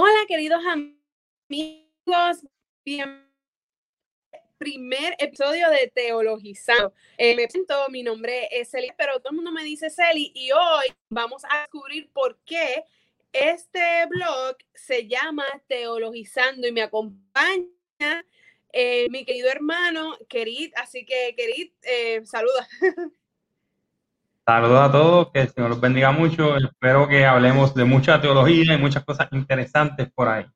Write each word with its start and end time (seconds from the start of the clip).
Hola, 0.00 0.26
queridos 0.28 0.62
amigos. 0.64 2.46
Bien 2.84 3.28
primer 4.56 5.16
episodio 5.18 5.68
de 5.70 5.90
Teologizando. 5.92 6.94
Eh, 7.16 7.34
me 7.34 7.48
presento, 7.48 7.74
mi 7.88 8.04
nombre 8.04 8.46
es 8.52 8.70
Celi, 8.70 8.92
pero 8.96 9.18
todo 9.18 9.30
el 9.30 9.34
mundo 9.34 9.50
me 9.50 9.64
dice 9.64 9.90
Celi 9.90 10.30
y 10.36 10.52
hoy 10.52 10.86
vamos 11.08 11.42
a 11.50 11.62
descubrir 11.62 12.12
por 12.12 12.38
qué 12.44 12.84
este 13.32 14.06
blog 14.06 14.56
se 14.72 15.08
llama 15.08 15.44
Teologizando 15.66 16.68
y 16.68 16.72
me 16.72 16.82
acompaña 16.82 17.68
eh, 18.72 19.08
mi 19.10 19.24
querido 19.24 19.50
hermano 19.50 20.16
Kerit, 20.28 20.74
así 20.76 21.04
que 21.04 21.34
Kerit, 21.36 21.74
eh, 21.82 22.24
saluda. 22.24 22.68
Saludos 24.48 24.80
a 24.80 24.90
todos, 24.90 25.30
que 25.30 25.40
el 25.40 25.52
Señor 25.52 25.68
los 25.68 25.78
bendiga 25.78 26.10
mucho. 26.10 26.56
Espero 26.56 27.06
que 27.06 27.26
hablemos 27.26 27.74
de 27.74 27.84
mucha 27.84 28.18
teología 28.18 28.72
y 28.72 28.78
muchas 28.78 29.04
cosas 29.04 29.28
interesantes 29.32 30.10
por 30.10 30.26
ahí. 30.26 30.46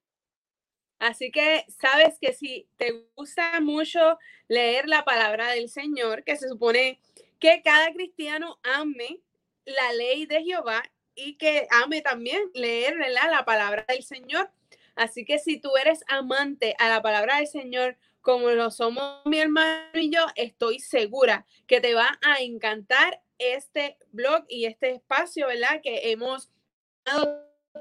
Así 0.98 1.30
que 1.30 1.66
sabes 1.68 2.16
que 2.18 2.32
si 2.32 2.66
te 2.78 3.04
gusta 3.14 3.60
mucho 3.60 4.18
leer 4.48 4.88
la 4.88 5.04
palabra 5.04 5.50
del 5.50 5.68
Señor, 5.68 6.24
que 6.24 6.38
se 6.38 6.48
supone 6.48 7.00
que 7.38 7.60
cada 7.62 7.92
cristiano 7.92 8.58
ame 8.62 9.20
la 9.66 9.92
ley 9.92 10.24
de 10.24 10.42
Jehová 10.42 10.82
y 11.14 11.34
que 11.34 11.66
ame 11.70 12.00
también 12.00 12.40
leer 12.54 12.96
la 12.96 13.44
palabra 13.44 13.84
del 13.86 14.04
Señor. 14.04 14.50
Así 14.96 15.26
que 15.26 15.38
si 15.38 15.60
tú 15.60 15.76
eres 15.76 16.02
amante 16.08 16.74
a 16.78 16.88
la 16.88 17.02
palabra 17.02 17.36
del 17.36 17.46
Señor, 17.46 17.98
como 18.22 18.52
lo 18.52 18.70
somos 18.70 19.20
mi 19.26 19.38
hermano 19.38 19.90
y 19.92 20.10
yo, 20.10 20.24
estoy 20.34 20.78
segura 20.78 21.44
que 21.66 21.82
te 21.82 21.92
va 21.92 22.18
a 22.22 22.40
encantar 22.40 23.20
este 23.42 23.98
blog 24.10 24.44
y 24.48 24.66
este 24.66 24.90
espacio, 24.90 25.46
¿verdad? 25.46 25.80
Que 25.82 26.12
hemos 26.12 26.50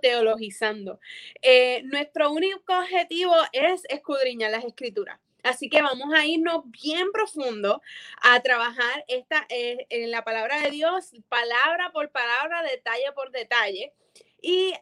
teologizando. 0.02 1.00
Eh, 1.42 1.84
nuestro 1.84 2.32
único 2.32 2.78
objetivo 2.78 3.36
es 3.52 3.84
escudriñar 3.90 4.52
las 4.52 4.66
escrituras. 4.66 5.20
Así 5.44 5.70
que 5.70 5.82
vamos 5.82 6.14
a 6.14 6.26
irnos 6.26 6.70
bien 6.70 7.12
profundo 7.12 7.82
a 8.22 8.40
trabajar 8.42 9.06
esta, 9.08 9.46
eh, 9.50 9.88
en 9.90 10.12
la 10.12 10.24
palabra 10.24 10.62
de 10.62 10.70
Dios, 10.70 11.12
palabra 11.30 11.92
por 11.92 12.12
palabra, 12.12 12.62
detalle 12.64 13.12
por 13.16 13.32
detalle. 13.32 13.94
Y 14.42 14.74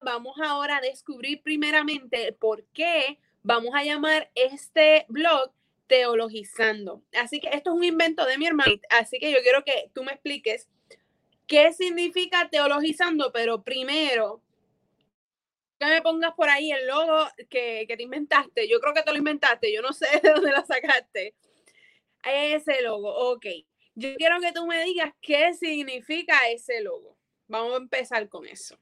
vamos 0.00 0.36
ahora 0.40 0.76
a 0.76 0.80
descubrir 0.80 1.42
primeramente 1.42 2.32
por 2.32 2.64
qué 2.66 3.18
vamos 3.42 3.74
a 3.74 3.82
llamar 3.82 4.30
este 4.34 5.06
blog 5.08 5.52
teologizando. 5.88 7.02
Así 7.20 7.40
que 7.40 7.48
esto 7.48 7.70
es 7.70 7.76
un 7.76 7.84
invento 7.84 8.24
de 8.26 8.38
mi 8.38 8.46
hermano. 8.46 8.72
Así 8.90 9.18
que 9.18 9.32
yo 9.32 9.38
quiero 9.42 9.64
que 9.64 9.90
tú 9.94 10.04
me 10.04 10.12
expliques 10.12 10.68
qué 11.46 11.72
significa 11.72 12.48
teologizando, 12.48 13.32
pero 13.32 13.64
primero 13.64 14.42
que 15.80 15.86
me 15.86 16.02
pongas 16.02 16.34
por 16.34 16.48
ahí 16.48 16.70
el 16.70 16.86
logo 16.86 17.26
que, 17.48 17.84
que, 17.88 17.96
te 17.96 18.02
inventaste. 18.02 18.68
Yo 18.68 18.80
creo 18.80 18.94
que 18.94 19.02
te 19.02 19.12
lo 19.12 19.18
inventaste, 19.18 19.72
yo 19.72 19.82
no 19.82 19.92
sé 19.92 20.06
de 20.22 20.30
dónde 20.30 20.52
lo 20.52 20.64
sacaste. 20.64 21.34
Ese 22.22 22.82
logo, 22.82 23.12
ok. 23.32 23.46
Yo 23.94 24.14
quiero 24.16 24.40
que 24.40 24.52
tú 24.52 24.66
me 24.66 24.84
digas 24.84 25.12
qué 25.20 25.54
significa 25.54 26.36
ese 26.50 26.82
logo. 26.82 27.16
Vamos 27.48 27.74
a 27.74 27.76
empezar 27.78 28.28
con 28.28 28.46
eso. 28.46 28.78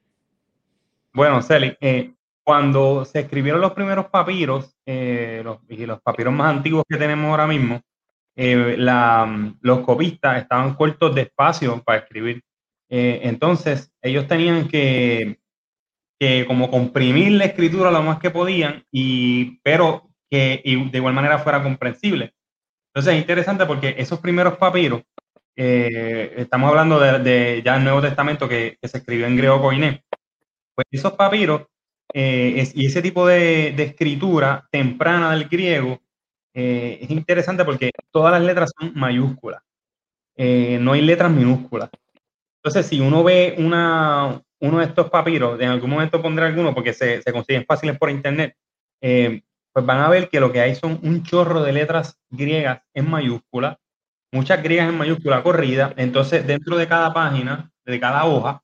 Bueno, 1.13 1.41
Celi, 1.41 1.75
eh, 1.81 2.13
cuando 2.47 3.03
se 3.03 3.19
escribieron 3.19 3.59
los 3.59 3.73
primeros 3.73 4.05
papiros, 4.05 4.73
eh, 4.85 5.41
los, 5.43 5.57
y 5.67 5.85
los 5.85 5.99
papiros 5.99 6.33
más 6.33 6.55
antiguos 6.55 6.85
que 6.87 6.95
tenemos 6.95 7.29
ahora 7.29 7.45
mismo, 7.45 7.81
eh, 8.37 8.75
la, 8.77 9.53
los 9.59 9.81
copistas 9.81 10.43
estaban 10.43 10.75
cortos 10.75 11.13
de 11.13 11.23
espacio 11.23 11.83
para 11.83 11.99
escribir. 11.99 12.41
Eh, 12.87 13.19
entonces, 13.23 13.91
ellos 14.01 14.29
tenían 14.29 14.69
que, 14.69 15.41
que, 16.17 16.45
como 16.47 16.71
comprimir 16.71 17.33
la 17.33 17.43
escritura 17.43 17.91
lo 17.91 18.01
más 18.01 18.17
que 18.19 18.31
podían, 18.31 18.81
y, 18.93 19.59
pero 19.59 20.09
que 20.29 20.61
de 20.63 20.97
igual 20.97 21.13
manera 21.13 21.39
fuera 21.39 21.61
comprensible. 21.61 22.33
Entonces, 22.93 23.15
es 23.15 23.19
interesante 23.19 23.65
porque 23.65 23.95
esos 23.97 24.21
primeros 24.21 24.55
papiros, 24.55 25.01
estamos 25.53 26.69
hablando 26.69 26.97
de, 26.97 27.19
de, 27.19 27.61
ya 27.61 27.75
el 27.75 27.83
Nuevo 27.83 27.99
Testamento 27.99 28.47
que, 28.47 28.77
que 28.81 28.87
se 28.87 28.99
escribió 28.99 29.27
en 29.27 29.35
griego 29.35 29.61
coiné, 29.61 30.05
pues 30.73 30.87
esos 30.91 31.11
papiros 31.11 31.63
eh, 32.13 32.71
y 32.73 32.85
ese 32.85 33.01
tipo 33.01 33.27
de, 33.27 33.69
escritura 33.69 34.67
temprana 34.71 35.31
del 35.31 35.47
griego 35.47 35.99
eh, 36.53 36.99
es 37.01 37.09
interesante 37.09 37.65
porque 37.65 37.91
todas 38.11 38.31
las 38.31 38.41
letras 38.41 38.71
son 38.77 38.93
mayúsculas, 38.95 39.61
eh, 40.35 40.79
no 40.81 40.93
hay 40.93 41.01
letras 41.01 41.31
minúsculas. 41.31 41.89
Entonces, 42.57 42.87
si 42.87 42.99
uno 42.99 43.23
ve 43.23 43.55
una, 43.57 44.41
uno 44.59 44.79
de 44.79 44.85
estos 44.85 45.09
papiros, 45.09 45.59
en 45.59 45.69
algún 45.69 45.89
momento 45.89 46.21
pondré 46.21 46.45
alguno 46.45 46.73
porque 46.73 46.93
se, 46.93 47.21
se 47.21 47.31
consiguen 47.31 47.65
fáciles 47.65 47.97
por 47.97 48.09
internet, 48.09 48.55
pues 48.99 49.85
van 49.85 49.99
a 49.99 50.09
ver 50.09 50.27
que 50.29 50.39
lo 50.39 50.51
que 50.51 50.59
hay 50.59 50.75
son 50.75 50.99
un 51.03 51.23
chorro 51.23 51.61
de 51.61 51.71
letras 51.71 52.19
griegas 52.29 52.81
en 52.93 53.09
mayúscula, 53.09 53.79
muchas 54.31 54.63
griegas 54.63 54.89
en 54.89 54.97
mayúscula 54.97 55.43
corrida. 55.43 55.93
Entonces, 55.97 56.45
dentro 56.47 56.77
de 56.77 56.87
cada 56.87 57.13
página, 57.13 57.71
de 57.85 57.99
cada 57.99 58.25
hoja, 58.25 58.63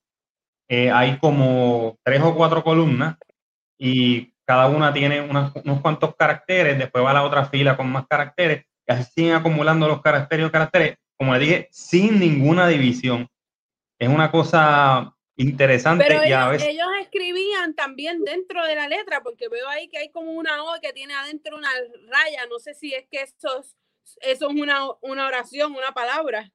hay 0.68 1.20
como 1.20 1.98
tres 2.04 2.22
o 2.24 2.34
cuatro 2.34 2.64
columnas 2.64 3.18
y 3.78 4.34
cada 4.46 4.68
una 4.68 4.94
tiene 4.94 5.22
unos 5.22 5.82
cuantos 5.82 6.16
caracteres, 6.16 6.78
después 6.78 7.04
va 7.04 7.12
a 7.12 7.16
la 7.16 7.24
otra 7.24 7.46
fila 7.46 7.78
con 7.78 7.92
más 7.92 8.08
caracteres, 8.08 8.66
y 8.88 8.92
así 8.92 9.12
siguen 9.16 9.36
acumulando 9.36 9.88
los 9.88 10.02
caracteres 10.02 10.48
y 10.48 10.50
caracteres, 10.50 10.98
como 11.18 11.34
le 11.34 11.40
dije, 11.40 11.70
sin 11.72 12.20
ninguna 12.20 12.68
división. 12.68 13.30
Es 13.98 14.10
una 14.10 14.30
cosa 14.30 15.14
interesante 15.36 16.06
Pero 16.08 16.26
y 16.26 16.32
a 16.32 16.48
veces... 16.50 16.68
ellos 16.68 16.88
escribían 17.02 17.74
también 17.74 18.24
dentro 18.24 18.66
de 18.66 18.76
la 18.76 18.88
letra, 18.88 19.22
porque 19.22 19.48
veo 19.48 19.68
ahí 19.70 19.88
que 19.88 19.98
hay 19.98 20.12
como 20.12 20.32
una 20.32 20.64
O 20.64 20.80
que 20.82 20.94
tiene 20.94 21.14
adentro 21.14 21.56
una 21.56 21.70
raya, 22.10 22.46
no 22.50 22.60
sé 22.60 22.74
si 22.74 22.94
es 22.94 23.06
que 23.10 23.22
eso 23.22 23.60
es, 23.60 23.76
eso 24.22 24.50
es 24.50 24.56
una, 24.56 24.82
una 25.02 25.28
oración, 25.28 25.74
una 25.74 25.94
palabra. 25.94 26.52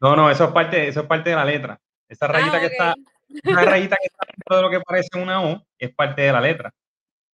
No, 0.00 0.16
no, 0.16 0.30
eso 0.30 0.44
es 0.44 0.50
parte, 0.50 0.88
eso 0.88 1.00
es 1.00 1.06
parte 1.06 1.30
de 1.30 1.36
la 1.36 1.44
letra. 1.44 1.80
Esa 2.08 2.26
rayita 2.26 2.56
ah, 2.56 2.60
que 2.60 2.66
está 2.66 2.94
una 3.44 3.64
rayita 3.64 3.96
que 3.96 4.06
está 4.06 4.26
dentro 4.26 4.56
de 4.56 4.62
lo 4.62 4.70
que 4.70 4.80
parece 4.80 5.18
una 5.18 5.42
O 5.42 5.64
es 5.78 5.94
parte 5.94 6.22
de 6.22 6.32
la 6.32 6.40
letra. 6.40 6.72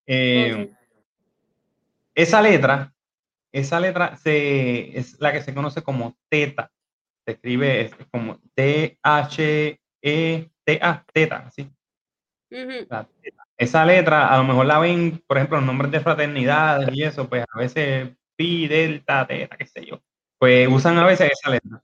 Eh, 0.07 0.71
esa 2.15 2.43
letra, 2.43 2.93
esa 3.53 3.79
letra 3.79 4.17
se, 4.17 4.99
es 4.99 5.21
la 5.21 5.33
que 5.33 5.43
se 5.43 5.55
conoce 5.55 5.83
como 5.83 6.17
teta. 6.29 6.71
Se 7.25 7.33
escribe 7.33 7.91
como 8.11 8.41
T-H-E-T-A, 8.55 8.95
teta, 11.13 11.37
así. 11.47 11.71
Esa 13.57 13.85
letra, 13.85 14.33
a 14.33 14.39
lo 14.39 14.45
mejor 14.45 14.67
la 14.67 14.79
ven, 14.79 15.23
por 15.27 15.37
ejemplo, 15.37 15.59
los 15.59 15.67
nombres 15.67 15.91
de 15.91 16.01
fraternidades 16.01 16.89
y 16.93 17.03
eso, 17.03 17.29
pues 17.29 17.45
a 17.53 17.59
veces 17.59 18.17
pi, 18.37 18.67
delta, 18.67 19.27
teta, 19.27 19.57
qué 19.57 19.67
sé 19.67 19.85
yo. 19.85 20.01
Pues 20.39 20.69
usan 20.69 20.97
a 20.99 21.07
veces 21.07 21.31
esa 21.33 21.51
letra. 21.51 21.83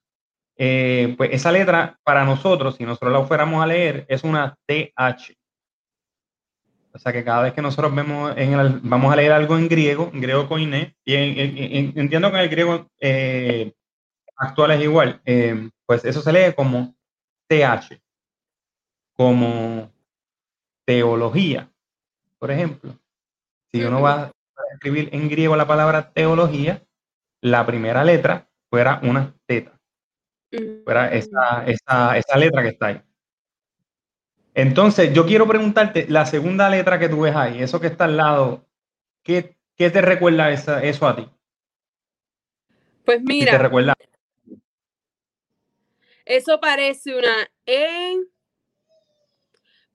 Eh, 0.57 1.15
pues 1.17 1.31
esa 1.33 1.51
letra 1.51 1.99
para 2.05 2.25
nosotros, 2.25 2.77
si 2.77 2.85
nosotros 2.85 3.13
la 3.13 3.25
fuéramos 3.27 3.63
a 3.63 3.67
leer, 3.67 4.07
es 4.09 4.23
una 4.23 4.57
TH. 4.67 5.37
O 6.93 6.99
sea 6.99 7.13
que 7.13 7.25
cada 7.25 7.43
vez 7.43 7.53
que 7.53 7.63
nosotros 7.63 7.93
vemos 7.93 8.33
en 8.37 8.53
el, 8.53 8.81
vamos 8.83 9.13
a 9.13 9.17
leer 9.17 9.33
algo 9.33 9.59
en 9.59 9.69
griego, 9.69 10.11
en 10.13 10.21
griego 10.21 10.49
coiné, 10.49 10.97
y 11.05 11.15
entiendo 11.15 12.31
que 12.31 12.37
en 12.37 12.43
el 12.43 12.49
griego 12.49 12.89
eh, 13.01 13.73
actual 14.37 14.71
es 14.73 14.83
igual, 14.83 15.21
eh, 15.25 15.71
pues 15.87 16.05
eso 16.05 16.23
se 16.23 16.33
lee 16.33 16.55
como 16.55 16.95
TH, 17.49 18.01
como 19.15 19.91
teología, 20.85 21.69
por 22.39 22.53
ejemplo. 22.53 22.97
Si 23.73 23.83
uno 23.83 24.01
va 24.01 24.23
a 24.23 24.33
escribir 24.75 25.09
en 25.13 25.29
griego 25.29 25.57
la 25.57 25.67
palabra 25.67 26.13
teología, 26.13 26.81
la 27.41 27.67
primera 27.67 28.05
letra 28.05 28.49
fuera 28.71 29.01
una 29.03 29.35
teta 29.47 29.74
esa, 31.13 31.65
esa, 31.67 32.19
esa 32.19 32.39
letra 32.39 32.63
que 32.63 32.69
está 32.69 32.87
ahí. 32.87 33.03
Entonces, 34.55 35.13
yo 35.13 35.27
quiero 35.27 35.49
preguntarte, 35.49 36.07
la 36.09 36.27
segunda 36.27 36.71
letra 36.71 36.99
que 36.99 37.09
tú 37.09 37.23
ves 37.23 37.35
ahí, 37.35 37.61
eso 37.61 37.81
que 37.81 37.89
está 37.89 38.05
al 38.05 38.17
lado, 38.17 38.65
¿qué, 39.23 39.57
qué 39.77 39.91
te 39.91 40.01
recuerda 40.01 40.53
esa, 40.53 40.83
eso 40.83 41.09
a 41.09 41.17
ti? 41.17 41.29
Pues 43.05 43.21
mira, 43.23 43.53
te 43.53 43.59
recuerda? 43.59 43.95
eso 46.25 46.61
parece 46.61 47.17
una 47.17 47.51
E, 47.67 48.21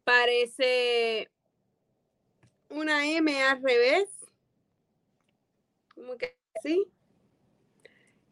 parece 0.04 1.30
una 2.70 3.08
M 3.08 3.42
al 3.44 3.64
revés, 3.64 4.10
como 5.96 6.18
que 6.18 6.36
sí. 6.62 6.86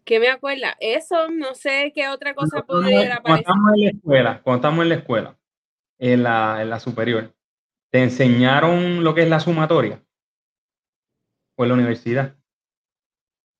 ¿Qué 0.07 0.21
me 0.21 0.29
acuerda? 0.29 0.77
Eso, 0.79 1.27
no 1.29 1.53
sé 1.53 1.91
qué 1.93 2.07
otra 2.07 2.33
cosa 2.33 2.65
podría 2.65 3.15
aparecer. 3.15 3.23
Cuando 3.23 3.41
estamos 3.41 3.73
en 3.73 3.83
la 3.83 3.89
escuela, 3.89 4.41
cuando 4.41 4.55
estamos 4.55 4.83
en 4.83 4.89
la 4.89 4.95
escuela, 4.95 5.37
en 5.99 6.23
la, 6.23 6.61
en 6.61 6.69
la 6.69 6.79
superior, 6.79 7.35
¿te 7.91 8.03
enseñaron 8.03 9.03
lo 9.03 9.13
que 9.13 9.23
es 9.23 9.29
la 9.29 9.41
sumatoria? 9.41 10.01
¿O 11.57 11.63
en 11.63 11.67
la 11.67 11.73
universidad? 11.73 12.37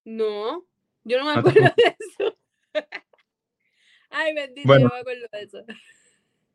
No, 0.06 0.66
yo 1.04 1.20
no 1.20 1.26
me 1.26 1.32
acuerdo 1.38 1.60
de 1.60 1.98
eso. 2.00 2.38
Ay, 4.10 4.34
bendito, 4.34 4.80
yo 4.80 4.88
me 4.88 5.00
acuerdo 5.02 5.28
de 5.30 5.42
eso. 5.42 5.66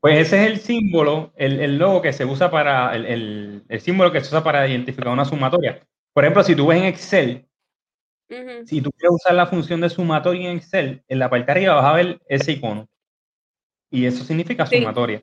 Pues 0.00 0.26
ese 0.26 0.40
es 0.40 0.46
el 0.52 0.58
símbolo, 0.58 1.34
el, 1.36 1.76
logo 1.76 2.00
que 2.00 2.14
se 2.14 2.24
usa 2.24 2.50
para, 2.50 2.96
el, 2.96 3.62
símbolo 3.78 4.10
que 4.10 4.22
se 4.22 4.28
usa 4.28 4.42
para 4.42 4.66
identificar 4.66 5.12
una 5.12 5.26
sumatoria. 5.26 5.86
Por 6.14 6.24
ejemplo, 6.24 6.42
si 6.44 6.56
tú 6.56 6.68
ves 6.68 6.78
en 6.78 6.84
Excel, 6.86 7.46
si 8.64 8.80
tú 8.80 8.90
quieres 8.92 9.12
usar 9.12 9.34
la 9.34 9.46
función 9.46 9.80
de 9.80 9.90
sumatoria 9.90 10.50
en 10.50 10.58
Excel, 10.58 11.02
en 11.08 11.18
la 11.18 11.30
parte 11.30 11.46
de 11.46 11.52
arriba 11.52 11.74
vas 11.74 11.84
a 11.84 11.92
ver 11.92 12.20
ese 12.28 12.52
icono. 12.52 12.88
Y 13.90 14.06
eso 14.06 14.24
significa 14.24 14.66
sumatoria. 14.66 15.22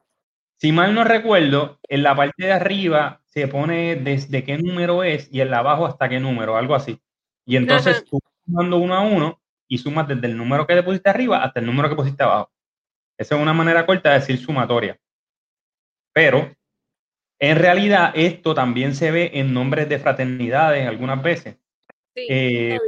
Si 0.57 0.71
mal 0.71 0.93
no 0.93 1.03
recuerdo, 1.03 1.79
en 1.87 2.03
la 2.03 2.15
parte 2.15 2.45
de 2.45 2.51
arriba 2.51 3.21
se 3.25 3.47
pone 3.47 3.95
desde 3.95 4.43
qué 4.43 4.57
número 4.57 5.03
es 5.03 5.29
y 5.31 5.41
en 5.41 5.51
la 5.51 5.59
abajo 5.59 5.85
hasta 5.85 6.09
qué 6.09 6.19
número, 6.19 6.57
algo 6.57 6.75
así. 6.75 6.99
Y 7.45 7.55
entonces 7.55 8.03
tú 8.05 8.19
vas 8.21 8.33
sumando 8.45 8.77
uno 8.77 8.95
a 8.95 9.01
uno 9.01 9.41
y 9.67 9.77
sumas 9.77 10.07
desde 10.07 10.27
el 10.27 10.35
número 10.35 10.67
que 10.67 10.75
te 10.75 10.83
pusiste 10.83 11.09
arriba 11.09 11.43
hasta 11.43 11.59
el 11.59 11.65
número 11.65 11.89
que 11.89 11.95
pusiste 11.95 12.23
abajo. 12.23 12.51
Esa 13.17 13.35
es 13.35 13.41
una 13.41 13.53
manera 13.53 13.85
corta 13.85 14.09
de 14.09 14.19
decir 14.19 14.37
sumatoria. 14.37 14.99
Pero 16.13 16.53
en 17.39 17.57
realidad 17.57 18.11
esto 18.15 18.53
también 18.53 18.95
se 18.95 19.11
ve 19.11 19.31
en 19.35 19.53
nombres 19.53 19.87
de 19.87 19.99
fraternidades 19.99 20.87
algunas 20.87 21.23
veces. 21.23 21.57
Sí, 22.19 22.27
eh, 22.29 22.79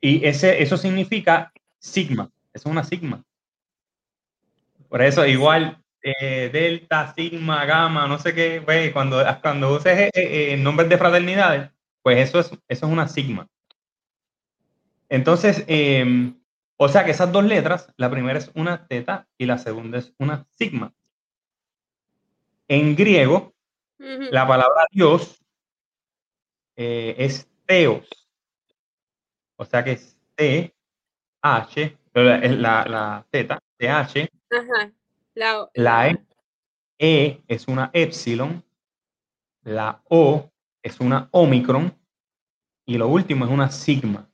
y 0.00 0.24
ese, 0.24 0.62
eso 0.62 0.76
significa 0.76 1.52
sigma. 1.78 2.30
Eso 2.52 2.68
es 2.68 2.72
una 2.72 2.84
sigma. 2.84 3.24
Por 4.88 5.02
eso, 5.02 5.24
igual, 5.26 5.82
eh, 6.02 6.50
delta, 6.52 7.14
sigma, 7.14 7.64
gamma, 7.64 8.06
no 8.06 8.18
sé 8.18 8.34
qué, 8.34 8.62
pues, 8.64 8.92
cuando, 8.92 9.22
cuando 9.42 9.74
uses 9.74 9.98
eh, 9.98 10.10
eh, 10.14 10.56
nombres 10.56 10.88
de 10.88 10.98
fraternidades, 10.98 11.70
pues 12.02 12.18
eso 12.18 12.40
es, 12.40 12.50
eso 12.68 12.86
es 12.86 12.92
una 12.92 13.06
sigma. 13.06 13.46
Entonces, 15.08 15.64
em, 15.66 16.40
o 16.76 16.88
sea 16.88 17.04
que 17.04 17.10
esas 17.10 17.30
dos 17.30 17.44
letras, 17.44 17.92
la 17.96 18.10
primera 18.10 18.38
es 18.38 18.50
una 18.54 18.86
teta 18.86 19.28
y 19.36 19.46
la 19.46 19.58
segunda 19.58 19.98
es 19.98 20.14
una 20.18 20.46
sigma. 20.50 20.94
En 22.68 22.96
griego, 22.96 23.52
la 23.98 24.46
palabra 24.46 24.86
Dios 24.90 25.44
es 26.76 27.49
teos. 27.70 28.08
O 29.56 29.64
sea 29.64 29.84
que 29.84 29.92
es 29.92 30.18
T, 30.34 30.74
H, 31.40 31.98
la, 32.14 32.38
la, 32.38 32.84
la 32.84 33.26
teta, 33.30 33.60
TH. 33.78 34.28
Ajá. 34.50 34.92
La, 35.74 36.08
e, 36.08 36.18
e, 36.98 37.40
es 37.46 37.68
una 37.68 37.90
epsilon, 37.92 38.64
la 39.62 40.02
O 40.08 40.50
es 40.82 40.98
una 40.98 41.28
omicron 41.30 41.96
y 42.84 42.98
lo 42.98 43.06
último 43.06 43.44
es 43.44 43.50
una 43.52 43.70
sigma, 43.70 44.28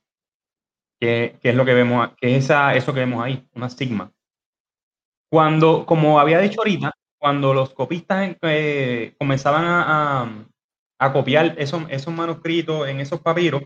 que, 0.99 1.37
es 1.43 1.55
lo 1.55 1.63
que 1.63 1.75
vemos, 1.75 2.09
que 2.17 2.37
es 2.37 2.49
eso 2.49 2.93
que 2.93 3.01
vemos 3.01 3.23
ahí, 3.23 3.47
una 3.53 3.69
sigma. 3.69 4.11
Cuando, 5.29 5.85
como 5.85 6.19
había 6.19 6.39
dicho 6.39 6.61
ahorita, 6.61 6.91
cuando 7.19 7.53
los 7.53 7.71
copistas 7.75 8.35
eh, 8.41 9.13
comenzaban 9.19 9.63
a, 9.65 10.47
copiar 10.99 11.55
esos, 11.57 11.83
esos 11.89 12.13
manuscritos 12.13 12.87
en 12.87 12.99
esos 12.99 13.21
papiros, 13.21 13.63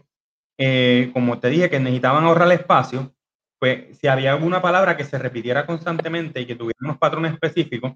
eh, 0.58 1.10
como 1.14 1.40
te 1.40 1.50
dije 1.50 1.70
que 1.70 1.80
necesitaban 1.80 2.24
ahorrar 2.24 2.52
espacio, 2.52 3.14
pues 3.60 3.98
si 4.00 4.08
había 4.08 4.34
alguna 4.34 4.62
palabra 4.62 4.98
que 4.98 5.04
se 5.04 5.18
repitiera 5.18 5.66
constantemente 5.66 6.42
y 6.42 6.46
que 6.46 6.56
tuviera 6.56 6.80
unos 6.82 6.98
patrones 6.98 7.34
específicos, 7.34 7.94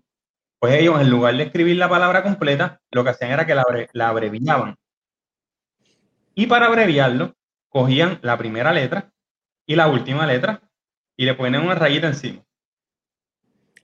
pues 0.60 0.80
ellos 0.80 1.00
en 1.02 1.10
lugar 1.10 1.36
de 1.36 1.44
escribir 1.44 1.78
la 1.78 1.90
palabra 1.90 2.24
completa, 2.24 2.82
lo 2.92 3.04
que 3.04 3.10
hacían 3.10 3.32
era 3.32 3.46
que 3.46 3.56
la, 3.94 4.08
abreviaban. 4.08 4.76
Y 6.34 6.48
para 6.48 6.68
abreviarlo, 6.68 7.36
cogían 7.70 8.20
la 8.22 8.38
primera 8.38 8.72
letra 8.74 9.12
y 9.66 9.76
la 9.76 9.88
última 9.88 10.26
letra 10.26 10.62
y 11.18 11.26
le 11.26 11.34
ponían 11.34 11.64
una 11.64 11.76
rayita 11.76 12.08
encima. 12.08 12.44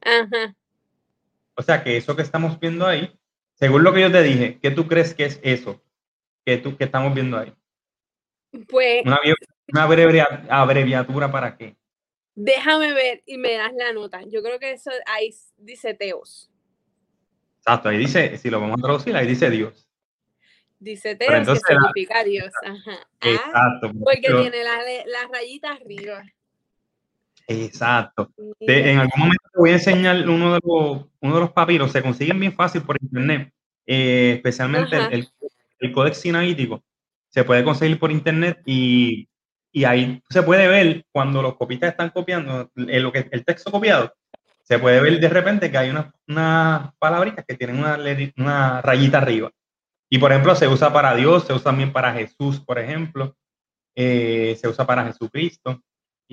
Ajá. 0.02 0.56
O 1.56 1.62
sea 1.62 1.84
que 1.84 1.98
eso 1.98 2.16
que 2.16 2.22
estamos 2.22 2.60
viendo 2.60 2.88
ahí, 2.88 3.12
según 3.62 3.84
lo 3.84 3.94
que 3.94 4.02
yo 4.02 4.12
te 4.12 4.24
dije, 4.24 4.58
¿qué 4.60 4.72
tú 4.72 4.88
crees 4.88 5.14
que 5.14 5.26
es 5.26 5.40
eso 5.44 5.80
que, 6.44 6.58
tú, 6.58 6.76
que 6.78 6.86
estamos 6.86 7.14
viendo 7.14 7.38
ahí? 7.38 7.54
Pues 8.68 9.04
una 9.68 9.86
breve 9.86 10.26
abreviatura 10.50 11.32
para 11.32 11.56
qué. 11.56 11.76
Déjame 12.34 12.92
ver 12.94 13.22
y 13.28 13.38
me 13.38 13.54
das 13.54 13.72
la 13.76 13.94
nota. 13.94 14.24
Yo 14.24 14.42
creo 14.42 14.58
que 14.58 14.72
eso 14.72 14.90
ahí 15.06 15.30
dice 15.58 15.94
Teos. 15.94 16.50
Exacto, 17.60 17.90
ahí 17.90 17.98
dice, 18.00 18.36
si 18.40 18.50
lo 18.50 18.60
vamos 18.60 18.80
a 18.80 18.82
traducir, 18.82 19.16
ahí 19.16 19.28
dice 19.28 19.52
Dios. 19.52 19.88
Dice 20.80 21.16
Teos, 21.16 21.48
que 21.48 21.74
significa 21.74 22.24
Dios. 22.24 22.52
Ajá. 22.66 23.08
Ah, 23.22 23.30
exacto. 23.30 23.92
porque 24.04 24.28
tiene 24.28 24.64
las 24.64 24.80
la 25.06 25.28
rayitas 25.32 25.80
arriba. 25.80 26.24
Exacto. 27.52 28.32
en 28.60 29.00
algún 29.00 29.20
momento 29.20 29.44
te 29.54 29.60
voy 29.60 29.70
a 29.72 29.74
enseñar 29.74 30.30
uno 30.30 30.54
de 30.54 30.60
los, 30.64 31.06
uno 31.20 31.36
de 31.36 31.40
los 31.42 31.52
papiros. 31.52 31.92
Se 31.92 32.02
consiguen 32.02 32.40
bien 32.40 32.54
fácil 32.54 32.82
por 32.82 32.98
internet, 33.02 33.52
eh, 33.86 34.34
especialmente 34.36 34.98
el, 34.98 35.28
el, 35.80 35.92
Códex 35.92 36.18
Sinaítico. 36.18 36.84
Se 37.30 37.44
puede 37.44 37.64
conseguir 37.64 37.98
por 38.00 38.12
internet 38.12 38.62
y 38.66 39.28
y 39.72 39.86
ahí 39.86 40.22
se 40.30 40.44
puede 40.44 40.68
ver 40.68 41.06
cuando 41.12 41.42
los 41.42 41.56
copistas 41.56 41.92
están 41.92 42.10
copiando 42.10 42.70
lo 42.76 43.12
que 43.12 43.30
el 43.32 43.46
texto 43.46 43.72
copiado, 43.72 44.14
se 44.64 44.80
puede 44.80 45.02
ver 45.02 45.20
de 45.20 45.30
repente 45.30 45.72
que 45.72 45.78
hay 45.78 45.90
unas 45.90 46.08
una 46.28 46.94
palabritas 47.00 47.46
que 47.46 47.56
tienen 47.56 47.80
una, 47.80 47.98
una 48.38 48.82
rayita 48.82 49.20
arriba. 49.20 49.52
Y 50.10 50.18
por 50.18 50.32
ejemplo, 50.32 50.56
se 50.56 50.68
usa 50.68 50.92
para 50.92 51.16
Dios, 51.16 51.46
se 51.46 51.54
usa 51.54 51.72
también 51.72 51.94
para 51.94 52.14
Jesús, 52.14 52.60
por 52.60 52.80
ejemplo, 52.80 53.36
eh, 53.96 54.58
se 54.60 54.68
usa 54.68 54.86
para 54.86 55.06
Jesucristo. 55.06 55.82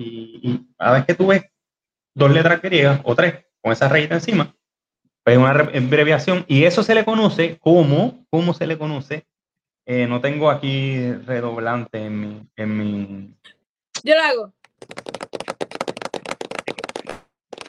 Y, 0.01 0.65
a 0.77 0.93
ver 0.93 1.05
que 1.05 1.13
tú 1.13 1.27
ves 1.27 1.43
dos 2.15 2.31
letras 2.31 2.61
griegas 2.61 3.01
o 3.03 3.15
tres 3.15 3.45
con 3.61 3.73
esa 3.73 3.89
rayita 3.89 4.15
encima, 4.15 4.55
pues 5.23 5.35
es 5.35 5.43
una 5.43 5.49
abreviación 5.49 6.45
y 6.47 6.63
eso 6.63 6.83
se 6.83 6.95
le 6.95 7.03
conoce 7.03 7.57
como, 7.59 8.25
¿cómo 8.29 8.53
se 8.53 8.65
le 8.65 8.77
conoce? 8.77 9.27
Eh, 9.85 10.07
no 10.07 10.21
tengo 10.21 10.49
aquí 10.49 11.11
redoblante 11.11 12.05
en 12.05 12.19
mi, 12.19 12.49
en 12.55 12.77
mi. 12.77 13.35
Yo 14.03 14.15
lo 14.15 14.21
hago. 14.21 14.53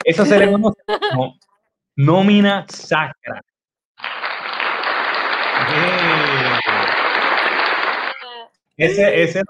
Eso 0.04 0.24
se 0.24 0.38
le 0.38 0.52
conoce 0.52 0.80
como 1.10 1.36
nómina 1.96 2.64
sacra. 2.68 3.42
Ese, 8.76 9.22
ese 9.22 9.42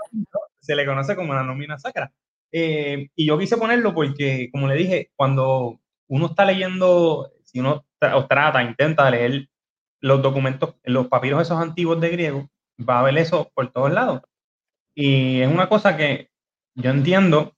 se 0.61 0.75
le 0.75 0.87
conoce 0.87 1.15
como 1.15 1.35
la 1.35 1.43
nómina 1.43 1.79
sacra. 1.79 2.11
Eh, 2.53 3.09
y 3.15 3.27
yo 3.27 3.39
quise 3.39 3.57
ponerlo 3.57 3.95
porque, 3.95 4.49
como 4.53 4.67
le 4.67 4.75
dije, 4.75 5.11
cuando 5.17 5.81
uno 6.09 6.27
está 6.27 6.45
leyendo, 6.45 7.31
si 7.45 7.61
uno 7.61 7.87
trata, 7.99 8.63
intenta 8.63 9.11
leer 9.11 9.49
los 10.01 10.23
documentos, 10.23 10.77
los 10.85 11.09
papiros 11.09 11.43
esos 11.43 11.61
antiguos 11.61 12.01
de 12.01 12.11
griego, 12.11 12.51
va 12.89 12.97
a 12.97 13.01
haber 13.01 13.19
eso 13.19 13.51
por 13.55 13.71
todos 13.73 13.93
lados. 13.93 14.23
Y 14.95 15.41
es 15.41 15.49
una 15.49 15.69
cosa 15.69 15.97
que 15.97 16.31
yo 16.75 16.91
entiendo 16.91 17.55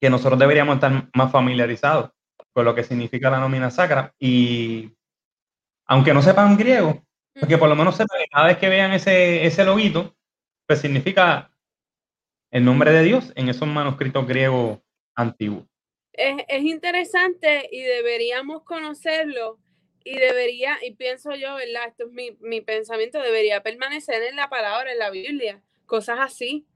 que 0.00 0.10
nosotros 0.10 0.38
deberíamos 0.38 0.74
estar 0.74 1.08
más 1.14 1.30
familiarizados 1.30 2.10
con 2.52 2.64
lo 2.64 2.74
que 2.74 2.84
significa 2.84 3.30
la 3.30 3.40
nómina 3.40 3.70
sacra. 3.70 4.12
Y 4.18 4.92
aunque 5.86 6.12
no 6.12 6.22
sepan 6.22 6.56
griego, 6.56 7.02
porque 7.38 7.56
por 7.56 7.68
lo 7.68 7.76
menos 7.76 7.96
sepan 7.96 8.18
cada 8.30 8.48
vez 8.48 8.58
que 8.58 8.68
vean 8.68 8.92
ese, 8.92 9.46
ese 9.46 9.64
loguito, 9.64 10.14
pues 10.66 10.80
significa 10.80 11.51
el 12.52 12.64
nombre 12.64 12.92
de 12.92 13.02
Dios 13.02 13.32
en 13.34 13.48
esos 13.48 13.66
manuscritos 13.66 14.26
griegos 14.26 14.78
antiguos. 15.14 15.64
Es, 16.12 16.44
es 16.46 16.62
interesante 16.62 17.68
y 17.72 17.82
deberíamos 17.82 18.62
conocerlo 18.62 19.58
y 20.04 20.18
debería, 20.18 20.78
y 20.82 20.94
pienso 20.94 21.34
yo, 21.34 21.54
¿verdad? 21.54 21.88
Esto 21.88 22.04
es 22.04 22.12
mi, 22.12 22.36
mi, 22.40 22.60
pensamiento, 22.60 23.20
debería 23.20 23.62
permanecer 23.62 24.22
en 24.22 24.36
la 24.36 24.50
palabra, 24.50 24.92
en 24.92 24.98
la 24.98 25.10
Biblia, 25.10 25.62
cosas 25.86 26.18
así, 26.20 26.66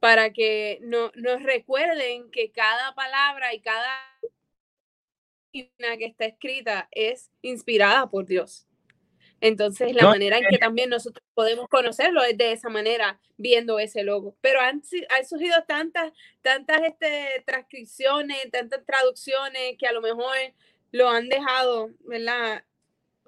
para 0.00 0.32
que 0.32 0.78
no, 0.82 1.10
nos 1.14 1.42
recuerden 1.42 2.30
que 2.30 2.50
cada 2.50 2.94
palabra 2.94 3.52
y 3.52 3.60
cada 3.60 4.18
que 5.52 6.04
está 6.04 6.26
escrita 6.26 6.88
es 6.92 7.30
inspirada 7.42 8.08
por 8.08 8.26
Dios. 8.26 8.67
Entonces, 9.40 9.94
la 9.94 10.04
manera 10.04 10.38
en 10.38 10.44
que 10.50 10.58
también 10.58 10.90
nosotros 10.90 11.24
podemos 11.34 11.68
conocerlo 11.68 12.22
es 12.24 12.36
de 12.36 12.52
esa 12.52 12.68
manera, 12.68 13.20
viendo 13.36 13.78
ese 13.78 14.02
logo. 14.02 14.36
Pero 14.40 14.60
han, 14.60 14.82
han 15.10 15.26
surgido 15.26 15.54
tantas, 15.66 16.12
tantas 16.42 16.82
este, 16.82 17.44
transcripciones, 17.46 18.50
tantas 18.50 18.84
traducciones 18.84 19.76
que 19.78 19.86
a 19.86 19.92
lo 19.92 20.00
mejor 20.00 20.34
lo 20.90 21.08
han 21.08 21.28
dejado, 21.28 21.90
¿verdad? 22.00 22.64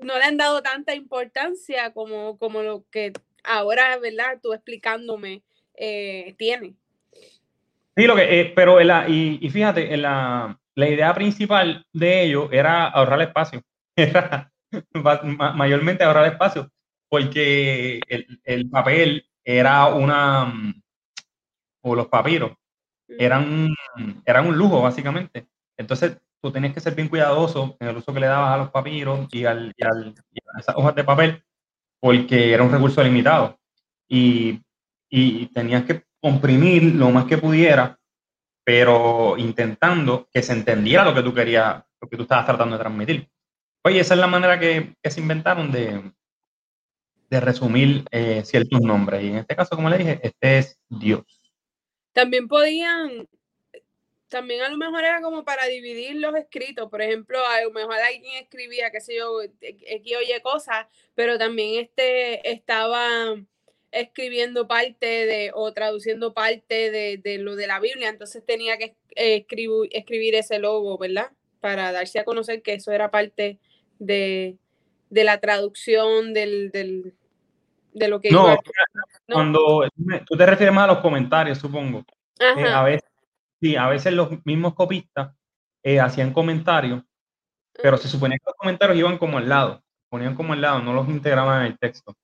no 0.01 0.19
le 0.19 0.25
han 0.25 0.37
dado 0.37 0.63
tanta 0.63 0.95
importancia 0.95 1.93
como, 1.93 2.39
como 2.39 2.63
lo 2.63 2.85
que 2.91 3.13
ahora, 3.45 3.99
¿verdad? 3.99 4.39
Tú 4.43 4.53
explicándome 4.53 5.43
eh, 5.75 6.35
tiene. 6.39 6.75
Sí, 7.97 8.07
lo 8.07 8.17
que, 8.17 8.41
eh, 8.41 8.53
pero 8.55 8.81
la, 8.81 9.09
y, 9.09 9.39
y, 9.41 9.51
fíjate, 9.51 9.97
la, 9.97 10.59
la, 10.75 10.89
idea 10.89 11.13
principal 11.15 11.85
de 11.93 12.23
ello 12.23 12.51
era 12.51 12.87
ahorrar 12.87 13.23
espacio, 13.23 13.63
era 13.97 14.51
mayormente 15.55 16.05
ahorrar 16.05 16.33
espacio, 16.33 16.71
porque 17.09 18.01
el, 18.09 18.41
el, 18.45 18.69
papel 18.69 19.27
era 19.45 19.87
una, 19.87 20.53
o 21.83 21.95
los 21.95 22.09
papiros, 22.09 22.53
eran, 23.09 23.69
eran 24.25 24.47
un 24.47 24.57
lujo, 24.57 24.83
básicamente. 24.83 25.49
Entonces, 25.77 26.19
tú 26.41 26.51
tenías 26.53 26.73
que 26.73 26.81
ser 26.81 26.95
bien 26.95 27.09
cuidadoso 27.09 27.77
en 27.81 27.89
el 27.89 27.97
uso 27.97 28.13
que 28.13 28.21
le 28.21 28.27
dabas 28.27 28.55
a 28.55 28.59
los 28.59 28.71
papiros 28.71 29.29
y, 29.33 29.45
al, 29.45 29.73
y, 29.77 29.85
al, 29.85 30.15
a 30.55 30.61
esas 30.61 30.77
hojas 30.77 30.95
de 30.95 31.05
papel, 31.05 31.45
porque 32.01 32.53
era 32.53 32.63
un 32.63 32.73
recurso 32.73 33.03
limitado. 33.03 33.59
Y, 34.09 34.63
y 35.09 35.47
tenías 35.47 35.85
que 35.85 36.05
comprimir 36.21 36.95
lo 36.95 37.11
más 37.11 37.25
que 37.25 37.39
pudiera, 37.39 37.99
pero 38.65 39.37
intentando 39.39 40.29
que 40.31 40.43
se 40.43 40.53
entendiera 40.53 41.05
lo 41.05 41.15
que 41.15 41.23
tú 41.23 41.35
querías, 41.35 41.83
lo 42.01 42.09
que 42.09 42.17
tú 42.17 42.23
estabas 42.23 42.47
tratando 42.47 42.77
de 42.77 42.83
transmitir. 42.83 43.30
Oye, 43.83 44.01
esa 44.01 44.15
es 44.15 44.21
la 44.21 44.27
manera 44.27 44.59
que, 44.59 44.95
se 45.03 45.21
inventaron 45.21 45.73
de, 45.73 46.13
de 47.31 47.41
resumir 47.41 48.05
eh, 48.11 48.43
ciertos 48.45 48.81
nombres. 48.81 49.23
Y 49.23 49.29
en 49.29 49.37
este 49.37 49.57
caso, 49.57 49.75
como 49.77 49.89
le 49.89 49.99
dije, 49.99 50.21
este 50.23 50.59
es 50.59 50.79
Dios. 50.89 51.23
También 52.13 52.49
podían, 52.49 53.29
también 54.29 54.63
a 54.63 54.69
lo 54.69 54.77
mejor 54.77 55.05
era 55.05 55.23
como 55.23 55.45
para 55.45 55.67
dividir 55.67 56.17
los 56.17 56.35
escritos. 56.35 56.91
Por 56.91 57.01
ejemplo, 57.01 57.39
a 57.47 57.63
lo 57.63 57.71
mejor 57.71 57.95
alguien 57.95 58.43
escribía, 58.43 58.91
qué 58.91 59.01
sé 59.01 59.17
yo, 59.17 59.41
X 59.43 60.17
oye 60.17 60.43
cosas, 60.43 60.87
pero 61.15 61.39
también 61.39 61.81
este 61.85 62.51
estaba 62.51 63.35
escribiendo 63.93 64.69
parte 64.69 65.07
de 65.07 65.51
o 65.55 65.73
traduciendo 65.73 66.33
parte 66.33 66.91
de, 66.91 67.39
lo 67.39 67.57
de 67.57 67.67
la 67.67 67.81
Biblia, 67.81 68.09
entonces 68.09 68.45
tenía 68.45 68.79
que 68.79 68.95
escribir, 69.17 69.91
escribir 69.93 70.35
ese 70.37 70.59
logo, 70.59 70.97
¿verdad? 70.97 71.33
Para 71.61 71.91
darse 71.91 72.19
a 72.19 72.25
conocer 72.25 72.63
que 72.63 72.75
eso 72.75 72.93
era 72.93 73.11
parte 73.11 73.59
de, 74.01 74.59
de 75.11 75.25
la 75.25 75.39
traducción 75.39 76.35
del, 76.35 76.73
del, 76.73 77.15
de 77.93 78.09
lo 78.09 78.21
que... 78.21 78.31
No, 78.33 78.57
cuando 79.27 79.89
tú 80.27 80.37
te 80.37 80.47
refieres 80.47 80.75
más 80.75 80.85
a 80.85 80.95
los 80.95 80.99
comentarios, 80.99 81.59
supongo. 81.59 82.05
Eh, 82.41 82.67
a 82.67 82.83
veces, 82.83 83.09
sí, 83.61 83.77
a 83.77 83.87
veces 83.89 84.13
los 84.15 84.31
mismos 84.45 84.75
copistas 84.75 85.33
eh, 85.85 86.01
hacían 86.01 86.33
comentarios, 86.33 87.03
pero 87.81 87.97
se 87.97 88.09
suponía 88.09 88.39
que 88.39 88.47
los 88.47 88.57
comentarios 88.57 88.99
iban 88.99 89.19
como 89.19 89.39
al 89.39 89.49
lado, 89.49 89.83
ponían 90.09 90.35
como 90.35 90.55
al 90.55 90.61
lado, 90.61 90.81
no 90.81 90.93
los 90.93 91.09
integraban 91.09 91.61
en 91.61 91.73
el 91.73 91.79
texto. 91.79 92.17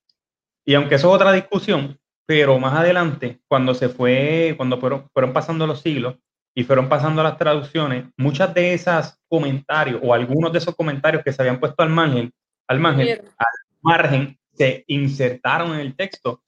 Y 0.64 0.75
aunque 0.75 0.97
eso 0.97 1.09
es 1.09 1.14
otra 1.14 1.33
discusión, 1.33 2.00
pero 2.26 2.59
más 2.59 2.75
adelante, 2.75 3.40
cuando 3.47 3.75
se 3.75 3.88
fue, 3.88 4.54
cuando 4.56 4.80
fueron, 4.80 5.09
fueron 5.12 5.33
pasando 5.33 5.66
los 5.66 5.80
siglos 5.83 6.16
y 6.58 6.64
fueron 6.64 6.88
pasando 6.88 7.22
las 7.22 7.36
traducciones, 7.36 8.06
muchas 8.16 8.54
de 8.54 8.72
esas 8.72 9.20
comentarios 9.28 10.00
o 10.02 10.14
algunos 10.14 10.50
de 10.50 10.58
esos 10.58 10.75
comentarios 10.75 11.22
que 11.22 11.30
se 11.30 11.42
habían 11.42 11.60
puesto 11.60 11.82
al 11.82 11.90
margen, 11.90 12.32
al 12.66 12.80
margen, 12.80 13.20
al 13.36 13.46
margen 13.82 14.38
se 14.54 14.82
insertaron 14.86 15.75
en 15.75 15.80
el 15.80 15.94
texto 15.94 16.42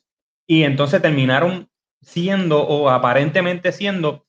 y 0.47 0.63
entonces 0.63 1.03
terminaron 1.03 1.69
siendo 2.01 2.67
o 2.67 2.89
aparentemente 2.89 3.71
siendo 3.71 4.25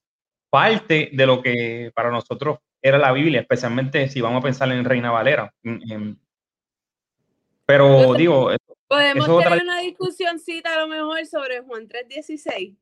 parte 0.50 1.12
de 1.14 1.26
lo 1.26 1.42
que 1.42 1.94
para 1.96 2.12
nosotros 2.12 2.58
era 2.82 2.98
la 2.98 3.14
Biblia, 3.14 3.40
especialmente 3.40 4.10
si 4.10 4.20
vamos 4.20 4.42
a 4.42 4.44
pensar 4.44 4.70
en 4.74 4.84
Reina 4.84 5.12
Valera. 5.12 5.54
Pero 7.66 8.14
digo, 8.16 8.52
podemos 8.86 9.44
tener 9.44 9.64
una 9.64 9.80
discusióncita 9.80 10.74
a 10.74 10.82
lo 10.82 10.88
mejor 10.90 11.26
sobre 11.26 11.62
Juan 11.62 11.88
3.16. 11.88 12.76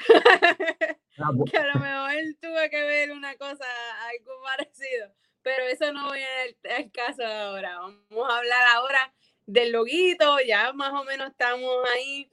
Ah, 1.22 1.32
que 1.50 1.58
a 1.58 1.66
lo 1.66 1.80
mejor 1.80 2.12
tuve 2.40 2.70
que 2.70 2.82
ver 2.82 3.10
una 3.10 3.36
cosa, 3.36 3.66
algo 4.08 4.42
parecido, 4.42 5.12
pero 5.42 5.64
eso 5.66 5.92
no 5.92 6.10
viene 6.12 6.56
al 6.74 6.90
caso 6.90 7.22
ahora. 7.26 7.78
Vamos 7.78 8.30
a 8.32 8.38
hablar 8.38 8.62
ahora 8.74 9.12
del 9.44 9.72
loguito, 9.72 10.38
ya 10.40 10.72
más 10.72 10.92
o 10.92 11.04
menos 11.04 11.30
estamos 11.30 11.70
ahí, 11.94 12.30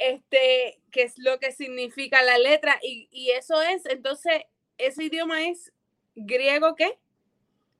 este, 0.00 0.80
qué 0.90 1.02
es 1.02 1.16
lo 1.18 1.38
que 1.38 1.52
significa 1.52 2.22
la 2.22 2.38
letra, 2.38 2.80
y, 2.82 3.08
y 3.12 3.30
eso 3.30 3.62
es, 3.62 3.86
entonces, 3.86 4.42
ese 4.78 5.04
idioma 5.04 5.42
es 5.42 5.72
griego 6.16 6.74
qué? 6.74 6.98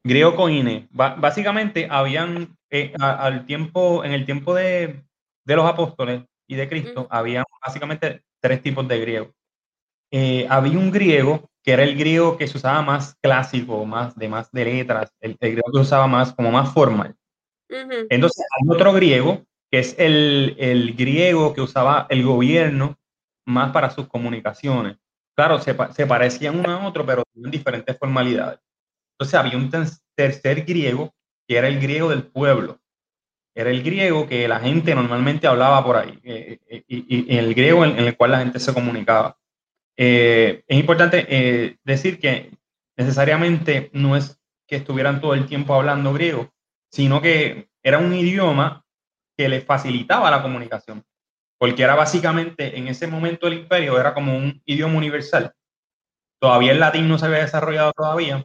Griego 0.04 0.36
coine. 0.36 0.88
básicamente 0.90 1.88
habían, 1.90 2.56
eh, 2.70 2.92
al 3.00 3.44
tiempo, 3.44 4.04
en 4.04 4.12
el 4.12 4.24
tiempo 4.24 4.54
de, 4.54 5.02
de, 5.44 5.56
los 5.56 5.66
apóstoles 5.66 6.22
y 6.46 6.54
de 6.54 6.68
Cristo, 6.68 7.06
había 7.10 7.44
básicamente 7.60 8.22
tres 8.40 8.62
tipos 8.62 8.86
de 8.88 9.00
griego. 9.00 9.32
Eh, 10.10 10.46
había 10.48 10.78
un 10.78 10.90
griego 10.90 11.48
que 11.62 11.72
era 11.72 11.82
el 11.82 11.96
griego 11.96 12.38
que 12.38 12.46
se 12.48 12.56
usaba 12.56 12.80
más 12.82 13.14
clásico, 13.20 13.84
más 13.84 14.16
de 14.16 14.28
más 14.28 14.50
de 14.52 14.64
letras, 14.64 15.12
el, 15.20 15.36
el 15.40 15.50
griego 15.52 15.70
que 15.70 15.78
se 15.78 15.82
usaba 15.82 16.06
más 16.06 16.32
como 16.32 16.50
más 16.50 16.72
formal. 16.72 17.14
Entonces 17.68 18.46
hay 18.56 18.68
otro 18.74 18.92
griego, 18.92 19.44
que 19.70 19.80
es 19.80 19.94
el, 19.98 20.56
el, 20.58 20.94
griego 20.94 21.52
que 21.52 21.60
usaba 21.60 22.06
el 22.08 22.24
gobierno 22.24 22.96
más 23.46 23.72
para 23.72 23.90
sus 23.90 24.08
comunicaciones. 24.08 24.96
Claro, 25.36 25.60
se, 25.60 25.76
se 25.92 26.06
parecían 26.06 26.58
uno 26.58 26.70
a 26.70 26.86
otro, 26.86 27.04
pero 27.04 27.22
tenían 27.34 27.50
diferentes 27.50 27.98
formalidades. 27.98 28.60
Entonces 29.12 29.34
había 29.34 29.58
un 29.58 29.70
tercer 30.16 30.64
griego, 30.64 31.12
que 31.46 31.56
era 31.56 31.68
el 31.68 31.80
griego 31.80 32.08
del 32.08 32.24
pueblo. 32.24 32.80
Era 33.58 33.70
el 33.70 33.82
griego 33.82 34.28
que 34.28 34.46
la 34.46 34.60
gente 34.60 34.94
normalmente 34.94 35.48
hablaba 35.48 35.84
por 35.84 35.96
ahí, 35.96 36.16
eh, 36.22 36.60
eh, 36.68 36.84
y, 36.86 37.36
el 37.36 37.56
griego 37.56 37.84
en, 37.84 37.98
el 37.98 38.16
cual 38.16 38.30
la 38.30 38.38
gente 38.38 38.60
se 38.60 38.72
comunicaba. 38.72 39.36
Eh, 39.96 40.62
es 40.64 40.78
importante 40.78 41.76
decir 41.82 42.20
que 42.20 42.52
necesariamente 42.96 43.90
no 43.92 44.14
es 44.14 44.40
que 44.64 44.76
estuvieran 44.76 45.20
todo 45.20 45.34
el 45.34 45.46
tiempo 45.46 45.74
hablando 45.74 46.12
griego, 46.12 46.52
sino 46.92 47.20
que 47.20 47.68
era 47.82 47.98
un 47.98 48.14
idioma 48.14 48.84
que 49.36 49.48
les 49.48 49.64
facilitaba 49.64 50.30
la 50.30 50.40
comunicación, 50.40 51.04
porque 51.58 51.82
era 51.82 51.96
básicamente 51.96 52.78
en 52.78 52.86
ese 52.86 53.08
momento 53.08 53.48
el 53.48 53.54
imperio 53.54 53.98
era 53.98 54.14
como 54.14 54.36
un 54.36 54.62
idioma 54.66 54.96
universal. 54.96 55.52
Todavía 56.40 56.70
el 56.70 56.78
latín 56.78 57.08
no 57.08 57.18
se 57.18 57.26
había 57.26 57.38
desarrollado 57.38 57.92
todavía 57.92 58.44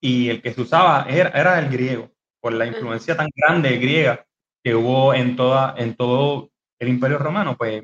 y 0.00 0.30
el 0.30 0.42
que 0.42 0.52
se 0.52 0.62
usaba 0.62 1.06
era, 1.08 1.60
el 1.60 1.68
griego, 1.68 2.10
por 2.46 2.52
la 2.52 2.64
influencia 2.66 3.16
tan 3.16 3.28
grande 3.34 3.76
griega 3.76 4.24
que 4.62 4.72
hubo 4.72 5.12
en, 5.12 5.34
toda, 5.34 5.74
en 5.78 5.96
todo 5.96 6.52
el 6.78 6.88
imperio 6.88 7.18
romano, 7.18 7.56
pues 7.56 7.82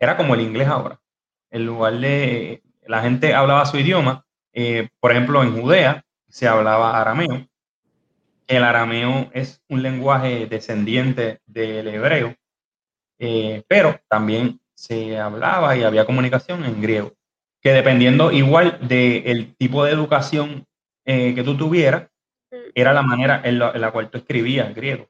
era 0.00 0.16
como 0.16 0.34
el 0.34 0.40
inglés 0.40 0.66
ahora. 0.66 0.98
En 1.50 1.66
lugar 1.66 1.98
de 1.98 2.62
la 2.86 3.02
gente 3.02 3.34
hablaba 3.34 3.66
su 3.66 3.76
idioma, 3.76 4.24
eh, 4.54 4.88
por 4.98 5.12
ejemplo 5.12 5.42
en 5.42 5.60
Judea 5.60 6.06
se 6.26 6.48
hablaba 6.48 6.98
arameo, 7.02 7.46
el 8.46 8.64
arameo 8.64 9.30
es 9.34 9.62
un 9.68 9.82
lenguaje 9.82 10.46
descendiente 10.46 11.42
del 11.44 11.88
hebreo, 11.88 12.34
eh, 13.18 13.62
pero 13.68 14.00
también 14.08 14.58
se 14.72 15.18
hablaba 15.18 15.76
y 15.76 15.82
había 15.82 16.06
comunicación 16.06 16.64
en 16.64 16.80
griego, 16.80 17.12
que 17.60 17.74
dependiendo 17.74 18.32
igual 18.32 18.78
del 18.88 19.54
tipo 19.56 19.84
de 19.84 19.92
educación 19.92 20.64
eh, 21.04 21.34
que 21.34 21.44
tú 21.44 21.58
tuvieras. 21.58 22.08
Era 22.74 22.92
la 22.92 23.02
manera 23.02 23.40
en 23.44 23.58
la, 23.58 23.90
cual 23.92 24.10
tú 24.10 24.18
escribías 24.18 24.74
griego. 24.74 25.08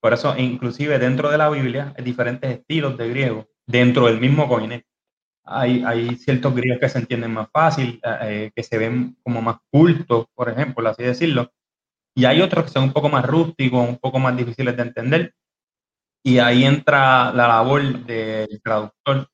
Por 0.00 0.12
eso, 0.12 0.36
inclusive 0.36 0.98
dentro 0.98 1.30
de 1.30 1.38
la 1.38 1.48
Biblia, 1.48 1.94
hay 1.96 2.04
diferentes 2.04 2.50
estilos 2.50 2.96
de 2.98 3.08
griego, 3.08 3.48
dentro 3.66 4.06
del 4.06 4.20
mismo 4.20 4.48
coine. 4.48 4.84
Hay, 5.44 5.82
hay 5.84 6.16
ciertos 6.16 6.54
griegos 6.54 6.80
que 6.80 6.88
se 6.88 6.98
entienden 6.98 7.32
más 7.32 7.48
fácil, 7.50 8.00
eh, 8.22 8.50
que 8.54 8.62
se 8.62 8.78
ven 8.78 9.16
como 9.22 9.42
más 9.42 9.56
cultos, 9.70 10.26
por 10.34 10.48
ejemplo, 10.48 10.88
así 10.88 11.02
decirlo, 11.02 11.50
y 12.14 12.24
hay 12.24 12.40
otros 12.42 12.64
que 12.64 12.70
son 12.70 12.84
un 12.84 12.92
poco 12.92 13.08
más 13.08 13.24
rústicos, 13.26 13.88
un 13.88 13.96
poco 13.96 14.18
más 14.18 14.36
difíciles 14.36 14.76
de 14.76 14.82
entender. 14.82 15.34
Y 16.24 16.38
ahí 16.38 16.64
entra 16.64 17.32
la 17.32 17.48
labor 17.48 18.04
del 18.04 18.60
traductor. 18.62 19.28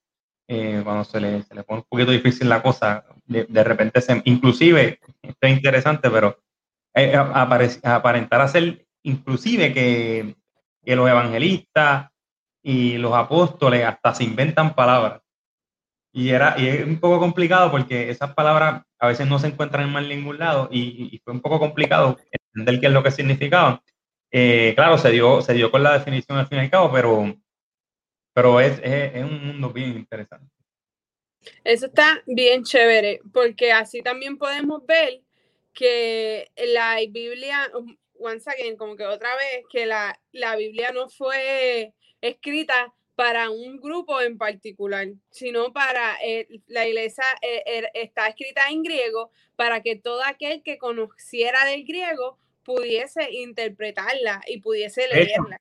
Eh, 0.50 0.80
cuando 0.82 1.04
se 1.04 1.20
le, 1.20 1.42
se 1.42 1.54
le, 1.54 1.62
pone 1.62 1.80
un 1.80 1.86
poquito 1.88 2.10
difícil 2.10 2.48
la 2.48 2.62
cosa, 2.62 3.04
de, 3.26 3.44
de 3.44 3.64
repente 3.64 4.00
se, 4.00 4.22
inclusive, 4.24 4.98
esto 5.22 5.46
es 5.46 5.52
interesante, 5.52 6.08
pero 6.08 6.38
eh, 6.94 7.16
aparentar 7.16 8.40
hacer 8.40 8.86
inclusive 9.02 9.72
que, 9.72 10.36
que 10.84 10.96
los 10.96 11.08
evangelistas 11.08 12.10
y 12.62 12.98
los 12.98 13.14
apóstoles 13.14 13.84
hasta 13.84 14.14
se 14.14 14.24
inventan 14.24 14.74
palabras. 14.74 15.22
Y, 16.12 16.30
era, 16.30 16.54
y 16.58 16.66
es 16.66 16.84
un 16.86 16.98
poco 16.98 17.20
complicado 17.20 17.70
porque 17.70 18.10
esas 18.10 18.34
palabras 18.34 18.82
a 18.98 19.06
veces 19.08 19.26
no 19.26 19.38
se 19.38 19.48
encuentran 19.48 19.84
en 19.86 19.92
más 19.92 20.06
ningún 20.06 20.38
lado 20.38 20.68
y, 20.70 21.14
y, 21.14 21.18
fue 21.18 21.32
un 21.32 21.40
poco 21.40 21.60
complicado 21.60 22.16
entender 22.32 22.80
qué 22.80 22.86
es 22.86 22.92
lo 22.92 23.02
que 23.02 23.10
significaba. 23.10 23.82
Eh, 24.30 24.72
claro, 24.74 24.98
se 24.98 25.10
dio, 25.10 25.40
se 25.40 25.54
dio 25.54 25.70
con 25.70 25.82
la 25.82 25.92
definición 25.92 26.38
al 26.38 26.46
fin 26.46 26.58
y 26.58 26.60
al 26.62 26.70
cabo, 26.70 26.92
pero, 26.92 27.34
pero 28.34 28.60
es, 28.60 28.78
es, 28.82 29.14
es, 29.14 29.24
un 29.24 29.46
mundo 29.46 29.70
bien 29.70 29.90
interesante. 29.90 30.50
Eso 31.64 31.86
está 31.86 32.22
bien 32.26 32.64
chévere, 32.64 33.20
porque 33.32 33.72
así 33.72 34.02
también 34.02 34.36
podemos 34.36 34.84
ver 34.86 35.22
que 35.78 36.50
la 36.74 36.96
Biblia, 36.96 37.70
once 38.18 38.50
again, 38.50 38.76
como 38.76 38.96
que 38.96 39.06
otra 39.06 39.36
vez, 39.36 39.64
que 39.70 39.86
la, 39.86 40.18
la 40.32 40.56
Biblia 40.56 40.90
no 40.90 41.08
fue 41.08 41.94
escrita 42.20 42.92
para 43.14 43.50
un 43.50 43.76
grupo 43.78 44.20
en 44.20 44.38
particular, 44.38 45.06
sino 45.30 45.72
para 45.72 46.16
eh, 46.24 46.48
la 46.66 46.86
iglesia 46.88 47.22
eh, 47.42 47.62
er, 47.64 47.90
está 47.94 48.26
escrita 48.26 48.68
en 48.70 48.82
griego 48.82 49.30
para 49.54 49.80
que 49.80 49.94
todo 49.94 50.24
aquel 50.24 50.64
que 50.64 50.78
conociera 50.78 51.64
del 51.64 51.84
griego 51.84 52.38
pudiese 52.64 53.30
interpretarla 53.30 54.40
y 54.48 54.60
pudiese 54.60 55.06
leerla. 55.06 55.60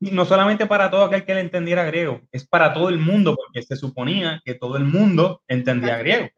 no 0.00 0.24
solamente 0.24 0.66
para 0.66 0.90
todo 0.90 1.04
aquel 1.04 1.26
que 1.26 1.34
le 1.34 1.40
entendiera 1.40 1.84
griego, 1.84 2.22
es 2.32 2.46
para 2.46 2.72
todo 2.72 2.88
el 2.88 2.98
mundo, 2.98 3.36
porque 3.36 3.62
se 3.62 3.76
suponía 3.76 4.40
que 4.42 4.54
todo 4.54 4.78
el 4.78 4.84
mundo 4.84 5.42
entendía 5.48 5.98
griego. 5.98 6.30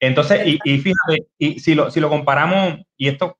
Entonces, 0.00 0.46
y, 0.46 0.58
y, 0.64 0.78
fíjate, 0.78 1.26
y 1.38 1.58
si 1.60 1.74
lo, 1.74 1.90
si 1.90 2.00
lo 2.00 2.08
comparamos, 2.08 2.80
y 2.96 3.08
esto 3.08 3.38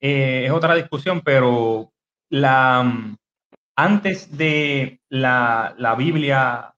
eh, 0.00 0.44
es 0.46 0.50
otra 0.50 0.74
discusión, 0.74 1.22
pero 1.22 1.92
la, 2.30 3.16
antes 3.76 4.36
de 4.36 5.00
la, 5.08 5.74
la 5.78 5.94
Biblia 5.94 6.74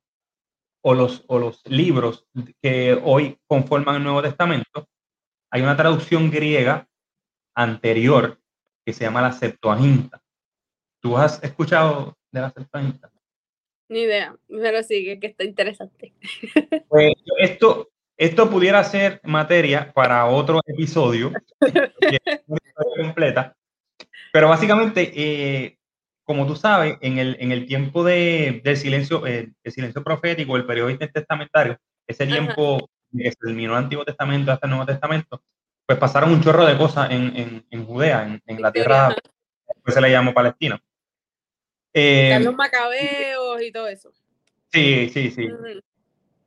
o 0.82 0.94
los, 0.94 1.24
o 1.26 1.38
los 1.38 1.66
libros 1.66 2.28
que 2.62 3.00
hoy 3.02 3.38
conforman 3.46 3.96
el 3.96 4.04
Nuevo 4.04 4.22
Testamento, 4.22 4.88
hay 5.50 5.62
una 5.62 5.76
traducción 5.76 6.30
griega 6.30 6.86
anterior 7.54 8.38
que 8.84 8.92
se 8.92 9.04
llama 9.04 9.22
la 9.22 9.32
Septuaginta. 9.32 10.22
¿Tú 11.00 11.16
has 11.16 11.42
escuchado 11.42 12.16
de 12.30 12.40
la 12.40 12.50
Septuaginta? 12.50 13.10
Ni 13.88 14.00
idea, 14.00 14.36
pero 14.48 14.82
sí, 14.82 15.18
que 15.18 15.28
está 15.28 15.44
interesante. 15.44 16.14
Pues 16.88 17.14
esto, 17.38 17.88
esto 18.16 18.50
pudiera 18.50 18.82
ser 18.84 19.20
materia 19.24 19.92
para 19.92 20.26
otro 20.26 20.60
episodio, 20.66 21.32
completa, 22.96 23.56
pero 24.32 24.48
básicamente, 24.48 25.12
eh, 25.14 25.78
como 26.24 26.46
tú 26.46 26.56
sabes, 26.56 26.96
en 27.00 27.18
el, 27.18 27.36
en 27.40 27.52
el 27.52 27.66
tiempo 27.66 28.04
de, 28.04 28.60
del 28.64 28.76
silencio, 28.76 29.26
eh, 29.26 29.52
el 29.62 29.72
silencio 29.72 30.02
profético, 30.02 30.56
el 30.56 30.66
periodo 30.66 30.90
intertestamentario, 30.90 31.78
ese 32.06 32.26
tiempo 32.26 32.88
que 33.16 33.30
se 33.30 33.36
terminó 33.36 33.72
el 33.72 33.84
Antiguo 33.84 34.04
Testamento 34.04 34.52
hasta 34.52 34.66
el 34.66 34.70
Nuevo 34.70 34.86
Testamento, 34.86 35.42
pues 35.86 35.98
pasaron 35.98 36.32
un 36.32 36.42
chorro 36.42 36.66
de 36.66 36.76
cosas 36.76 37.10
en, 37.10 37.36
en, 37.36 37.66
en 37.70 37.86
Judea, 37.86 38.40
en, 38.44 38.62
la 38.62 38.72
tierra 38.72 39.14
que 39.84 39.92
se 39.92 40.00
le 40.00 40.10
llamó 40.10 40.34
Palestina. 40.34 40.82
Eh, 41.94 42.38
los 42.42 42.54
macabeos 42.54 43.62
y 43.62 43.72
todo 43.72 43.88
eso. 43.88 44.12
Sí, 44.72 45.08
sí, 45.14 45.30
sí. 45.30 45.44
Eh, 45.44 45.80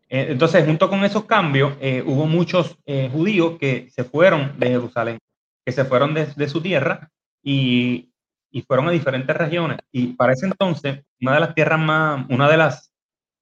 entonces, 0.09 0.65
junto 0.65 0.89
con 0.89 1.05
esos 1.05 1.25
cambios, 1.25 1.73
eh, 1.79 2.03
hubo 2.05 2.25
muchos 2.25 2.77
judíos 3.11 3.57
que 3.59 3.89
se 3.91 4.03
fueron 4.03 4.57
de 4.57 4.69
Jerusalén, 4.69 5.19
que 5.63 5.71
se 5.71 5.85
fueron 5.85 6.15
de, 6.15 6.49
su 6.49 6.61
tierra 6.61 7.11
y, 7.43 8.11
y, 8.49 8.61
fueron 8.63 8.87
a 8.87 8.91
diferentes 8.91 9.35
regiones. 9.37 9.77
Y 9.91 10.07
para 10.13 10.33
ese 10.33 10.47
entonces, 10.47 11.03
una 11.21 11.35
de 11.35 11.39
las 11.39 11.53
tierras 11.53 11.79
más, 11.79 12.25
una 12.29 12.49
de 12.49 12.57
las 12.57 12.89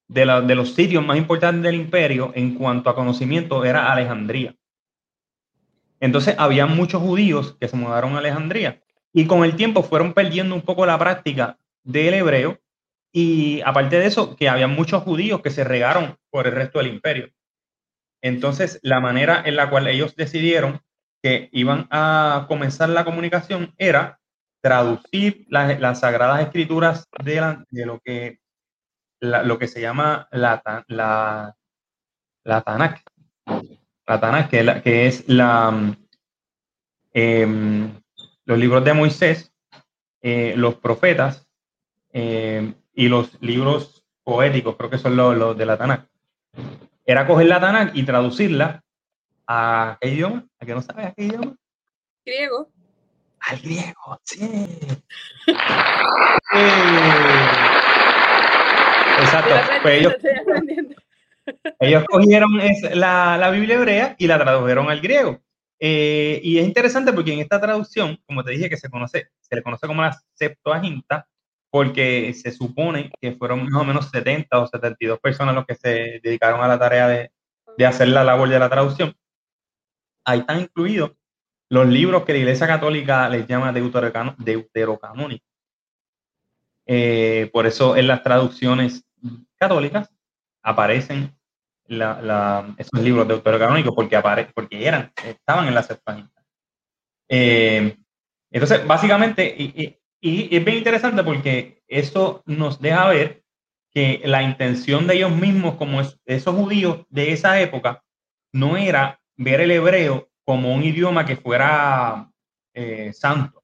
de, 0.08 0.26
la, 0.26 0.42
de 0.42 0.56
los 0.56 0.74
sitios 0.74 1.06
más 1.06 1.18
importantes 1.18 1.64
del 1.64 1.76
imperio 1.76 2.32
en 2.36 2.56
cuanto 2.56 2.90
a 2.90 2.96
conocimiento 2.96 3.66
era 3.66 3.92
Alejandría. 3.92 4.56
Entonces, 6.00 6.36
había 6.38 6.66
muchos 6.66 7.02
judíos 7.02 7.58
que 7.60 7.68
se 7.68 7.76
mudaron 7.76 8.16
a 8.16 8.20
Alejandría 8.20 8.82
y 9.14 9.26
con 9.26 9.44
el 9.44 9.56
tiempo 9.56 9.84
fueron 9.84 10.14
perdiendo 10.14 10.54
un 10.56 10.62
poco 10.62 10.86
la 10.86 10.98
práctica 10.98 11.58
del 11.84 12.14
hebreo 12.14 12.60
y 13.12 13.62
aparte 13.62 14.00
de 14.00 14.06
eso, 14.06 14.36
que 14.36 14.50
había 14.50 14.68
muchos 14.68 15.04
judíos 15.04 15.42
que 15.42 15.50
se 15.50 15.64
regaron 15.64 16.18
por 16.30 16.48
el 16.48 16.54
resto 16.54 16.80
del 16.80 16.88
imperio. 16.88 17.30
Entonces, 18.22 18.80
la 18.82 19.00
manera 19.00 19.42
en 19.46 19.56
la 19.56 19.70
cual 19.70 19.88
ellos 19.88 20.16
decidieron 20.16 20.82
que 21.22 21.50
iban 21.52 21.88
a 21.90 22.46
comenzar 22.48 22.90
la 22.90 23.06
comunicación 23.06 23.74
era 23.78 24.20
traducir 24.62 25.46
las, 25.50 26.00
sagradas 26.00 26.42
escrituras 26.42 27.08
de, 27.24 27.86
lo, 27.86 28.00
que, 28.00 28.40
lo 29.20 29.58
que 29.58 29.68
se 29.68 29.82
llama 29.82 30.28
la, 30.32 30.62
la, 30.88 31.56
la 32.44 32.62
Tanakh, 32.62 33.04
la 34.06 34.48
que, 34.50 34.82
que 34.84 35.08
es 35.08 35.28
la, 35.28 35.96
em, 37.14 38.02
los 38.46 38.58
libros 38.58 38.84
de 38.84 38.94
Moisés, 38.94 39.54
eh, 40.22 40.54
los 40.58 40.76
profetas 40.76 41.48
eh, 42.12 42.74
y 42.98 43.08
los 43.10 43.40
libros 43.42 44.04
poéticos, 44.24 44.76
creo 44.76 44.90
que 44.90 44.98
son 44.98 45.16
los, 45.16 45.56
de 45.56 45.66
la 45.68 45.78
Tanakh. 45.78 46.08
Era 47.06 47.28
coger 47.28 47.46
la 47.46 47.60
Tanakh 47.60 47.96
y 47.96 48.02
traducirla 48.04 48.84
a 49.46 50.00
qué 50.02 50.10
idioma, 50.10 50.44
a 50.60 50.66
que 50.66 50.74
no 50.74 50.82
sabes 50.82 51.06
a 51.06 51.14
qué 51.14 51.26
idioma. 51.26 51.56
Griego. 52.26 52.70
Al 53.40 53.60
griego, 53.60 54.20
sí. 54.24 54.40
Exacto. 59.20 59.56
Pues 59.84 60.00
ellos, 60.00 60.16
ellos 61.80 62.04
cogieron 62.10 62.50
la, 62.96 63.38
la, 63.38 63.52
Biblia 63.52 63.76
hebrea 63.76 64.16
y 64.18 64.26
la 64.26 64.40
tradujeron 64.40 64.90
al 64.90 65.02
griego. 65.02 65.40
Eh, 65.80 66.42
y 66.44 66.58
es 66.58 66.66
interesante 66.66 67.14
porque 67.14 67.32
en 67.32 67.42
esta 67.42 67.62
traducción, 67.62 68.18
como 68.26 68.44
te 68.44 68.54
dije, 68.54 68.72
que 68.72 68.78
se 68.78 68.90
conoce, 68.90 69.28
se 69.40 69.56
le 69.56 69.62
conoce 69.62 69.86
como 69.86 70.02
la 70.02 70.20
Septuaginta, 70.34 71.28
porque 71.70 72.34
se 72.34 72.52
supone 72.52 73.12
que 73.20 73.34
fueron 73.34 73.66
más 73.66 73.82
o 73.82 73.86
menos 73.86 74.10
70 74.10 74.60
o 74.60 74.68
72 74.68 75.20
personas 75.20 75.56
los 75.56 75.66
que 75.66 75.76
se 75.76 76.20
dedicaron 76.24 76.62
a 76.62 76.68
la 76.68 76.80
tarea 76.80 77.08
de, 77.08 77.32
de 77.78 77.86
hacer 77.86 78.08
la 78.10 78.24
labor 78.24 78.50
de 78.50 78.60
la 78.60 78.70
traducción. 78.70 79.14
Ahí 80.26 80.40
están 80.40 80.62
incluidos 80.62 81.12
los 81.70 81.88
libros 81.88 82.24
que 82.26 82.34
la 82.34 82.40
Iglesia 82.40 82.68
Católica 82.68 83.30
les 83.30 83.48
llama 83.48 83.74
deuterocanónicos. 83.74 85.48
Eh, 86.86 87.50
por 87.52 87.66
eso 87.66 87.98
en 87.98 88.08
las 88.08 88.24
traducciones 88.24 89.04
católicas 89.58 90.10
aparecen 90.64 91.36
esos 91.90 93.02
libros 93.02 93.28
deuterocanónicos 93.28 93.94
porque, 93.94 94.22
porque 94.54 94.88
eran, 94.88 95.12
estaban 95.24 95.68
en 95.68 95.76
la 95.76 95.84
Septuaginta. 95.84 96.44
Eh, 97.30 97.98
entonces, 98.50 98.88
básicamente, 98.88 99.97
y, 100.22 100.56
es 100.56 100.66
bien 100.66 100.78
interesante 100.78 101.24
porque 101.24 101.84
eso 101.88 102.44
nos 102.46 102.80
deja 102.82 103.08
ver 103.10 103.44
que 103.92 104.22
la 104.26 104.44
intención 104.44 105.08
de 105.08 105.16
ellos 105.16 105.32
mismos, 105.32 105.76
como 105.76 106.02
esos 106.02 106.56
judíos 106.56 107.06
de 107.10 107.32
esa 107.32 107.60
época, 107.60 108.04
no 108.52 108.78
era 108.78 109.22
ver 109.36 109.62
el 109.62 109.72
hebreo 109.72 110.30
como 110.44 110.74
un 110.74 110.84
idioma 110.84 111.26
que 111.26 111.36
fuera 111.36 112.32
eh, 112.74 113.12
santo. 113.14 113.64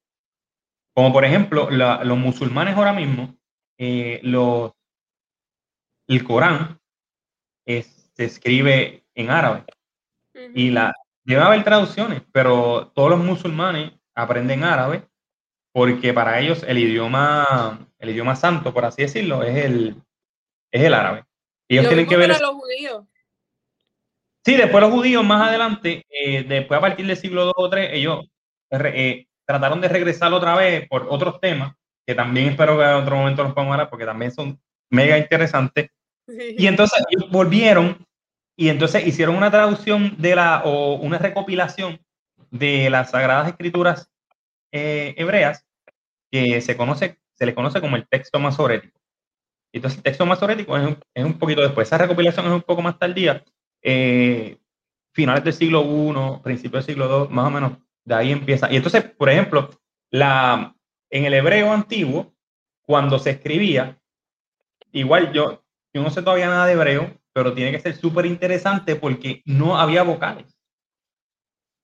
Como 0.94 1.12
por 1.12 1.26
ejemplo, 1.26 1.70
los 1.72 2.18
musulmanes 2.18 2.76
ahora 2.76 2.94
mismo, 2.94 3.36
eh, 3.78 4.20
los, 4.24 4.72
el 6.08 6.24
Corán 6.24 6.80
se 7.66 8.26
escribe 8.26 9.04
en 9.16 9.30
árabe 9.30 9.66
y 10.54 10.70
la, 10.70 10.94
debe 11.24 11.42
haber 11.42 11.63
traducciones, 11.63 12.22
pero 12.32 12.92
todos 12.94 13.10
los 13.10 13.20
musulmanes 13.20 13.94
aprenden 14.13 14.63
árabe 14.63 15.08
porque 15.74 16.14
para 16.14 16.40
ellos 16.40 16.64
el 16.68 16.78
idioma, 16.78 17.88
el 18.00 18.10
idioma 18.12 18.36
santo, 18.36 18.74
por 18.74 18.86
así 18.86 19.02
decirlo, 19.02 19.44
es 19.44 19.66
el, 19.66 19.96
es 20.72 20.84
el 20.84 20.94
árabe. 20.94 21.26
Ellos 21.68 21.88
tienen 21.88 22.08
que 22.08 22.16
ver... 22.16 22.30
los 22.30 22.52
judíos. 22.52 23.06
Sí, 24.46 24.56
después 24.56 24.82
los 24.82 24.92
judíos 24.92 25.26
más 25.26 25.50
adelante, 25.50 26.06
eh, 26.10 26.44
después 26.44 26.78
a 26.78 26.82
partir 26.82 27.08
del 27.08 27.18
siglo 27.18 27.46
II 27.46 27.52
o 27.56 27.76
III, 27.76 27.88
ellos 27.92 28.26
eh, 28.72 29.26
trataron 29.46 29.82
de 29.82 29.88
regresar 29.88 30.32
otra 30.34 30.56
vez 30.56 30.88
por 30.88 31.08
otros 31.10 31.40
temas, 31.40 31.74
que 32.06 32.14
también 32.14 32.50
espero 32.50 32.78
que 32.78 32.84
en 32.84 32.96
otro 32.96 33.16
momento 33.16 33.44
los 33.44 33.54
podamos 33.54 33.74
hablar, 33.74 33.90
porque 33.90 34.06
también 34.06 34.32
son 34.32 34.62
mega 34.92 35.18
interesantes. 35.18 35.90
Y 36.28 36.68
entonces 36.68 37.04
volvieron 37.32 38.06
y 38.56 38.70
entonces 38.70 39.08
hicieron 39.08 39.36
una 39.36 39.50
traducción 39.50 40.16
de 40.18 40.36
la, 40.36 40.62
o 40.66 40.96
una 40.96 41.18
recopilación 41.18 42.00
de 42.52 42.90
las 42.90 43.12
Sagradas 43.12 43.48
Escrituras 43.48 44.12
eh, 44.74 45.14
hebreas 45.18 45.66
que 46.32 46.60
se, 46.62 46.76
conoce, 46.76 47.20
se 47.36 47.46
le 47.46 47.54
conoce 47.54 47.80
como 47.80 47.96
el 47.96 48.08
texto 48.08 48.40
masorético. 48.40 49.00
Entonces, 49.72 49.98
el 49.98 50.04
texto 50.04 50.26
masorético 50.26 50.76
es 50.78 50.88
un, 50.88 50.98
es 51.14 51.24
un 51.24 51.38
poquito 51.38 51.62
después. 51.62 51.88
Esa 51.88 52.00
recopilación 52.00 52.48
es 52.48 52.52
un 52.52 52.64
poco 52.64 52.82
más 52.82 52.98
tardía, 52.98 53.44
eh, 53.84 54.58
finales 55.14 55.44
del 55.44 55.54
siglo 55.54 55.84
I, 55.84 56.42
principios 56.42 56.86
del 56.86 56.96
siglo 56.96 57.28
II, 57.28 57.34
más 57.34 57.48
o 57.48 57.52
menos, 57.52 57.78
de 58.04 58.16
ahí 58.16 58.32
empieza. 58.32 58.72
Y 58.72 58.78
entonces, 58.78 59.04
por 59.04 59.30
ejemplo, 59.30 59.70
la, 60.10 60.76
en 61.12 61.26
el 61.26 61.34
hebreo 61.36 61.72
antiguo, 61.72 62.34
cuando 62.82 63.20
se 63.20 63.30
escribía, 63.30 64.00
igual 64.92 65.32
yo, 65.34 65.64
yo 65.94 66.02
no 66.02 66.10
sé 66.10 66.24
todavía 66.24 66.48
nada 66.48 66.66
de 66.66 66.74
hebreo, 66.74 67.22
pero 67.32 67.54
tiene 67.54 67.72
que 67.72 67.80
ser 67.80 67.96
súper 67.96 68.26
interesante 68.26 68.96
porque 68.96 69.44
no 69.46 69.80
había 69.80 70.04
vocales. 70.04 70.58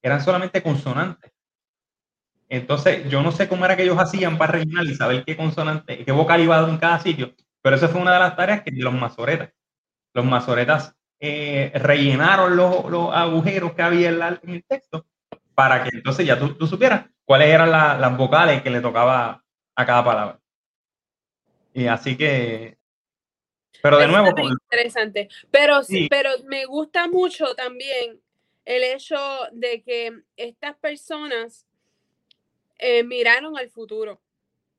Eran 0.02 0.22
solamente 0.22 0.64
consonantes. 0.64 1.32
Entonces, 2.50 3.08
yo 3.10 3.22
no 3.22 3.32
sé 3.32 3.48
cómo 3.48 3.64
era 3.64 3.78
que 3.78 3.84
ellos 3.84 4.00
hacían 4.00 4.38
para 4.38 4.54
rellenar 4.54 4.86
y 4.86 4.96
saber 4.96 5.24
qué 5.24 5.38
consonante, 5.38 6.04
qué 6.04 6.12
vocal 6.12 6.42
iba 6.42 6.68
en 6.68 6.78
cada 6.78 7.00
sitio, 7.00 7.36
pero 7.62 7.76
eso 7.76 7.88
fue 7.90 8.02
una 8.02 8.14
de 8.14 8.20
las 8.20 8.36
tareas 8.36 8.64
que 8.64 8.72
los 8.72 8.94
masoretas. 8.94 9.52
Los 10.14 10.26
masoretas 10.26 10.96
eh, 11.20 11.72
rellenaron 11.76 12.56
los, 12.56 13.14
agujeros 13.14 13.74
que 13.74 13.82
había 13.84 14.10
en, 14.10 14.50
el 14.50 14.64
texto 14.64 15.06
para 15.54 15.84
que 15.84 15.90
entonces 15.94 16.26
ya 16.26 16.40
tú, 16.40 16.66
supieras 16.66 17.06
cuáles 17.24 17.50
eran 17.50 17.70
las 17.70 18.18
vocales 18.18 18.64
que 18.64 18.72
le 18.72 18.82
tocaba 18.82 19.44
a 19.76 19.86
cada 19.86 20.04
palabra. 20.04 20.40
Y 21.74 21.86
así 21.86 22.18
que, 22.18 22.80
pero 23.84 24.00
de 24.00 24.08
nuevo. 24.08 24.30
Interesante. 24.38 25.30
Pero 25.52 25.84
sí, 25.84 26.08
pero 26.10 26.32
me 26.46 26.66
gusta 26.66 27.08
mucho 27.08 27.54
también 27.56 28.20
el 28.66 28.84
hecho 28.84 29.18
de 29.52 29.82
que 29.84 30.22
estas 30.36 30.76
personas 30.78 31.69
eh, 32.80 33.04
miraron 33.04 33.58
al 33.58 33.70
futuro 33.70 34.22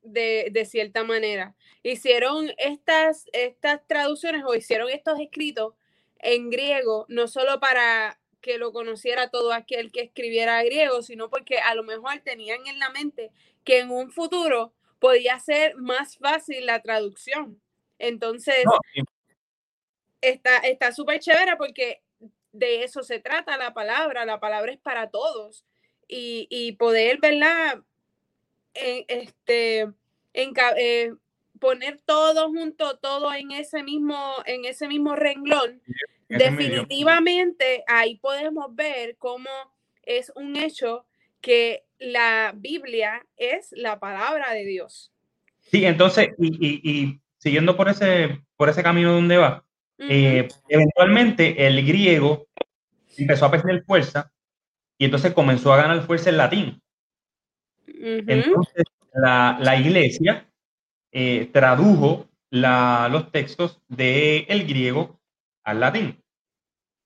de, 0.02 0.66
cierta 0.68 1.04
manera. 1.04 1.54
Hicieron 1.82 2.50
estas, 2.56 3.26
estas 3.32 3.86
traducciones 3.86 4.42
o 4.46 4.54
hicieron 4.54 4.90
estos 4.90 5.20
escritos 5.20 5.74
en 6.18 6.50
griego, 6.50 7.06
no 7.08 7.28
solo 7.28 7.60
para, 7.60 8.18
que 8.40 8.58
lo 8.58 8.72
conociera 8.72 9.30
todo 9.30 9.52
aquel 9.52 9.92
que 9.92 10.00
escribiera 10.02 10.62
griego, 10.62 11.02
sino 11.02 11.30
porque 11.30 11.58
a 11.58 11.74
lo 11.74 11.82
mejor 11.82 12.20
tenían 12.24 12.66
en 12.66 12.78
la 12.78 12.90
mente 12.90 13.30
que 13.64 13.80
en 13.80 13.90
un 13.90 14.10
futuro 14.10 14.72
podía 14.98 15.38
ser 15.38 15.76
más 15.76 16.16
fácil 16.16 16.66
la 16.66 16.82
traducción. 16.82 17.60
Entonces, 17.98 18.64
está 20.22 20.92
súper 20.92 21.20
chévere 21.20 21.56
porque 21.56 22.02
de 22.52 22.82
eso 22.82 23.02
se 23.02 23.20
trata 23.20 23.56
la 23.56 23.74
palabra, 23.74 24.24
la 24.24 24.40
palabra 24.40 24.72
es 24.72 24.78
para 24.78 25.10
todos. 25.10 25.64
Y, 26.12 26.48
y 26.50 26.72
poder, 26.72 27.18
¿verdad? 27.20 27.84
En, 28.74 29.04
este, 29.08 29.80
en, 30.32 30.52
eh, 30.76 31.12
poner 31.58 32.00
todo 32.04 32.48
junto, 32.48 32.98
todo 32.98 33.32
en 33.34 33.52
ese 33.52 33.82
mismo, 33.82 34.34
en 34.46 34.64
ese 34.64 34.88
mismo 34.88 35.14
renglón, 35.14 35.80
definitivamente 36.28 37.84
ahí 37.86 38.16
podemos 38.16 38.74
ver 38.74 39.16
cómo 39.18 39.50
es 40.02 40.32
un 40.34 40.56
hecho 40.56 41.04
que 41.40 41.84
la 41.98 42.52
Biblia 42.56 43.26
es 43.36 43.72
la 43.72 44.00
palabra 44.00 44.52
de 44.52 44.64
Dios. 44.64 45.12
Sí, 45.60 45.84
entonces, 45.84 46.30
y, 46.38 47.20
siguiendo 47.38 47.76
por 47.76 47.88
ese, 47.88 48.42
por 48.56 48.68
ese 48.68 48.82
camino 48.82 49.12
donde 49.12 49.36
va, 49.36 49.64
eh, 49.98 50.48
eventualmente 50.68 51.66
el 51.66 51.86
griego 51.86 52.48
empezó 53.18 53.46
a 53.46 53.50
perder 53.50 53.84
fuerza 53.84 54.32
y 54.96 55.04
entonces 55.04 55.34
comenzó 55.34 55.72
a 55.72 55.76
ganar 55.76 56.02
fuerza 56.06 56.30
el 56.30 56.38
latín. 56.38 56.82
Entonces, 57.94 58.84
la, 59.14 59.58
la 59.60 59.76
iglesia 59.76 60.46
eh, 61.12 61.50
tradujo 61.52 62.28
los 62.50 63.30
textos 63.32 63.80
del 63.88 64.66
griego 64.66 65.20
al 65.64 65.80
latín. 65.80 66.22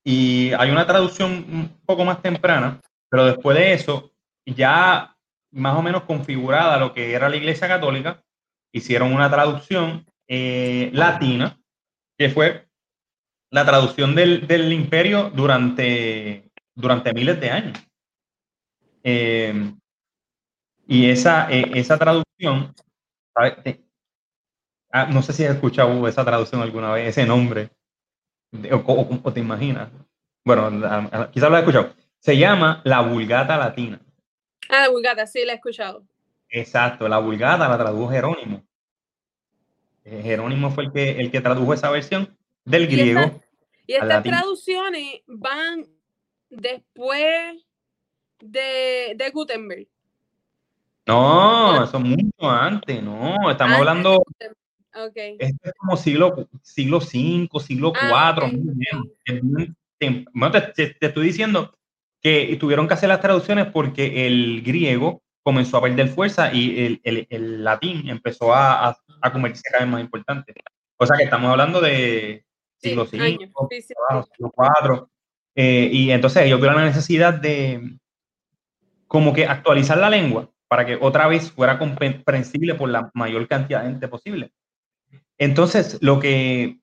Y 0.05 0.53
hay 0.53 0.71
una 0.71 0.87
traducción 0.87 1.33
un 1.33 1.81
poco 1.87 2.05
más 2.05 2.21
temprana, 2.21 2.81
pero 3.11 3.27
después 3.27 3.57
de 3.57 3.73
eso, 3.73 4.13
ya 4.45 5.17
más 5.51 5.77
o 5.77 5.83
menos 5.83 6.03
configurada 6.05 6.79
lo 6.79 6.93
que 6.93 7.13
era 7.13 7.29
la 7.29 7.37
Iglesia 7.37 7.69
Católica, 7.69 8.23
hicieron 8.73 9.13
una 9.13 9.31
traducción 9.31 10.05
eh, 10.29 10.91
latina, 10.93 11.59
que 12.19 12.29
fue 12.29 12.67
la 13.51 13.65
traducción 13.65 14.15
del, 14.15 14.73
imperio 14.73 15.31
durante, 15.31 16.51
durante 16.75 17.15
miles 17.15 17.41
de 17.41 17.51
años. 17.51 17.79
Eh, 19.03 19.73
y 20.87 21.11
esa, 21.11 21.51
esa 21.51 21.99
traducción, 21.99 22.75
Ah, 24.97 25.07
no 25.07 25.23
sé 25.23 25.33
si 25.33 25.45
has 25.45 25.57
escuchado 25.57 26.07
esa 26.07 26.25
traducción 26.25 26.63
alguna 26.63 26.93
vez, 26.93 27.09
ese 27.09 27.27
nombre, 27.27 27.71
o, 28.71 29.33
te 29.33 29.41
imaginas. 29.41 29.91
Bueno, 30.45 30.71
quizás 31.33 31.51
lo 31.51 31.57
has 31.57 31.63
escuchado. 31.63 31.97
Se 32.21 32.39
llama 32.39 32.81
la 32.85 33.01
Vulgata 33.01 33.57
Latina. 33.57 34.01
Ah, 34.69 34.83
la 34.83 34.91
Vulgata, 34.91 35.27
sí, 35.27 35.45
la 35.45 35.55
he 35.55 35.57
escuchado. 35.57 36.07
Exacto, 36.49 37.09
la 37.09 37.19
Vulgata 37.19 37.69
la 37.69 37.77
tradujo 37.77 38.09
Jerónimo. 38.09 38.65
Eh, 40.05 40.21
Jerónimo 40.23 40.71
fue 40.71 40.85
el 40.85 40.93
que, 40.93 41.11
el 41.19 41.33
que 41.33 41.41
tradujo 41.41 41.75
esa 41.75 41.91
versión 41.91 42.39
del 42.65 42.87
griego. 42.87 43.43
y 43.89 43.95
estas 43.95 44.23
traducciones 44.23 45.23
van 45.27 45.89
después 46.51 47.67
de, 48.39 49.15
de 49.17 49.31
Gutenberg. 49.31 49.89
No, 51.07 51.85
eso 51.85 52.01
mucho 52.01 52.51
antes, 52.51 53.03
no, 53.03 53.51
estamos 53.51 53.79
hablando 53.79 54.23
Okay. 54.97 55.37
Esto 55.41 55.59
es 55.65 55.73
como 55.77 55.97
siglo, 55.97 56.49
siglo 56.63 56.99
V, 56.99 57.49
siglo 57.61 57.93
IV. 57.95 58.03
Ah, 58.13 58.37
bueno, 60.33 60.53
te, 60.75 60.97
estoy 61.01 61.27
diciendo 61.27 61.77
que 62.23 62.57
tuvieron 62.61 62.87
que 62.87 62.95
hacer 62.95 63.09
las 63.09 63.21
traducciones 63.21 63.67
porque 63.67 64.27
el 64.27 64.63
griego 64.63 65.23
comenzó 65.43 65.79
a 65.79 65.83
perder 65.83 66.09
fuerza 66.09 66.55
y 66.55 67.01
el, 67.03 67.27
el, 67.29 67.65
latín 67.65 68.09
empezó 68.09 68.55
a, 68.55 68.89
a, 68.89 68.99
a, 69.21 69.33
convertirse 69.33 69.69
cada 69.71 69.85
vez 69.85 69.93
más 69.93 70.01
importante. 70.01 70.55
O 70.97 71.07
sea 71.07 71.17
que 71.17 71.25
estamos 71.25 71.51
hablando 71.51 71.81
de 71.81 72.45
siglo 72.81 73.03
V, 73.03 73.51
siglo 73.83 74.53
IV. 74.57 75.07
Eh, 75.57 75.89
y 75.93 76.11
entonces 76.13 76.45
ellos 76.45 76.61
vieron 76.61 76.79
la 76.79 76.87
necesidad 76.87 77.35
de 77.35 77.99
como 79.09 79.33
que 79.33 79.47
actualizar 79.47 79.99
la 79.99 80.11
lengua 80.11 80.51
para 80.69 80.87
que 80.87 80.99
otra 81.01 81.29
vez 81.29 81.51
fuera 81.53 81.79
comprensible 81.79 82.75
por 82.75 82.89
la 82.89 83.11
mayor 83.15 83.47
cantidad 83.49 83.83
de 83.83 83.91
gente 83.91 84.09
posible. 84.09 84.53
Entonces, 85.39 85.99
lo 86.01 86.21
que, 86.21 86.79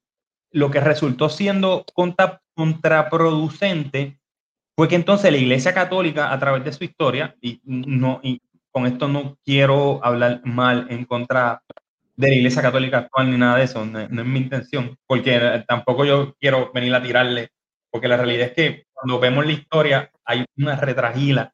lo 0.51 0.71
que 0.71 0.79
resultó 0.79 1.29
siendo 1.29 1.85
contraproducente 2.55 4.19
fue 4.75 4.87
que 4.87 4.95
entonces 4.95 5.31
la 5.31 5.37
Iglesia 5.37 5.73
Católica, 5.73 6.31
a 6.31 6.39
través 6.39 6.63
de 6.63 6.73
su 6.73 6.83
historia, 6.83 7.35
y, 7.41 7.61
no, 7.63 8.19
y 8.23 8.41
con 8.71 8.85
esto 8.85 9.07
no 9.07 9.37
quiero 9.43 10.03
hablar 10.03 10.41
mal 10.45 10.87
en 10.89 11.05
contra 11.05 11.61
de 12.15 12.29
la 12.29 12.35
Iglesia 12.35 12.61
Católica 12.61 12.99
actual 12.99 13.31
ni 13.31 13.37
nada 13.37 13.57
de 13.57 13.63
eso, 13.63 13.85
no, 13.85 13.99
es 13.99 14.09
mi 14.09 14.39
intención, 14.39 14.97
porque 15.07 15.63
tampoco 15.67 16.05
yo 16.05 16.35
quiero 16.39 16.71
venir 16.73 16.93
a 16.95 17.01
tirarle, 17.01 17.49
porque 17.89 18.07
la 18.07 18.17
realidad 18.17 18.47
es 18.47 18.53
que 18.53 18.85
cuando 18.93 19.19
vemos 19.19 19.45
la 19.45 19.51
historia 19.51 20.11
hay 20.25 20.45
una 20.57 20.75
retragila 20.75 21.53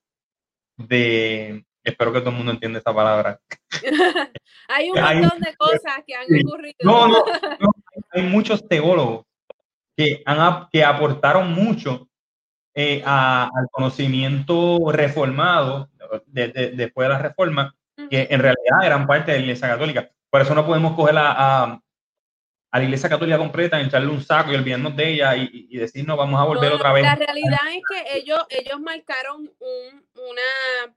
de, 0.78 1.66
espero 1.90 2.14
que 2.14 2.20
todo 2.20 2.30
el 2.32 2.36
mundo 2.38 2.52
entienda 2.52 2.80
esa 2.80 2.94
palabra. 2.94 3.40
hay 4.68 4.90
un 4.90 5.02
montón 5.02 5.40
de 5.40 5.56
cosas 5.56 6.04
que 6.06 6.16
han 6.16 6.26
ocurrido. 6.46 6.76
No, 6.82 7.08
no, 7.08 7.24
hay 8.12 8.24
muchos 8.24 8.68
teólogos 8.68 9.26
que, 9.96 10.22
han, 10.26 10.68
que 10.72 10.84
aportaron 10.84 11.52
mucho 11.54 12.08
eh, 12.76 13.02
al 13.04 13.68
conocimiento 13.72 14.92
reformado 14.92 15.90
después 16.28 17.08
de 17.08 17.14
la 17.14 17.20
reforma, 17.20 17.76
que 18.10 18.28
en 18.30 18.40
realidad 18.40 18.84
eran 18.84 19.08
parte 19.08 19.32
de 19.32 19.40
la 19.40 19.44
Iglesia 19.46 19.68
Católica. 19.68 20.10
Por 20.30 20.42
eso 20.42 20.54
no 20.54 20.66
podemos 20.66 20.96
coger 20.96 21.18
a, 21.18 21.64
a, 21.64 22.80
la 22.80 22.84
Iglesia 22.84 23.10
Católica 23.10 23.40
completa, 23.40 23.82
echarle 23.82 24.10
un 24.10 24.22
saco 24.22 24.52
y 24.52 24.56
olvidarnos 24.56 24.96
de 24.96 25.10
ella 25.10 25.36
y, 25.36 25.76
decir, 25.76 26.06
no, 26.06 26.16
vamos 26.16 26.40
a 26.40 26.44
volver 26.44 26.72
otra 26.72 26.94
vez. 26.94 27.04
La 27.04 27.16
realidad 27.16 27.60
es 27.72 27.82
que 27.90 28.18
ellos, 28.20 28.46
ellos 28.50 28.80
marcaron 28.80 29.52
un, 29.60 30.06
una 30.14 30.96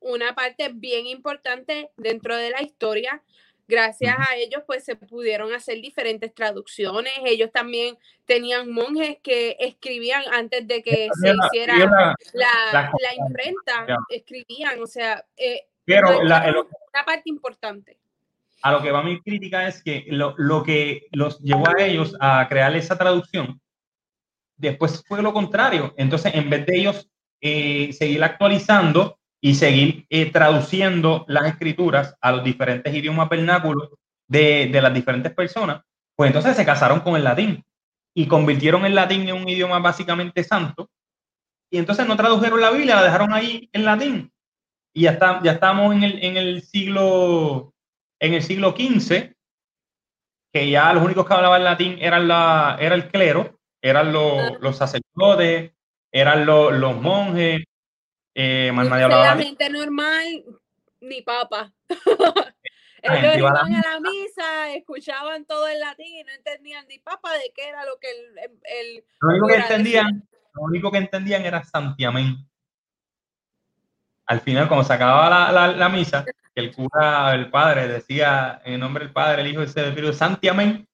una 0.00 0.34
parte 0.34 0.70
bien 0.72 1.06
importante 1.06 1.90
dentro 1.96 2.36
de 2.36 2.50
la 2.50 2.62
historia. 2.62 3.22
Gracias 3.68 4.16
a 4.18 4.34
ellos, 4.34 4.64
pues 4.66 4.84
se 4.84 4.96
pudieron 4.96 5.52
hacer 5.54 5.80
diferentes 5.80 6.34
traducciones. 6.34 7.12
Ellos 7.24 7.52
también 7.52 7.96
tenían 8.24 8.72
monjes 8.72 9.18
que 9.22 9.56
escribían 9.60 10.22
antes 10.32 10.66
de 10.66 10.82
que 10.82 11.08
se 11.20 11.32
hiciera 11.46 11.76
la, 12.32 12.90
imprenta, 13.16 13.86
escribían, 14.08 14.82
o 14.82 14.86
sea, 14.88 15.24
eh, 15.36 15.66
pero 15.84 16.18
una 16.20 17.04
parte 17.06 17.22
importante. 17.26 17.96
A 18.62 18.72
lo 18.72 18.82
que 18.82 18.90
va 18.90 19.02
mi 19.02 19.20
crítica 19.20 19.68
es 19.68 19.82
que 19.82 20.04
lo, 20.08 20.34
lo 20.36 20.64
que 20.64 21.06
los 21.12 21.38
llevó 21.38 21.68
a 21.68 21.82
ellos 21.82 22.16
a 22.20 22.46
crear 22.48 22.74
esa 22.76 22.98
traducción, 22.98 23.60
después 24.56 25.04
fue 25.06 25.22
lo 25.22 25.32
contrario. 25.32 25.94
Entonces, 25.96 26.34
en 26.34 26.50
vez 26.50 26.66
de 26.66 26.76
ellos 26.76 27.08
eh, 27.40 27.92
seguir 27.92 28.22
actualizando, 28.22 29.19
y 29.40 29.54
seguir 29.54 30.06
eh, 30.10 30.30
traduciendo 30.30 31.24
las 31.28 31.46
escrituras 31.46 32.16
a 32.20 32.32
los 32.32 32.44
diferentes 32.44 32.94
idiomas 32.94 33.28
vernáculos 33.28 33.90
de, 34.28 34.68
de, 34.70 34.82
las 34.82 34.92
diferentes 34.92 35.32
personas, 35.32 35.82
pues 36.14 36.28
entonces 36.28 36.56
se 36.56 36.64
casaron 36.64 37.00
con 37.00 37.16
el 37.16 37.24
latín 37.24 37.64
y 38.14 38.26
convirtieron 38.26 38.84
el 38.84 38.94
latín 38.94 39.28
en 39.28 39.36
un 39.36 39.48
idioma 39.48 39.78
básicamente 39.78 40.44
santo. 40.44 40.90
Y 41.70 41.78
entonces 41.78 42.06
no 42.06 42.16
tradujeron 42.16 42.60
la 42.60 42.70
Biblia, 42.70 42.96
la 42.96 43.04
dejaron 43.04 43.32
ahí 43.32 43.68
en 43.72 43.84
latín. 43.84 44.32
Y 44.92 45.02
ya, 45.02 45.12
está, 45.12 45.40
ya 45.42 45.52
estamos 45.52 45.94
en 45.94 46.02
el, 46.02 46.22
en 46.22 46.36
el 46.36 46.62
siglo 46.62 47.72
en 48.20 48.34
el 48.34 48.42
siglo 48.42 48.72
XV, 48.72 49.34
que 50.52 50.70
ya 50.70 50.92
los 50.92 51.02
únicos 51.02 51.26
que 51.26 51.34
hablaban 51.34 51.64
latín 51.64 51.96
eran 52.00 52.28
la, 52.28 52.76
era 52.78 52.94
el 52.94 53.08
clero, 53.08 53.58
eran 53.82 54.12
los, 54.12 54.60
los 54.60 54.76
sacerdotes, 54.76 55.72
eran 56.12 56.44
los, 56.44 56.72
los 56.72 57.00
monjes, 57.00 57.64
eh, 58.34 58.72
la 58.74 59.36
gente 59.36 59.70
normal, 59.70 60.44
ni 61.00 61.22
papa. 61.22 61.72
Ellos 63.02 63.36
iban 63.36 63.56
a 63.56 63.82
la 63.82 64.00
misa, 64.00 64.74
escuchaban 64.74 65.46
todo 65.46 65.68
en 65.68 65.80
latín 65.80 66.18
y 66.18 66.24
no 66.24 66.32
entendían 66.32 66.86
ni 66.86 66.98
papa 66.98 67.32
de 67.32 67.50
qué 67.54 67.68
era 67.68 67.84
lo 67.86 67.98
que 67.98 68.10
el... 68.10 69.04
lo, 69.20 69.28
único 69.30 69.46
que 69.46 69.56
entendían, 69.56 70.28
lo 70.52 70.62
único 70.62 70.90
que 70.90 70.98
entendían 70.98 71.44
era 71.44 71.64
santiamén. 71.64 72.46
Al 74.26 74.40
final, 74.42 74.68
cuando 74.68 74.84
se 74.84 74.92
acababa 74.92 75.50
la, 75.50 75.68
la, 75.68 75.88
misa, 75.88 76.24
el 76.54 76.74
cura, 76.74 77.34
el 77.34 77.50
padre, 77.50 77.88
decía 77.88 78.60
en 78.64 78.78
nombre 78.78 79.04
del 79.04 79.12
Padre, 79.12 79.42
el 79.42 79.48
Hijo 79.48 79.62
y 79.62 79.64
el 79.64 79.68
Espíritu, 79.70 80.12
santiamén. 80.12 80.86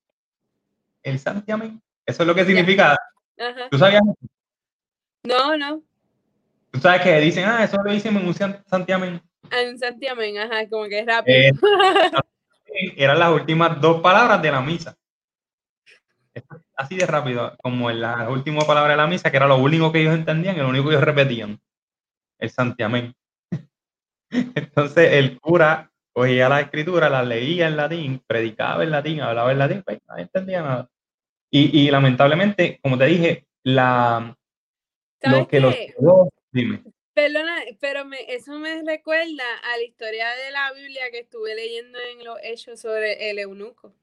El 1.03 1.18
santiamén. 1.18 1.83
Eso 2.07 2.22
es 2.22 2.27
lo 2.27 2.35
que 2.35 2.44
significa. 2.44 2.96
¿Tú 3.70 3.79
sabías? 3.79 4.01
No, 5.25 5.57
no. 5.57 5.83
Tú 6.76 6.82
sabes 6.82 7.00
que 7.00 7.20
dicen, 7.20 7.46
ah, 7.46 7.64
eso 7.64 7.82
lo 7.82 7.90
dicen 7.90 8.14
en 8.18 8.26
un 8.26 8.34
santiamén. 8.34 9.22
En 9.50 9.78
santiamén, 9.78 10.36
ajá, 10.36 10.68
como 10.68 10.84
que 10.84 10.98
es 10.98 11.06
rápido. 11.06 11.38
Eh, 11.38 11.52
eran 12.98 13.18
las 13.18 13.32
últimas 13.32 13.80
dos 13.80 14.02
palabras 14.02 14.42
de 14.42 14.52
la 14.52 14.60
misa. 14.60 14.94
así 16.76 16.96
de 16.96 17.06
rápido, 17.06 17.56
como 17.62 17.90
en 17.90 18.02
la 18.02 18.28
última 18.28 18.60
palabra 18.66 18.90
de 18.90 18.98
la 18.98 19.06
misa, 19.06 19.30
que 19.30 19.38
era 19.38 19.46
lo 19.46 19.56
único 19.56 19.90
que 19.90 20.02
ellos 20.02 20.14
entendían 20.14 20.56
y 20.56 20.58
lo 20.58 20.68
único 20.68 20.90
que 20.90 20.96
ellos 20.96 21.04
repetían, 21.04 21.58
el 22.40 22.50
santiamén. 22.50 23.14
Entonces 24.30 25.14
el 25.14 25.40
cura 25.40 25.90
cogía 26.12 26.50
la 26.50 26.60
escritura, 26.60 27.08
la 27.08 27.22
leía 27.22 27.68
en 27.68 27.78
latín, 27.78 28.22
predicaba 28.26 28.84
en 28.84 28.90
latín, 28.90 29.22
hablaba 29.22 29.50
en 29.50 29.58
latín, 29.60 29.82
pues 29.82 29.98
nadie 30.06 30.24
entendía 30.24 30.60
nada. 30.60 30.90
Y, 31.50 31.90
lamentablemente, 31.90 32.78
como 32.82 32.98
te 32.98 33.06
dije, 33.06 33.46
la, 33.62 34.36
lo 35.22 35.48
que 35.48 35.58
los... 35.58 35.74
Dime. 36.52 36.82
Perdona, 37.14 37.62
pero 37.80 38.04
me, 38.04 38.18
eso 38.28 38.59
me 38.59 38.82
recuerda 38.82 39.44
a 39.72 39.76
la 39.78 39.82
historia 39.82 40.28
de 40.28 40.50
la 40.50 40.72
Biblia 40.74 41.11
que 41.11 41.20
estuve 41.20 41.54
leyendo 41.54 41.98
en 42.12 42.24
los 42.24 42.38
hechos 42.42 42.80
sobre 42.80 43.30
el 43.30 43.38
eunuco. 43.38 43.94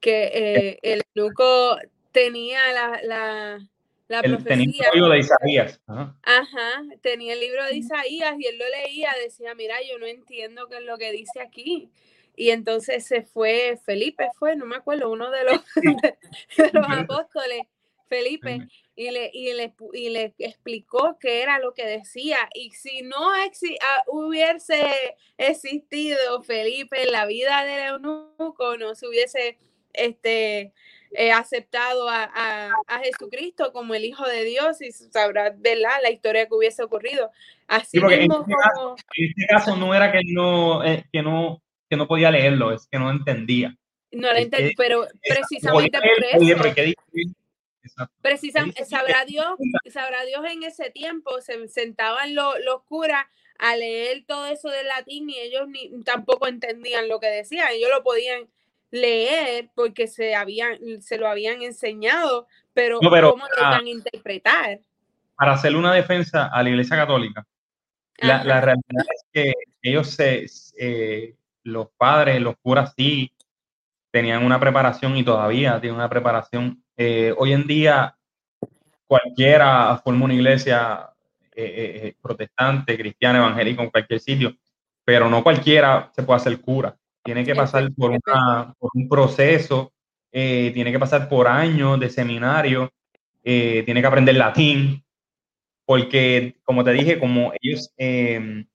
Que 0.00 0.30
eh, 0.32 0.78
el 0.82 1.02
eunuco 1.14 1.76
tenía 2.10 2.72
la, 2.72 3.00
la, 3.02 3.68
la 4.08 4.22
profecía. 4.22 4.56
Tenía 4.56 4.88
el 4.88 5.00
libro 5.00 5.10
de 5.10 5.18
Isaías. 5.18 5.80
Ajá. 5.86 6.82
tenía 7.02 7.34
el 7.34 7.40
libro 7.40 7.64
de 7.66 7.76
Isaías 7.76 8.36
y 8.38 8.46
él 8.46 8.58
lo 8.58 8.68
leía, 8.68 9.10
decía, 9.22 9.54
mira, 9.54 9.76
yo 9.86 9.98
no 9.98 10.06
entiendo 10.06 10.68
qué 10.68 10.76
es 10.76 10.84
lo 10.84 10.96
que 10.96 11.12
dice 11.12 11.40
aquí. 11.40 11.90
Y 12.34 12.50
entonces 12.50 13.06
se 13.06 13.22
fue, 13.22 13.78
Felipe 13.84 14.28
fue, 14.38 14.56
no 14.56 14.64
me 14.64 14.76
acuerdo, 14.76 15.10
uno 15.10 15.30
de 15.30 15.44
los, 15.44 15.60
de 16.56 16.70
los 16.72 16.86
apóstoles, 16.88 17.66
Felipe, 18.12 18.68
y 18.94 19.10
le, 19.10 19.30
y 19.32 19.54
le, 19.54 19.72
y 19.94 20.10
le 20.10 20.34
explicó 20.36 21.16
qué 21.18 21.42
era 21.42 21.58
lo 21.58 21.72
que 21.72 21.86
decía. 21.86 22.36
Y 22.52 22.72
si 22.72 23.00
no 23.00 23.32
ah, 23.32 24.02
hubiese 24.06 24.82
existido 25.38 26.42
Felipe 26.42 27.02
en 27.04 27.12
la 27.12 27.24
vida 27.24 27.64
de 27.64 27.86
eunuco, 27.86 28.76
no 28.76 28.94
se 28.94 29.08
hubiese 29.08 29.58
este, 29.94 30.74
eh, 31.12 31.32
aceptado 31.32 32.06
a, 32.10 32.24
a, 32.86 32.98
Jesucristo 33.02 33.72
como 33.72 33.94
el 33.94 34.04
Hijo 34.04 34.28
de 34.28 34.44
Dios 34.44 34.82
y 34.82 34.92
sabrá 34.92 35.54
¿verdad? 35.56 36.02
la 36.02 36.10
historia 36.10 36.46
que 36.46 36.54
hubiese 36.54 36.82
ocurrido. 36.82 37.30
Así 37.66 37.98
mismo, 37.98 38.10
en, 38.10 38.30
este 38.30 38.52
caso, 38.52 38.96
en, 39.16 39.28
este 39.28 39.46
caso, 39.48 39.76
no 39.76 39.94
era 39.94 40.12
que 40.12 40.20
no, 40.26 40.84
eh, 40.84 41.06
que 41.10 41.22
no, 41.22 41.62
que 41.88 41.96
no 41.96 42.06
podía 42.06 42.30
leerlo, 42.30 42.72
es 42.72 42.86
que 42.88 42.98
no 42.98 43.10
entendía. 43.10 43.74
No 44.10 44.30
lo 44.30 44.38
entendí, 44.38 44.74
pero 44.76 45.06
precisamente 45.26 45.98
por 45.98 46.52
eso. 46.52 46.62
Precisamente, 48.20 48.84
sabrá 48.84 49.24
Dios, 49.24 49.56
sabrá 49.90 50.24
Dios 50.24 50.44
en 50.50 50.62
ese 50.62 50.90
tiempo, 50.90 51.40
se 51.40 51.68
sentaban 51.68 52.34
los, 52.34 52.54
los 52.64 52.82
curas 52.84 53.26
a 53.58 53.76
leer 53.76 54.24
todo 54.26 54.46
eso 54.46 54.68
del 54.68 54.88
latín 54.88 55.30
y 55.30 55.38
ellos 55.38 55.68
ni, 55.68 56.02
tampoco 56.02 56.48
entendían 56.48 57.08
lo 57.08 57.20
que 57.20 57.28
decían, 57.28 57.68
ellos 57.72 57.90
lo 57.90 58.02
podían 58.02 58.48
leer 58.90 59.70
porque 59.74 60.06
se, 60.06 60.34
habían, 60.34 60.78
se 61.00 61.16
lo 61.16 61.28
habían 61.28 61.62
enseñado, 61.62 62.46
pero, 62.74 62.98
¿cómo 62.98 63.16
lo 63.16 63.36
iban 63.58 63.86
a 63.86 63.88
interpretar? 63.88 64.80
Para 65.36 65.52
hacer 65.52 65.74
una 65.76 65.92
defensa 65.92 66.46
a 66.46 66.62
la 66.62 66.70
Iglesia 66.70 66.96
Católica, 66.96 67.46
la, 68.18 68.44
la, 68.44 68.60
realidad 68.60 69.06
es 69.14 69.24
que 69.32 69.52
ellos, 69.80 70.08
se, 70.10 70.46
eh, 70.78 71.34
los 71.64 71.88
padres, 71.96 72.40
los 72.40 72.56
curas 72.58 72.92
sí, 72.96 73.32
tenían 74.10 74.44
una 74.44 74.60
preparación 74.60 75.16
y 75.16 75.24
todavía 75.24 75.80
tienen 75.80 75.96
una 75.96 76.08
preparación 76.08 76.81
eh, 76.96 77.34
hoy 77.36 77.52
en 77.52 77.66
día 77.66 78.16
cualquiera 79.06 80.00
forma 80.04 80.26
una 80.26 80.34
iglesia 80.34 81.10
eh, 81.54 82.00
eh, 82.04 82.16
protestante, 82.20 82.96
cristiana, 82.96 83.38
evangélica 83.38 83.82
en 83.82 83.90
cualquier 83.90 84.20
sitio, 84.20 84.56
pero 85.04 85.28
no 85.28 85.42
cualquiera 85.42 86.10
se 86.14 86.22
puede 86.22 86.38
hacer 86.38 86.60
cura. 86.60 86.96
Tiene 87.24 87.44
que 87.44 87.54
pasar 87.54 87.92
por, 87.94 88.10
un 88.10 89.08
proceso, 89.08 89.92
tiene 90.30 90.90
que 90.90 90.98
pasar 90.98 91.28
por 91.28 91.46
años 91.46 92.00
de 92.00 92.10
seminario, 92.10 92.90
tiene 93.42 94.00
que 94.00 94.06
aprender 94.06 94.34
latín, 94.34 95.04
porque 95.84 96.56
como 96.64 96.82
te 96.82 96.92
dije, 96.92 97.20
como 97.20 97.52
ellos 97.60 97.92
em, 97.96 98.66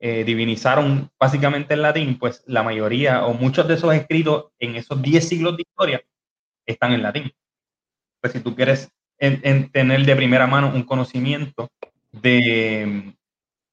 divinizaron 0.00 1.08
básicamente 1.20 1.74
el 1.74 1.82
latín, 1.82 2.18
pues 2.18 2.42
la 2.46 2.64
mayoría 2.64 3.24
o 3.26 3.34
muchos 3.34 3.68
de 3.68 3.74
esos 3.74 3.94
escritos 3.94 4.46
en 4.58 4.74
esos 4.74 5.00
10 5.00 5.28
siglos 5.28 5.56
de 5.56 5.62
historia 5.62 6.02
están 6.72 6.92
en 6.92 7.02
latín. 7.02 7.32
Pues 8.20 8.32
si 8.32 8.40
tú 8.40 8.54
quieres 8.54 8.90
en, 9.18 9.70
tener 9.70 10.04
de 10.04 10.16
primera 10.16 10.46
mano 10.46 10.72
un 10.74 10.82
conocimiento 10.82 11.70
de, 12.12 13.14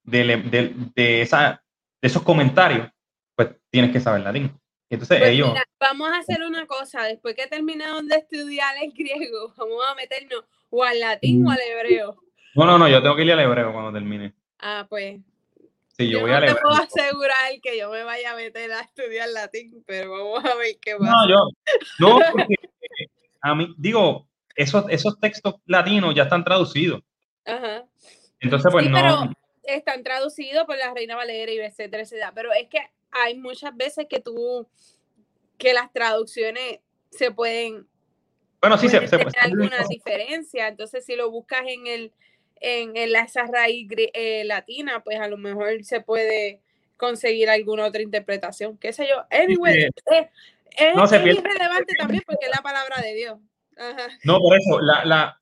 de, 0.03 0.73
de, 0.95 1.21
esa, 1.21 1.63
de 2.01 2.08
esos 2.08 2.23
comentarios, 2.23 2.89
pues 3.36 3.49
tienes 3.69 3.91
que 3.91 3.99
saber 3.99 4.21
latín. 4.21 4.51
Entonces 4.89 5.19
pues 5.19 5.31
ellos... 5.31 5.53
vamos 5.79 6.10
a 6.10 6.17
hacer 6.17 6.43
una 6.43 6.65
cosa, 6.67 7.03
después 7.03 7.36
que 7.36 7.47
terminamos 7.47 8.08
de 8.08 8.17
estudiar 8.17 8.75
el 8.81 8.91
griego, 8.91 9.53
vamos 9.58 9.84
a 9.89 9.95
meternos 9.95 10.43
o 10.69 10.84
al 10.84 10.99
latín 10.99 11.45
o 11.45 11.51
al 11.51 11.60
hebreo. 11.60 12.15
No, 12.55 12.65
no, 12.65 12.77
no, 12.77 12.88
yo 12.88 13.01
tengo 13.01 13.15
que 13.15 13.23
ir 13.23 13.31
al 13.34 13.39
hebreo 13.39 13.73
cuando 13.73 13.91
termine. 13.91 14.34
Ah, 14.60 14.86
pues. 14.89 15.19
Sí, 15.97 16.10
yo, 16.10 16.21
voy 16.21 16.31
no 16.31 16.41
te 16.41 16.55
puedo 16.55 16.75
asegurar 16.75 17.51
que 17.63 17.77
yo 17.77 17.89
me 17.89 18.03
vaya 18.03 18.31
a 18.31 18.36
meter 18.36 18.69
a 18.73 18.81
estudiar 18.81 19.29
latín, 19.29 19.81
pero 19.88 20.12
vamos 20.12 20.43
a 20.43 20.55
ver 20.55 20.75
qué 20.81 20.95
pasa. 20.97 21.12
No, 21.12 21.29
yo, 21.29 21.49
no, 21.99 22.19
porque 22.31 22.55
a 23.45 23.55
mí, 23.55 23.73
digo, 23.77 24.27
esos, 24.55 24.86
esos 24.89 25.19
textos 25.19 25.55
latinos 25.65 26.15
ya 26.15 26.23
están 26.23 26.43
traducidos. 26.43 27.01
Ajá. 27.45 27.86
Entonces, 28.39 28.71
pues 28.71 28.89
no. 28.89 28.95
Pero 28.95 29.31
están 29.63 30.03
traducidos 30.03 30.65
por 30.65 30.77
la 30.77 30.93
Reina 30.93 31.15
Valera 31.15 31.51
y 31.51 31.60
etcétera, 31.60 32.03
etcétera. 32.03 32.31
Pero 32.34 32.51
es 32.53 32.67
que 32.69 32.79
hay 33.12 33.38
muchas 33.38 33.75
veces 33.75 34.08
que 34.10 34.19
tú, 34.19 34.67
que 35.58 35.73
las 35.73 35.91
traducciones 35.93 36.79
se 37.12 37.31
pueden. 37.31 37.88
Bueno, 38.62 38.77
sí, 38.77 38.89
se, 38.89 38.99
se, 39.08 39.17
tener 39.17 39.31
alguna 39.39 39.84
diferencia. 39.88 40.67
Entonces, 40.67 41.05
si 41.05 41.15
lo 41.15 41.29
buscas 41.29 41.62
en 41.67 41.88
el 41.88 42.13
en, 42.60 42.97
en 42.97 43.15
esa 43.15 43.45
raíz 43.45 43.88
eh, 44.13 44.43
latina, 44.45 45.03
pues 45.03 45.19
a 45.19 45.27
lo 45.27 45.38
mejor 45.38 45.84
se 45.84 46.01
puede 46.01 46.62
conseguir 46.97 47.49
alguna 47.49 47.86
otra 47.86 48.01
interpretación, 48.01 48.77
qué 48.77 48.93
sé 48.93 49.08
yo. 49.08 49.23
Anyway, 49.29 49.84
es, 49.84 49.91
es, 50.77 51.25
irrelevante 51.25 51.93
también 51.97 52.23
palabra 52.65 53.01
de 53.01 53.13
Dios. 53.13 53.39
No, 54.23 54.39
por 54.39 54.58
eso, 54.58 54.82
la, 54.82 55.06
la 55.06 55.41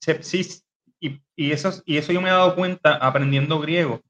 sepsis, 0.00 0.64
y, 1.00 1.20
y, 1.34 1.50
eso, 1.50 1.82
y 1.84 1.96
eso 1.96 2.12
yo 2.12 2.20
me 2.20 2.28
he 2.28 2.32
dado 2.32 2.54
cuenta 2.54 2.94
aprendiendo 2.94 3.58
griego, 3.58 4.00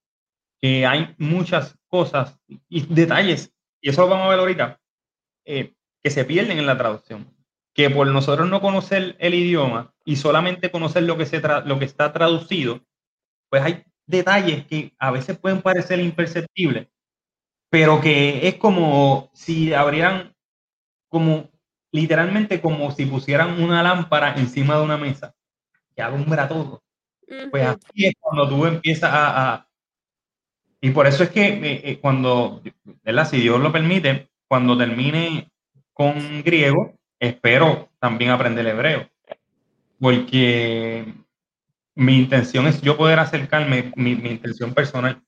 que 0.61 0.87
hay 0.87 1.15
muchas 1.19 1.79
cosas 1.89 2.39
y 2.69 2.87
detalles, 2.87 3.53
y 3.81 3.89
eso 3.89 4.03
lo 4.03 4.09
vamos 4.09 4.27
a 4.27 4.31
ver 4.31 4.41
ahorita, 4.41 4.81
eh, 5.45 5.75
que 6.03 6.11
se 6.11 6.25
pierden 6.25 6.59
en 6.59 6.67
la 6.67 6.77
traducción. 6.77 7.35
Que 7.75 7.89
por 7.89 8.07
nosotros 8.07 8.49
no 8.51 8.61
conocer 8.61 9.17
el 9.19 9.33
idioma 9.33 9.95
y 10.05 10.17
solamente 10.17 10.71
conocer 10.71 11.05
lo 11.05 11.17
que, 11.17 11.25
se 11.25 11.41
lo 11.65 11.79
que 11.79 11.87
está 11.87 12.13
traducido, 12.13 12.85
pues 13.49 13.63
hay 13.63 13.85
detalles 14.07 14.67
que 14.67 14.95
a 14.99 15.11
veces 15.11 15.39
pueden 15.39 15.63
parecer 15.63 15.99
imperceptibles, 16.01 16.89
pero 17.71 18.01
que 18.03 18.47
es 18.47 18.57
como 18.57 19.31
si 19.33 19.73
abrieran 19.73 20.35
como 21.09 21.52
literalmente 21.93 22.61
como 22.61 22.91
si 22.91 23.07
pusieran 23.07 23.63
una 23.63 23.83
lámpara 23.83 24.35
encima 24.37 24.77
de 24.77 24.83
una 24.83 24.97
mesa 24.97 25.35
que 25.95 26.03
alumbra 26.03 26.49
todo. 26.49 26.83
Pues 27.51 27.67
así 27.67 28.07
es 28.07 28.15
cuando 28.19 28.49
tú 28.49 28.67
empiezas 28.67 29.11
a... 29.13 29.67
y 30.81 30.91
por 30.91 31.07
eso 31.07 31.23
es 31.23 31.31
que 31.31 31.47
eh, 31.47 31.81
eh, 31.85 31.99
cuando, 32.01 32.63
si 33.31 33.37
Dios 33.39 33.61
lo 33.61 33.71
permite, 33.71 34.29
cuando 34.49 34.77
termine 34.77 35.51
con 35.93 36.43
griego, 36.43 36.95
espero 37.19 37.91
también 37.99 38.31
aprender 38.31 38.67
hebreo. 38.67 39.09
Porque 40.01 41.15
mi 41.95 42.19
intención 42.19 42.67
es 42.67 42.81
yo 42.81 42.97
poder 42.97 43.19
acercarme, 43.19 43.93
mi, 43.97 44.17
mi 44.17 44.31
intención 44.31 44.75
personal, 44.75 45.23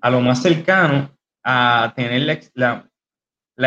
a 0.00 0.10
lo 0.10 0.20
más 0.20 0.42
cercano 0.42 1.10
a 1.42 1.92
tener 1.94 2.22
la, 2.22 2.40
la 2.54 2.89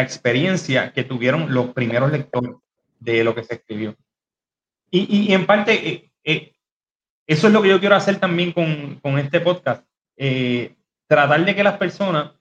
experiencia 0.02 0.92
que 0.92 1.04
tuvieron 1.04 1.54
los 1.54 1.74
primeros 1.74 2.12
lectores 2.12 2.56
de 3.00 3.24
lo 3.24 3.36
que 3.36 3.44
se 3.44 3.56
escribió. 3.56 3.96
Y, 4.90 5.28
y 5.28 5.34
en 5.34 5.46
parte, 5.46 5.90
eh, 5.90 6.12
eh, 6.24 6.56
eso 7.28 7.48
es 7.48 7.54
lo 7.54 7.62
que 7.62 7.70
yo 7.70 7.80
quiero 7.80 7.96
hacer 7.96 8.18
también 8.18 8.52
con, 8.52 9.00
con 9.02 9.18
este 9.18 9.40
podcast. 9.40 9.86
Eh, 10.18 10.76
tratar 11.08 11.44
de 11.46 11.56
que 11.56 11.64
las 11.64 11.78
personas, 11.78 12.32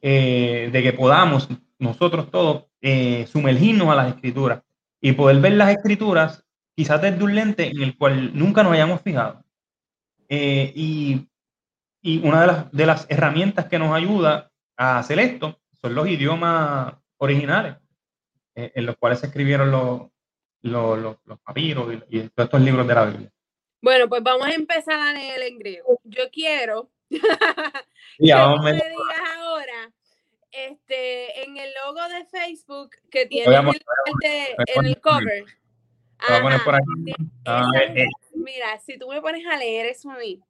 de 0.00 0.70
que 0.72 0.92
podamos 0.92 1.48
nosotros 1.78 2.30
todos 2.30 2.66
sumergirnos 3.28 3.88
a 3.88 3.96
las 3.96 4.14
escrituras 4.14 4.62
y 5.00 5.12
poder 5.12 5.40
ver 5.40 5.52
las 5.54 5.70
escrituras 5.70 6.44
quizás 6.76 7.02
desde 7.02 7.24
un 7.24 7.34
lente 7.34 7.68
en 7.68 7.82
el 7.82 7.96
cual 7.96 8.30
nunca 8.32 8.62
nos 8.62 8.72
hayamos 8.72 9.02
fijado. 9.02 9.44
y, 10.28 11.28
y 12.00 12.18
una 12.26 12.40
de 12.42 12.46
las, 12.46 12.72
de 12.72 12.86
las 12.86 13.06
herramientas 13.10 13.66
que 13.66 13.78
nos 13.78 13.92
ayuda 13.92 14.50
a 14.76 14.98
hacer 14.98 15.18
esto 15.18 15.58
son 15.88 15.94
los 15.94 16.08
idiomas 16.08 16.94
originales 17.16 17.76
eh, 18.54 18.72
en 18.74 18.86
los 18.86 18.96
cuales 18.96 19.20
se 19.20 19.26
escribieron 19.26 19.70
los, 19.70 20.02
los, 20.62 21.16
los, 21.24 21.40
papiros 21.40 21.94
y, 22.08 22.20
todos 22.28 22.46
estos 22.46 22.60
libros 22.60 22.86
de 22.86 22.94
la 22.94 23.04
Biblia. 23.06 23.32
Bueno, 23.80 24.08
pues 24.08 24.22
vamos 24.22 24.46
a 24.46 24.52
empezar 24.52 24.98
a 25.00 25.12
leer 25.12 25.42
en 25.42 25.58
griego. 25.58 26.00
Yo 26.04 26.30
quiero 26.30 26.90
vamos 28.18 28.66
que 28.66 28.72
me 28.72 28.72
digas 28.72 29.20
ahora, 29.38 29.90
este, 30.52 31.44
en 31.44 31.56
el 31.56 31.70
logo 31.84 32.06
de 32.08 32.24
Facebook 32.26 32.90
que 33.10 33.26
tiene 33.26 33.56
el, 33.56 33.66
en 34.66 34.84
el 34.84 35.00
cover. 35.00 35.44
Mira, 38.34 38.78
si 38.84 38.98
tú 38.98 39.08
me 39.08 39.22
pones 39.22 39.46
a 39.46 39.56
leer 39.56 39.86
eso 39.86 40.10
a 40.10 40.18
mí. 40.18 40.40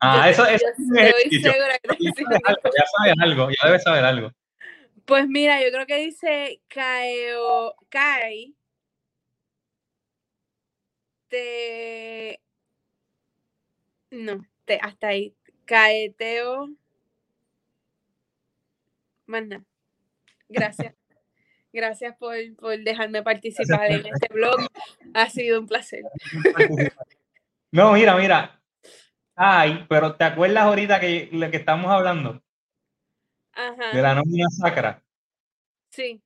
Ah, 0.00 0.28
eso, 0.28 0.46
es. 0.46 0.62
Estoy 0.62 1.40
segura 1.40 1.78
que 1.78 1.88
Ya 1.98 2.84
sabes 2.98 3.14
algo, 3.20 3.48
ya 3.50 3.66
debes 3.66 3.82
saber 3.82 4.04
algo. 4.04 4.30
Pues 5.06 5.28
mira, 5.28 5.62
yo 5.62 5.70
creo 5.70 5.86
que 5.86 5.98
dice 5.98 6.60
Caeo, 6.68 7.76
Kai. 7.88 8.56
Te. 11.28 12.40
No, 14.10 14.44
te, 14.64 14.78
hasta 14.82 15.08
ahí. 15.08 15.34
Caeteo. 15.64 16.70
Manda. 19.26 19.62
Gracias. 20.48 20.94
Gracias 21.72 22.16
por, 22.16 22.34
por 22.56 22.78
dejarme 22.78 23.22
participar 23.22 23.90
en 23.92 24.06
este 24.06 24.32
blog. 24.32 24.56
Ha 25.14 25.28
sido 25.30 25.60
un 25.60 25.66
placer. 25.66 26.02
No, 27.70 27.92
mira, 27.92 28.16
mira. 28.16 28.60
Ay, 29.34 29.84
pero 29.88 30.16
¿te 30.16 30.24
acuerdas 30.24 30.64
ahorita 30.64 30.98
que 30.98 31.28
lo 31.32 31.50
que 31.50 31.58
estamos 31.58 31.92
hablando? 31.92 32.42
Ajá. 33.56 33.92
De 33.92 34.02
la 34.02 34.14
nómina 34.14 34.48
sacra. 34.50 35.02
Sí. 35.90 36.22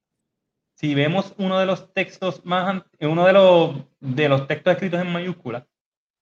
Si 0.75 0.95
vemos 0.95 1.35
uno 1.39 1.59
de 1.59 1.67
los 1.67 1.93
textos 1.95 2.45
más, 2.45 2.83
uno 3.01 3.27
de 3.27 3.33
los, 3.33 3.77
de 4.01 4.29
los 4.29 4.49
textos 4.49 4.73
escritos 4.73 5.01
en 5.01 5.13
mayúsculas, 5.13 5.65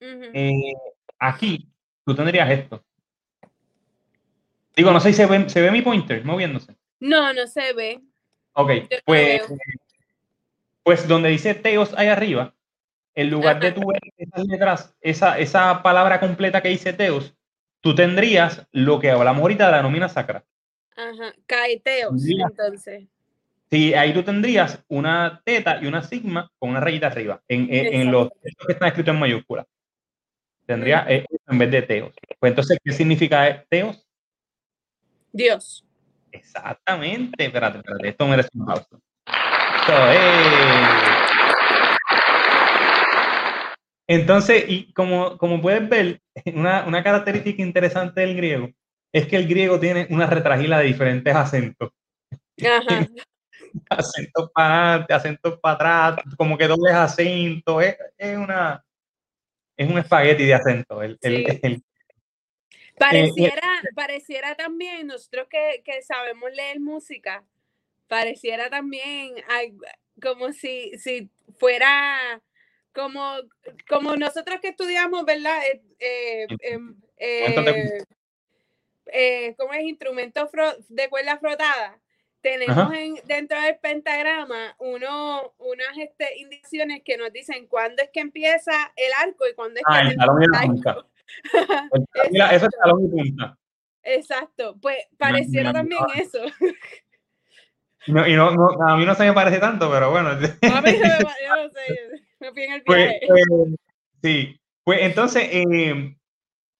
eh, 0.00 0.72
aquí 1.18 1.68
tú 2.04 2.14
tendrías 2.14 2.50
esto. 2.50 2.84
Digo, 4.76 4.92
no 4.92 5.00
sé 5.00 5.10
si 5.10 5.14
se 5.14 5.26
ve, 5.26 5.48
se 5.48 5.62
ve 5.62 5.70
mi 5.70 5.82
pointer 5.82 6.24
moviéndose. 6.24 6.76
No, 7.00 7.32
no 7.32 7.46
se 7.46 7.72
ve. 7.72 8.00
Ok, 8.52 8.70
pues, 9.04 9.42
pues 10.82 11.08
donde 11.08 11.30
dice 11.30 11.54
teos 11.54 11.94
ahí 11.96 12.08
arriba, 12.08 12.54
en 13.14 13.30
lugar 13.30 13.60
de 13.60 13.72
tu 13.72 13.82
esas 14.16 14.46
letras, 14.46 14.96
esa, 15.00 15.38
esa 15.38 15.82
palabra 15.82 16.20
completa 16.20 16.60
que 16.60 16.68
dice 16.68 16.92
teos, 16.92 17.34
tú 17.80 17.94
tendrías 17.94 18.66
lo 18.72 18.98
que 18.98 19.10
hablamos 19.10 19.42
ahorita 19.42 19.66
de 19.66 19.72
la 19.72 19.82
nómina 19.82 20.08
sacra. 20.08 20.44
Ajá, 20.98 21.32
caeteos, 21.46 22.20
entonces. 22.26 23.04
Sí, 23.70 23.94
ahí 23.94 24.12
tú 24.12 24.24
tendrías 24.24 24.82
una 24.88 25.40
teta 25.44 25.78
y 25.80 25.86
una 25.86 26.02
sigma 26.02 26.50
con 26.58 26.70
una 26.70 26.80
rayita 26.80 27.06
arriba, 27.06 27.40
en, 27.46 27.68
en, 27.70 28.10
los 28.10 28.30
textos 28.42 28.66
que 28.66 28.72
están 28.72 28.88
escritos 28.88 29.14
en 29.14 29.20
mayúscula. 29.20 29.64
Tendría 30.66 31.06
eh, 31.08 31.24
en 31.46 31.58
vez 31.58 31.70
de 31.70 31.82
teos. 31.82 32.12
Pues 32.40 32.50
entonces, 32.50 32.78
¿qué 32.82 32.92
significa 32.92 33.64
teos? 33.68 34.04
Dios. 35.32 35.84
Exactamente. 36.32 37.44
Espérate, 37.44 37.78
espérate. 37.78 38.08
Esto 38.08 38.26
merece 38.26 38.48
un 38.54 38.62
aplauso. 38.62 39.00
Entonces, 44.08 44.64
y 44.66 44.92
como, 44.94 45.38
como 45.38 45.62
puedes 45.62 45.88
ver, 45.88 46.20
una, 46.54 46.84
una, 46.86 47.04
característica 47.04 47.62
interesante 47.62 48.20
del 48.20 48.34
griego 48.34 48.70
es 49.18 49.26
que 49.26 49.36
el 49.36 49.48
griego 49.48 49.78
tiene 49.78 50.06
una 50.10 50.26
retragila 50.26 50.78
de 50.78 50.86
diferentes 50.86 51.34
acentos. 51.34 51.90
Ajá. 52.60 53.06
acentos 53.90 54.50
para 54.52 54.90
adelante, 54.90 55.14
acentos 55.14 55.60
para 55.60 56.06
atrás, 56.06 56.34
como 56.36 56.56
que 56.56 56.66
dobles 56.66 56.94
acentos. 56.94 57.82
Es, 57.82 57.96
es, 58.16 58.36
una, 58.36 58.84
es 59.76 59.90
un 59.90 59.98
espagueti 59.98 60.44
de 60.44 60.54
acentos. 60.54 61.02
El, 61.02 61.18
el, 61.22 61.82
pareciera, 62.98 63.82
pareciera 63.94 64.54
también, 64.54 65.06
nosotros 65.06 65.46
que, 65.48 65.82
que, 65.84 66.02
sabemos 66.02 66.50
leer 66.52 66.80
música, 66.80 67.44
pareciera 68.06 68.70
también 68.70 69.34
como 70.20 70.52
si, 70.52 70.98
si 70.98 71.30
fuera 71.58 72.42
como, 72.92 73.36
como 73.88 74.16
nosotros 74.16 74.58
que 74.60 74.68
estudiamos, 74.68 75.24
¿verdad? 75.24 75.60
Eh, 75.66 75.82
eh, 76.00 76.46
em, 76.60 76.96
eh, 77.16 78.02
eh 79.12 79.54
¿Cómo 79.56 79.72
es? 79.72 79.82
Instrumentos 79.82 80.50
de 80.88 81.08
cuerda 81.08 81.38
frotada. 81.38 81.98
Tenemos 82.40 82.92
en, 82.94 83.16
dentro 83.24 83.60
del 83.60 83.78
pentagrama 83.78 84.76
uno, 84.78 85.54
unas 85.58 85.98
este, 85.98 86.38
indicaciones 86.38 87.02
que 87.04 87.16
nos 87.16 87.32
dicen 87.32 87.66
cuándo 87.66 88.02
es 88.02 88.10
que 88.12 88.20
empieza 88.20 88.72
el 88.94 89.10
arco 89.20 89.44
y 89.48 89.54
cuándo 89.54 89.80
es 89.80 89.84
que 89.84 89.92
ah, 89.92 90.00
el 90.00 90.54
arco. 90.54 91.08
Mira, 92.30 92.50
eso 92.52 92.66
es 92.66 92.78
talón 92.80 93.04
y 93.04 93.08
punta. 93.08 93.58
Exacto, 94.04 94.76
pues 94.80 94.98
pareciera 95.18 95.72
también 95.72 96.00
eso. 96.16 96.38
No, 98.06 98.26
y 98.26 98.34
no, 98.34 98.52
no, 98.52 98.70
a 98.86 98.96
mí 98.96 99.04
no 99.04 99.14
se 99.14 99.24
me 99.24 99.32
parece 99.34 99.58
tanto, 99.58 99.90
pero 99.90 100.10
bueno. 100.10 100.30
A 100.30 100.36
mí 100.36 100.46
se 100.46 100.62
me, 100.62 100.90
yo 100.90 101.56
no 101.56 101.68
sé, 101.70 102.24
me 102.40 102.52
fui 102.52 102.62
en 102.62 102.72
el 102.72 102.82
pues, 102.82 103.06
viaje. 103.06 103.26
Pues, 103.26 103.74
sí, 104.22 104.60
pues 104.82 105.00
entonces 105.02 105.48
eh, 105.52 106.16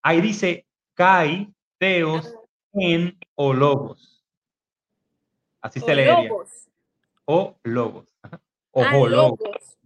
ahí 0.03 0.21
dice 0.23 0.65
Kai, 0.95 1.53
Teos, 1.79 2.35
En 2.73 3.19
o 3.35 3.53
Logos. 3.53 4.25
Así 5.61 5.81
se 5.81 5.95
leería. 5.95 6.31
O 7.25 7.57
Logos. 7.63 8.07
O 8.71 8.85
ah, 8.85 8.93
logos. 9.09 9.77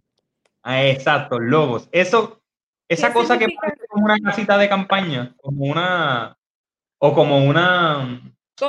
Ah, 0.61 0.85
exacto, 0.85 1.39
Logos. 1.39 1.89
Eso 1.91 2.43
esa 2.93 3.13
cosa 3.13 3.39
que 3.39 3.47
parece 3.49 3.87
como 3.87 4.05
una 4.05 4.19
casita 4.19 4.57
de 4.57 4.69
campaña, 4.69 5.35
como 5.41 5.65
una. 5.65 6.37
O 6.99 7.13
como 7.13 7.43
una. 7.43 8.21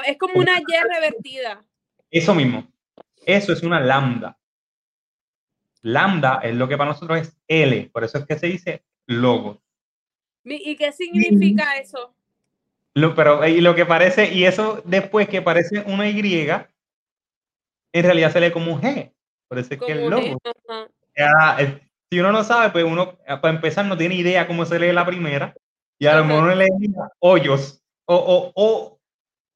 Es 0.06 0.18
como 0.18 0.40
una 0.40 0.58
Y 0.58 0.64
revertida. 0.94 1.62
Eso 2.10 2.34
mismo. 2.34 2.66
Eso 3.26 3.52
es 3.52 3.62
una 3.62 3.80
lambda. 3.80 4.38
Lambda 5.82 6.40
es 6.42 6.54
lo 6.54 6.66
que 6.68 6.78
para 6.78 6.90
nosotros 6.90 7.20
es 7.20 7.36
L, 7.46 7.90
por 7.92 8.04
eso 8.04 8.18
es 8.18 8.26
que 8.26 8.38
se 8.38 8.46
dice 8.46 8.84
logo. 9.06 9.60
¿Y 10.44 10.76
qué 10.76 10.92
significa 10.92 11.76
eso? 11.76 12.14
Lo, 12.94 13.14
pero 13.14 13.46
y 13.46 13.60
lo 13.60 13.74
que 13.74 13.86
parece, 13.86 14.32
y 14.32 14.44
eso 14.44 14.80
después 14.84 15.28
que 15.28 15.42
parece 15.42 15.82
una 15.86 16.08
Y, 16.08 16.70
en 17.92 18.04
realidad 18.04 18.32
se 18.32 18.40
lee 18.40 18.52
como 18.52 18.72
un 18.72 18.80
G. 18.80 19.12
Por 19.48 19.58
eso 19.58 19.74
es 19.74 19.80
que 19.80 19.92
el 19.92 20.08
logo 20.08 20.38
si 22.10 22.20
uno 22.20 22.30
no 22.30 22.44
sabe, 22.44 22.70
pues 22.70 22.84
uno, 22.84 23.18
eh, 23.26 23.36
para 23.38 23.54
empezar, 23.54 23.84
no 23.86 23.96
tiene 23.96 24.14
idea 24.14 24.46
cómo 24.46 24.64
se 24.64 24.78
lee 24.78 24.92
la 24.92 25.04
primera. 25.04 25.52
Y 25.98 26.06
a 26.06 26.16
lo 26.16 26.24
mejor 26.24 26.44
uno 26.44 26.54
le 26.54 26.68
dice 26.78 26.94
hoyos 27.18 27.82
o, 28.04 28.14
o, 28.14 28.52
o, 28.54 28.98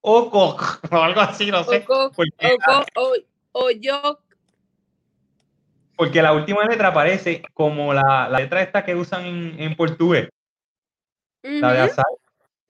o, 0.02 0.56
o 0.90 0.96
algo 0.96 1.20
así, 1.20 1.50
no 1.50 1.62
sé. 1.64 1.84
porque, 1.86 2.56
o, 2.96 3.14
o, 3.52 3.70
yo. 3.70 4.18
Porque 5.96 6.22
la 6.22 6.32
última 6.32 6.64
letra 6.64 6.88
aparece 6.88 7.42
como 7.54 7.94
la, 7.94 8.28
la 8.28 8.38
letra 8.38 8.62
esta 8.62 8.84
que 8.84 8.96
usan 8.96 9.24
en, 9.24 9.60
en 9.60 9.76
portugués. 9.76 10.28
La 11.42 11.72
de 11.72 11.80
azar. 11.80 12.06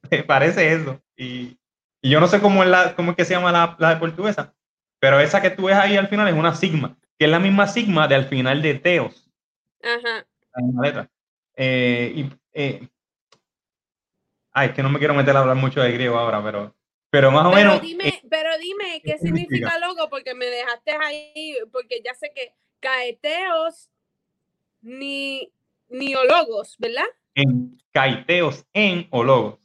Parece 0.27 0.73
eso. 0.73 1.01
Y, 1.17 1.59
y, 2.01 2.11
yo 2.11 2.21
no 2.21 2.29
sé 2.29 2.41
cómo 2.41 2.63
es, 2.63 2.69
la, 2.69 2.95
cómo 2.95 3.13
es 3.13 3.17
que 3.17 3.25
se 3.25 3.35
llama 3.35 3.53
la, 3.53 3.77
la 3.79 3.91
de 3.91 3.97
portuguesa. 3.97 4.55
Pero 5.01 5.21
esa 5.21 5.41
que 5.41 5.51
tú 5.51 5.65
ves 5.67 5.77
ahí 5.77 5.97
al 5.97 6.09
final 6.09 6.29
es 6.29 6.35
una 6.35 6.55
sigma, 6.55 6.97
que 7.19 7.27
es 7.27 7.31
la 7.31 7.39
misma 7.39 7.69
sigma 7.69 8.09
de 8.09 8.17
al 8.17 8.27
final 8.27 8.63
de 8.63 8.75
Teos. 8.75 9.31
Ajá. 9.83 10.27
La 10.55 10.83
letra. 10.83 11.11
Eh, 11.57 12.13
y, 12.15 12.33
eh, 12.53 12.89
ay, 14.53 14.69
es 14.69 14.75
que 14.75 14.83
no 14.83 14.91
me 14.91 14.99
quiero 14.99 15.15
meter 15.15 15.37
a 15.37 15.41
hablar 15.41 15.57
mucho 15.57 15.81
de 15.81 15.93
griego 15.93 16.19
ahora, 16.19 16.43
pero, 16.43 16.75
pero 17.11 17.31
más 17.31 17.47
o 17.47 17.51
pero 17.51 17.71
menos. 17.71 17.83
Dime, 17.83 18.09
eh, 18.09 18.23
pero 18.29 18.57
dime 18.59 19.01
qué, 19.05 19.19
significa, 19.19 19.79
logo, 19.79 20.09
porque 20.09 20.35
me 20.35 20.47
dejaste 20.47 20.93
ahí, 21.01 21.57
porque 21.73 22.01
ya 22.05 22.15
sé 22.15 22.33
que 22.35 22.55
caeteos 22.81 23.89
ni, 24.81 25.53
ni 25.89 26.15
ologos, 26.15 26.77
¿verdad? 26.79 27.07
En 27.35 27.81
caeteos 27.93 28.65
en 28.73 29.07
ologos. 29.11 29.59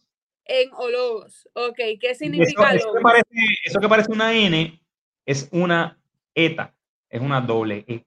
En 0.45 0.69
ologos, 0.73 1.47
ok. 1.53 1.77
¿Qué 1.99 2.15
significa 2.15 2.73
eso, 2.73 2.87
logo? 2.87 2.97
que 2.97 3.03
parece, 3.03 3.29
eso 3.63 3.79
que 3.79 3.87
parece 3.87 4.11
una 4.11 4.33
N 4.33 4.81
es 5.25 5.47
una 5.51 5.97
eta, 6.35 6.75
es 7.09 7.21
una 7.21 7.39
doble 7.41 7.85
E. 7.87 8.05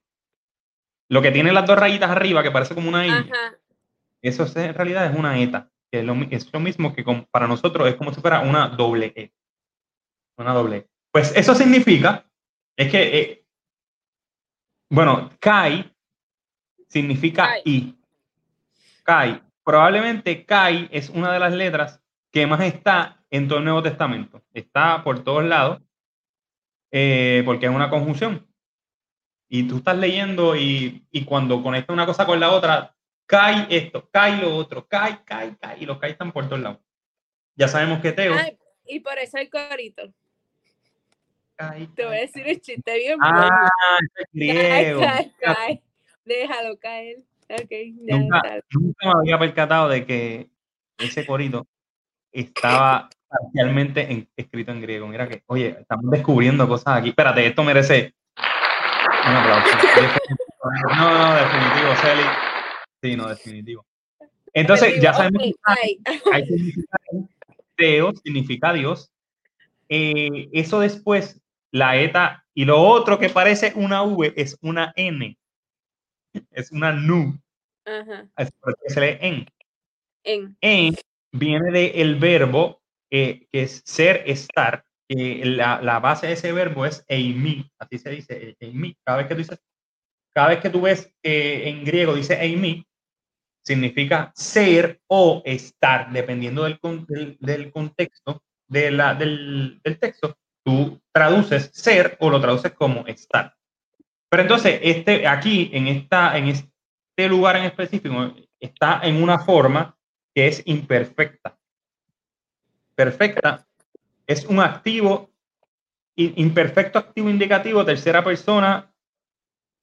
Lo 1.09 1.21
que 1.21 1.31
tiene 1.31 1.51
las 1.51 1.65
dos 1.65 1.79
rayitas 1.79 2.09
arriba, 2.09 2.43
que 2.43 2.51
parece 2.51 2.75
como 2.75 2.89
una 2.89 3.07
I, 3.07 3.29
eso 4.21 4.45
en 4.55 4.73
realidad 4.73 5.11
es 5.11 5.17
una 5.17 5.39
ETA, 5.39 5.71
que 5.89 5.99
es 5.99 6.05
lo, 6.05 6.15
es 6.29 6.51
lo 6.51 6.59
mismo 6.59 6.93
que 6.93 7.03
para 7.31 7.47
nosotros 7.47 7.87
es 7.87 7.95
como 7.95 8.13
si 8.13 8.21
fuera 8.21 8.41
una 8.41 8.67
doble 8.67 9.13
E. 9.15 9.31
Una 10.37 10.53
doble 10.53 10.77
E. 10.77 10.87
Pues 11.11 11.35
eso 11.35 11.55
significa, 11.55 12.25
es 12.75 12.91
que, 12.91 13.19
eh, 13.19 13.45
bueno, 14.89 15.31
Kai 15.39 15.91
significa 16.87 17.57
I. 17.63 17.95
Kai. 19.03 19.41
Probablemente 19.63 20.45
Kai 20.45 20.87
es 20.91 21.09
una 21.09 21.31
de 21.31 21.39
las 21.39 21.53
letras 21.53 22.01
que 22.31 22.47
más 22.47 22.61
está 22.61 23.23
en 23.29 23.47
todo 23.47 23.59
el 23.59 23.65
Nuevo 23.65 23.83
Testamento. 23.83 24.43
Está 24.53 25.03
por 25.03 25.23
todos 25.23 25.43
lados, 25.43 25.81
eh, 26.91 27.41
porque 27.45 27.65
es 27.65 27.71
una 27.71 27.89
conjunción 27.89 28.47
y 29.49 29.63
tú 29.63 29.77
estás 29.77 29.97
leyendo 29.97 30.55
y, 30.55 31.05
y 31.11 31.23
cuando 31.23 31.63
conectas 31.63 31.93
una 31.93 32.05
cosa 32.05 32.25
con 32.25 32.39
la 32.39 32.51
otra, 32.51 32.95
cae 33.25 33.67
esto, 33.69 34.09
cae 34.11 34.41
lo 34.41 34.55
otro, 34.55 34.87
cae, 34.87 35.23
cae, 35.23 35.55
cae, 35.57 35.79
y 35.79 35.85
los 35.85 35.99
cae 35.99 36.11
están 36.11 36.31
por 36.31 36.47
todos 36.47 36.61
lados. 36.61 36.79
Ya 37.55 37.67
sabemos 37.67 37.99
que 38.01 38.11
Teo. 38.11 38.35
y 38.85 38.99
por 38.99 39.17
eso 39.17 39.37
el 39.37 39.49
corito. 39.49 40.13
Te 41.95 42.05
voy 42.05 42.17
a 42.17 42.21
decir 42.21 42.47
el 42.47 42.61
chiste 42.61 42.97
bien 42.97 43.17
Ah, 43.19 43.69
es 44.15 44.27
griego. 44.31 44.99
Cae, 44.99 45.33
cae, 45.39 45.55
cae. 45.55 45.83
Déjalo 46.23 46.77
caer. 46.77 47.17
Ok, 47.49 47.71
ya 48.01 48.17
Nunca, 48.17 48.59
nunca 48.71 49.07
me 49.07 49.19
había 49.21 49.39
percatado 49.39 49.89
de 49.89 50.05
que 50.05 50.49
ese 50.97 51.25
corito 51.25 51.65
estaba 52.41 53.09
parcialmente 53.27 54.11
en- 54.11 54.29
escrito 54.35 54.71
en 54.71 54.81
griego. 54.81 55.07
Mira 55.07 55.27
que, 55.27 55.43
oye, 55.47 55.77
estamos 55.79 56.09
descubriendo 56.11 56.67
cosas 56.67 56.97
aquí. 56.97 57.09
Espérate, 57.09 57.45
esto 57.45 57.63
merece 57.63 58.13
un 59.27 59.35
aplauso. 59.35 59.77
No, 60.97 61.17
no, 61.17 61.35
definitivo, 61.35 61.95
Celi. 61.95 62.23
Sí, 63.01 63.15
no, 63.15 63.29
definitivo. 63.29 63.85
Entonces, 64.53 64.99
ya 65.01 65.13
sabemos 65.13 65.43
ok, 65.43 65.75
que 66.23 66.33
hay 66.33 66.45
significado. 66.45 67.29
Teo 67.75 68.11
significa 68.21 68.73
Dios. 68.73 69.09
Eh, 69.87 70.49
eso 70.51 70.81
después, 70.81 71.39
la 71.71 71.95
eta, 71.95 72.43
y 72.53 72.65
lo 72.65 72.81
otro 72.81 73.17
que 73.17 73.29
parece 73.29 73.71
una 73.75 74.01
V 74.03 74.33
es 74.35 74.57
una 74.61 74.91
N. 74.97 75.37
Es 76.51 76.71
una 76.71 76.91
nu. 76.91 77.39
Ajá. 77.85 78.27
Se 78.87 78.99
lee 78.99 79.17
en. 79.21 79.47
En. 80.23 80.57
En 80.59 80.95
viene 81.37 81.71
del 81.71 82.15
verbo 82.15 82.81
eh, 83.11 83.47
que 83.51 83.63
es 83.63 83.81
ser, 83.85 84.23
estar. 84.25 84.83
la, 85.09 85.81
la 85.81 85.99
base 85.99 86.27
de 86.27 86.33
ese 86.33 86.51
verbo 86.51 86.85
es 86.85 87.05
eimi, 87.07 87.69
así 87.79 87.97
se 87.97 88.09
dice, 88.09 88.49
e- 88.49 88.55
eimi. 88.59 88.95
Cada 89.05 89.19
vez 89.19 89.27
que 89.27 89.35
tú 89.35 89.39
dices, 89.39 89.59
cada 90.33 90.49
vez 90.49 90.59
que 90.59 90.69
tú 90.69 90.81
ves 90.81 91.13
eh, 91.23 91.63
en 91.65 91.83
griego 91.83 92.13
dice 92.13 92.39
eimi, 92.41 92.85
significa 93.63 94.31
ser 94.35 95.01
o 95.07 95.41
estar, 95.45 96.11
dependiendo 96.11 96.63
del, 96.63 96.79
del, 97.07 97.37
del 97.39 97.71
contexto 97.71 98.41
de 98.67 98.91
la, 98.91 99.13
del, 99.13 99.79
del 99.83 99.99
texto, 99.99 100.37
tú 100.63 101.01
traduces 101.11 101.69
ser 101.73 102.17
o 102.19 102.29
lo 102.29 102.39
traduces 102.39 102.73
como 102.73 103.05
estar. 103.07 103.53
Pero 104.29 104.43
entonces, 104.43 104.79
este, 104.83 105.27
aquí, 105.27 105.69
en, 105.73 105.87
esta, 105.87 106.37
en 106.37 106.47
este 106.47 107.29
lugar 107.29 107.55
en 107.57 107.63
específico, 107.63 108.33
está 108.59 109.01
en 109.03 109.21
una 109.21 109.39
forma 109.39 109.96
que 110.37 110.45
es 110.45 110.61
imperfecta. 110.67 111.57
Perfecta 112.93 113.67
es 114.27 114.45
un 114.45 114.59
activo, 114.59 115.31
imperfecto 116.15 116.99
activo 116.99 117.27
indicativo, 117.27 117.83
tercera 117.83 118.23
persona, 118.23 118.93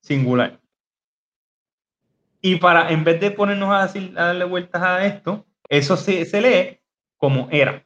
singular. 0.00 0.60
Y 2.40 2.54
para, 2.54 2.88
en 2.92 3.02
vez 3.02 3.20
de 3.20 3.32
ponernos 3.32 3.68
a, 3.74 3.86
decir, 3.88 4.16
a 4.16 4.26
darle 4.26 4.44
vueltas 4.44 4.80
a 4.80 5.04
esto, 5.04 5.44
eso 5.68 5.96
se, 5.96 6.24
se 6.24 6.40
lee 6.40 6.80
como 7.16 7.48
era. 7.50 7.84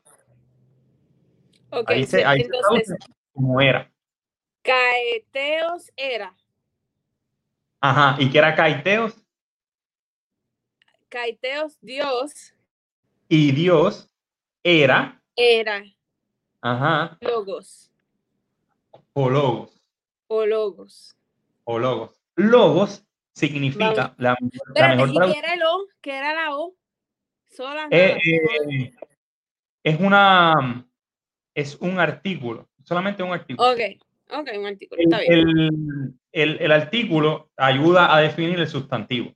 Ok, 1.71 1.91
Ahí 1.91 2.05
se, 2.05 2.23
ahí 2.23 2.43
entonces, 2.43 2.99
como 3.33 3.62
era. 3.62 3.91
Caeteos 4.61 5.91
era. 5.97 6.37
Ajá, 7.81 8.16
y 8.21 8.31
que 8.31 8.37
era 8.37 8.55
Caiteos 8.55 9.16
Caeteos, 11.09 11.79
Dios, 11.81 12.53
y 13.29 13.53
Dios 13.53 14.11
era, 14.62 15.22
era 15.37 15.85
ajá, 16.61 17.18
logos 17.20 17.91
o 19.12 19.29
logos, 19.31 19.81
o 20.29 20.47
logos. 20.47 21.16
o 21.64 21.79
logos. 21.79 22.20
Logos 22.37 23.05
significa 23.35 24.14
la, 24.18 24.37
la 24.37 24.37
mejor 24.41 24.70
¿y 24.70 24.74
traducción. 24.74 25.33
qué 25.33 25.39
era 25.39 25.55
el 25.55 25.62
O? 25.62 25.87
¿Qué 26.01 26.16
era 26.16 26.35
la 26.35 26.57
O? 26.57 26.74
Sola. 27.49 27.89
Eh, 27.91 28.16
eh, 28.24 28.93
es 29.83 30.01
una 30.01 30.85
es 31.55 31.76
un 31.81 31.99
artículo, 31.99 32.68
solamente 32.85 33.22
un 33.22 33.33
artículo. 33.33 33.68
Ok, 33.70 33.81
ok, 34.31 34.49
un 34.59 34.66
artículo, 34.66 35.03
está 35.03 35.20
bien. 35.20 35.33
el- 35.33 36.14
el- 36.31 36.61
el 36.62 36.72
artículo 36.72 37.51
ayuda 37.57 38.14
a 38.14 38.20
definir 38.20 38.61
el 38.61 38.68
sustantivo, 38.68 39.35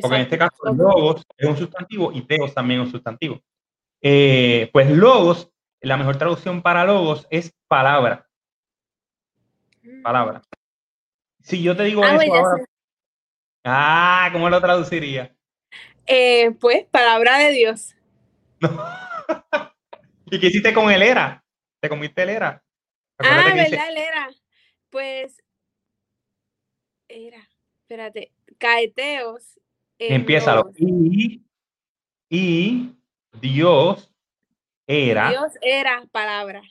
porque 0.00 0.16
en 0.16 0.22
este 0.22 0.38
caso 0.38 0.56
logos 0.74 1.24
es 1.36 1.48
un 1.48 1.56
sustantivo 1.56 2.12
y 2.12 2.22
teos 2.22 2.54
también 2.54 2.80
es 2.80 2.86
un 2.86 2.92
sustantivo. 2.92 3.42
Eh, 4.00 4.70
pues 4.72 4.90
logos, 4.90 5.50
la 5.80 5.96
mejor 5.96 6.16
traducción 6.16 6.62
para 6.62 6.84
logos 6.84 7.26
es 7.30 7.52
palabra, 7.68 8.28
palabra. 10.02 10.42
Si 11.40 11.62
yo 11.62 11.76
te 11.76 11.84
digo 11.84 12.02
Ah, 12.04 12.16
eso 12.16 12.34
ahora, 12.34 12.64
ah, 13.64 14.30
¿cómo 14.32 14.48
lo 14.48 14.60
traduciría? 14.60 15.34
Eh, 16.06 16.52
pues, 16.60 16.84
palabra 16.86 17.38
de 17.38 17.50
Dios. 17.50 17.94
¿Y 20.26 20.40
qué 20.40 20.46
hiciste 20.46 20.72
con 20.72 20.90
el 20.90 21.02
era? 21.02 21.44
¿Te 21.80 21.88
comiste 21.88 22.22
el 22.22 22.30
era? 22.30 22.64
Ah, 23.18 23.24
Acuérdate 23.24 23.70
¿verdad? 23.70 23.88
Él 23.90 23.96
era. 23.98 24.30
Pues, 24.90 25.42
era. 27.08 27.48
Espérate. 27.82 28.32
Caeteos. 28.58 29.60
Empieza 30.10 30.62
y, 30.78 31.42
y 32.28 32.96
Dios 33.40 34.12
era 34.86 35.30
Dios 35.30 35.52
era 35.60 36.04
palabra. 36.10 36.62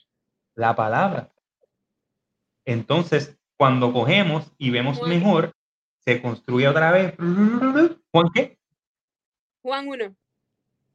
la 0.55 0.75
palabra. 0.75 1.29
Entonces, 2.65 3.37
cuando 3.57 3.91
cogemos 3.93 4.51
y 4.57 4.69
vemos 4.69 4.97
Juan. 4.97 5.09
mejor, 5.09 5.53
se 5.99 6.21
construye 6.21 6.67
otra 6.67 6.91
vez. 6.91 7.13
¿Juan 7.17 8.27
qué? 8.33 8.57
Juan 9.61 9.87
1. 9.87 10.15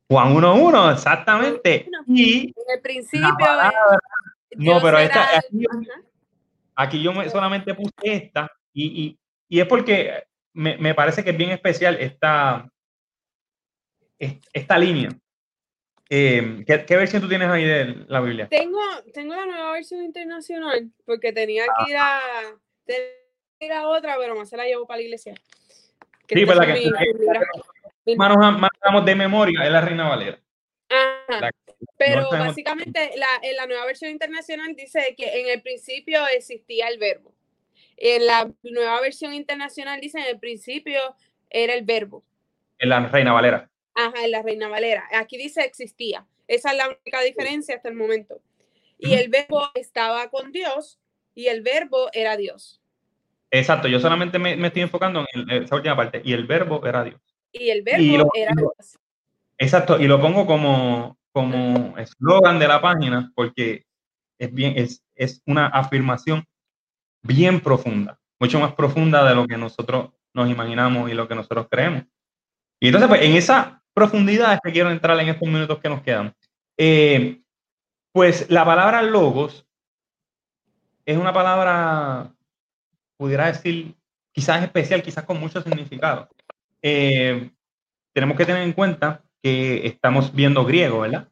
Juan 0.08 0.34
1.1, 0.34 0.92
exactamente. 0.92 1.88
Y 2.06 2.48
En 2.48 2.54
el 2.74 2.80
principio. 2.82 3.28
palabra- 3.38 3.72
eh, 4.50 4.56
No, 4.58 4.80
pero 4.80 4.98
esta- 4.98 5.42
aquí 6.74 7.02
yo 7.02 7.12
me, 7.12 7.28
solamente 7.28 7.74
puse 7.74 7.92
esta 8.04 8.50
y, 8.72 9.04
y- 9.04 9.18
y 9.48 9.60
es 9.60 9.66
porque 9.66 10.24
me, 10.56 10.78
me 10.78 10.94
parece 10.94 11.22
que 11.22 11.30
es 11.30 11.36
bien 11.36 11.50
especial 11.50 11.96
esta, 12.00 12.68
es- 14.18 14.38
esta 14.52 14.78
línea. 14.78 15.10
Eh, 16.08 16.64
¿qué, 16.66 16.84
qué 16.86 16.96
versión 16.96 17.20
tú 17.20 17.28
tienes 17.28 17.48
ahí 17.48 17.64
de 17.64 18.04
la 18.08 18.20
Biblia? 18.20 18.48
Tengo, 18.48 18.80
tengo 19.12 19.34
la 19.34 19.44
nueva 19.44 19.72
versión 19.72 20.02
internacional 20.02 20.90
porque 21.04 21.32
tenía 21.32 21.64
que 21.66 21.90
ir 21.90 21.96
a, 21.98 22.20
tenía 22.84 23.02
que 23.58 23.66
ir 23.66 23.72
a 23.72 23.86
otra, 23.88 24.16
pero 24.18 24.34
más 24.34 24.48
se 24.48 24.56
la 24.56 24.64
llevo 24.64 24.86
para 24.86 24.98
la 24.98 25.02
iglesia. 25.04 25.34
Que 26.26 26.36
Sí, 26.36 26.42
estas 26.42 26.58
¿verdad? 26.58 26.74
son 26.74 26.92
Que- 28.04 28.16
manejamos 28.16 29.04
de 29.04 29.14
memoria, 29.14 29.64
es 29.64 29.70
la 29.70 29.80
Reina 29.80 30.08
Valera. 30.08 30.38
Ajá. 30.88 31.40
La- 31.40 31.50
Pero 31.98 32.22
no 32.22 32.30
básicamente 32.30 33.10
la, 33.16 33.26
en 33.42 33.56
la 33.56 33.66
nueva 33.66 33.84
versión 33.84 34.10
internacional 34.10 34.74
dice 34.74 35.14
que 35.16 35.40
en 35.40 35.48
el 35.48 35.60
principio 35.60 36.26
existía 36.28 36.88
el 36.88 36.98
verbo. 36.98 37.34
En 37.96 38.26
la 38.26 38.50
nueva 38.62 39.00
versión 39.00 39.32
internacional 39.32 40.00
dice 40.00 40.18
en 40.20 40.26
el 40.26 40.38
principio 40.38 41.00
era 41.50 41.74
el 41.74 41.84
verbo. 41.84 42.24
Es 42.78 42.88
la 42.88 43.00
Reina 43.08 43.32
Valera. 43.32 43.70
Ajá, 43.94 44.24
en 44.24 44.30
la 44.30 44.42
Reina 44.42 44.68
Valera. 44.68 45.04
Aquí 45.14 45.38
dice 45.38 45.62
existía. 45.62 46.26
Esa 46.48 46.70
es 46.72 46.76
la 46.76 46.88
única 46.88 47.20
diferencia 47.22 47.76
hasta 47.76 47.88
el 47.88 47.94
momento. 47.94 48.40
Y 48.98 49.14
el 49.14 49.28
verbo 49.28 49.68
estaba 49.74 50.28
con 50.30 50.52
Dios 50.52 50.98
y 51.34 51.46
el 51.48 51.62
verbo 51.62 52.08
era 52.12 52.36
Dios. 52.36 52.80
Exacto, 53.50 53.88
yo 53.88 54.00
solamente 54.00 54.38
me, 54.38 54.56
me 54.56 54.68
estoy 54.68 54.82
enfocando 54.82 55.24
en 55.32 55.50
el- 55.50 55.64
esa 55.64 55.76
última 55.76 55.96
parte. 55.96 56.20
Y 56.24 56.32
el 56.32 56.46
verbo 56.46 56.84
era 56.86 57.04
Dios. 57.04 57.20
Y 57.52 57.70
el 57.70 57.82
verbo 57.82 58.02
Y 58.02 58.16
lo- 58.18 58.28
era 58.34 58.52
Dios. 58.56 58.98
Exacto, 59.58 59.98
y 59.98 60.06
lo 60.06 60.20
pongo 60.20 60.46
como 60.46 61.16
como 61.32 61.98
eslogan 61.98 62.58
de 62.58 62.66
la 62.66 62.80
página 62.80 63.30
porque 63.34 63.84
es 64.38 64.54
bien, 64.54 64.72
es, 64.78 65.02
es 65.14 65.42
una 65.44 65.66
afirmación 65.66 66.46
bien 67.26 67.60
profunda, 67.60 68.18
mucho 68.40 68.60
más 68.60 68.74
profunda 68.74 69.28
de 69.28 69.34
lo 69.34 69.46
que 69.46 69.56
nosotros 69.56 70.10
nos 70.34 70.50
imaginamos 70.50 71.10
y 71.10 71.14
lo 71.14 71.26
que 71.26 71.34
nosotros 71.34 71.66
creemos. 71.70 72.04
Y 72.80 72.88
entonces, 72.88 73.08
pues, 73.08 73.22
en 73.22 73.36
esa 73.36 73.82
profundidad 73.94 74.52
es 74.54 74.60
que 74.62 74.72
quiero 74.72 74.90
entrar 74.90 75.18
en 75.18 75.28
estos 75.28 75.48
minutos 75.48 75.78
que 75.78 75.88
nos 75.88 76.02
quedan. 76.02 76.34
Eh, 76.78 77.40
pues 78.12 78.50
la 78.50 78.64
palabra 78.64 79.02
logos 79.02 79.66
es 81.06 81.16
una 81.16 81.32
palabra, 81.32 82.34
pudiera 83.16 83.46
decir, 83.46 83.94
quizás 84.32 84.62
especial, 84.62 85.02
quizás 85.02 85.24
con 85.24 85.40
mucho 85.40 85.62
significado. 85.62 86.28
Eh, 86.82 87.50
tenemos 88.12 88.36
que 88.36 88.44
tener 88.44 88.62
en 88.62 88.72
cuenta 88.72 89.22
que 89.42 89.86
estamos 89.86 90.34
viendo 90.34 90.64
griego, 90.64 91.00
¿verdad? 91.00 91.28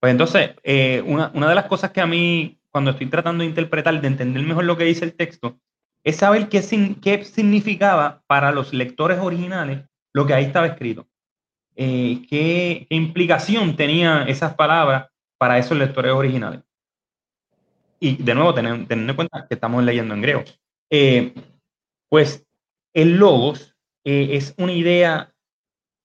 Pues 0.00 0.12
entonces, 0.12 0.54
eh, 0.62 1.02
una, 1.06 1.30
una 1.34 1.48
de 1.48 1.54
las 1.54 1.66
cosas 1.66 1.90
que 1.90 2.00
a 2.00 2.06
mí, 2.06 2.57
cuando 2.78 2.92
estoy 2.92 3.08
tratando 3.08 3.42
de 3.42 3.48
interpretar, 3.48 4.00
de 4.00 4.06
entender 4.06 4.40
mejor 4.44 4.62
lo 4.62 4.76
que 4.76 4.84
dice 4.84 5.04
el 5.04 5.16
texto, 5.16 5.58
es 6.04 6.14
saber 6.14 6.48
qué, 6.48 6.62
qué 7.02 7.24
significaba 7.24 8.22
para 8.28 8.52
los 8.52 8.72
lectores 8.72 9.18
originales 9.18 9.80
lo 10.14 10.24
que 10.24 10.34
ahí 10.34 10.44
estaba 10.44 10.68
escrito. 10.68 11.04
Eh, 11.74 12.24
qué, 12.30 12.86
qué 12.88 12.94
implicación 12.94 13.74
tenían 13.74 14.28
esas 14.28 14.54
palabras 14.54 15.08
para 15.38 15.58
esos 15.58 15.76
lectores 15.76 16.12
originales. 16.12 16.60
Y 17.98 18.22
de 18.22 18.32
nuevo, 18.36 18.54
teniendo, 18.54 18.86
teniendo 18.86 19.10
en 19.10 19.16
cuenta 19.16 19.46
que 19.48 19.54
estamos 19.54 19.82
leyendo 19.82 20.14
en 20.14 20.22
griego. 20.22 20.44
Eh, 20.88 21.34
pues 22.08 22.46
el 22.94 23.16
logos 23.16 23.74
eh, 24.04 24.36
es 24.36 24.54
una 24.56 24.72
idea, 24.72 25.34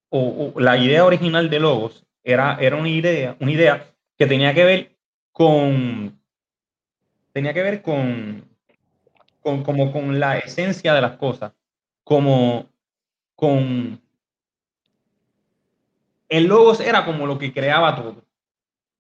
o, 0.09 0.53
o 0.55 0.59
la 0.59 0.76
idea 0.80 1.05
original 1.05 1.51
de 1.51 1.59
logos 1.59 2.03
era, 2.24 2.57
era 2.59 2.78
una 2.78 2.89
idea, 2.89 3.38
una 3.39 3.51
idea 3.51 3.93
que 4.17 4.26
tenía 4.26 4.55
que 4.55 4.65
ver 4.65 4.97
con, 5.32 6.22
tenía 7.34 7.54
que 7.54 7.64
ver 7.64 7.82
con, 7.82 8.48
con, 9.42 9.64
como 9.64 9.92
con 9.92 10.20
la 10.20 10.38
esencia 10.38 10.94
de 10.94 11.02
las 11.02 11.18
cosas, 11.18 11.52
como 12.04 12.70
con... 13.36 14.02
El 16.30 16.46
logos 16.46 16.80
era 16.80 17.06
como 17.06 17.28
lo 17.28 17.38
que 17.38 17.54
creaba 17.54 17.96
todo. 17.96 18.26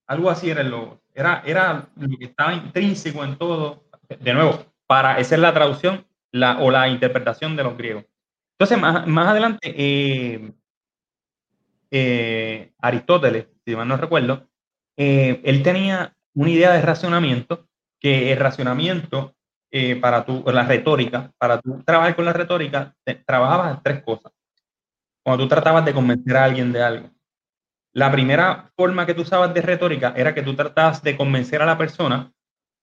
Algo 0.07 0.29
así 0.29 0.49
era 0.49 0.61
el 0.61 0.69
logos. 0.69 0.99
Era, 1.13 1.41
era 1.45 1.87
lo 1.95 2.17
que 2.17 2.25
estaba 2.25 2.53
intrínseco 2.53 3.23
en 3.23 3.37
todo. 3.37 3.85
De 4.19 4.33
nuevo, 4.33 4.65
para 4.85 5.19
es 5.19 5.31
la 5.31 5.53
traducción 5.53 6.05
la, 6.31 6.59
o 6.59 6.69
la 6.69 6.89
interpretación 6.89 7.55
de 7.55 7.63
los 7.63 7.77
griegos. 7.77 8.05
Entonces, 8.53 8.79
más, 8.79 9.07
más 9.07 9.29
adelante, 9.29 9.73
eh, 9.75 10.51
eh, 11.91 12.73
Aristóteles, 12.79 13.47
si 13.65 13.75
mal 13.75 13.87
no 13.87 13.97
recuerdo, 13.97 14.47
eh, 14.97 15.41
él 15.43 15.63
tenía 15.63 16.15
una 16.33 16.49
idea 16.49 16.71
de 16.73 16.81
racionamiento, 16.81 17.67
que 18.03 18.33
el 18.33 18.39
racionamiento 18.39 19.33
para 20.01 20.23
tu, 20.25 20.43
la 20.51 20.63
retórica, 20.63 21.31
para 21.39 21.59
tú 21.59 21.81
trabajar 21.83 22.15
con 22.15 22.25
la 22.25 22.33
retórica, 22.33 22.93
trabajabas 23.25 23.81
tres 23.81 24.03
cosas. 24.03 24.31
Cuando 25.25 25.43
tú 25.43 25.49
tratabas 25.49 25.85
de 25.85 25.93
convencer 25.93 26.37
a 26.37 26.43
alguien 26.43 26.71
de 26.71 26.83
algo. 26.83 27.09
La 27.93 28.11
primera 28.11 28.71
forma 28.75 29.05
que 29.05 29.13
tú 29.13 29.21
usabas 29.21 29.53
de 29.53 29.61
retórica 29.61 30.13
era 30.15 30.33
que 30.33 30.43
tú 30.43 30.55
tratabas 30.55 31.01
de 31.01 31.15
convencer 31.15 31.61
a 31.61 31.65
la 31.65 31.77
persona 31.77 32.31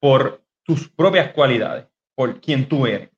por 0.01 0.43
tus 0.65 0.89
propias 0.89 1.33
cualidades, 1.33 1.87
por 2.17 2.41
quien 2.41 2.69
tú 2.69 2.87
eres. 2.87 3.11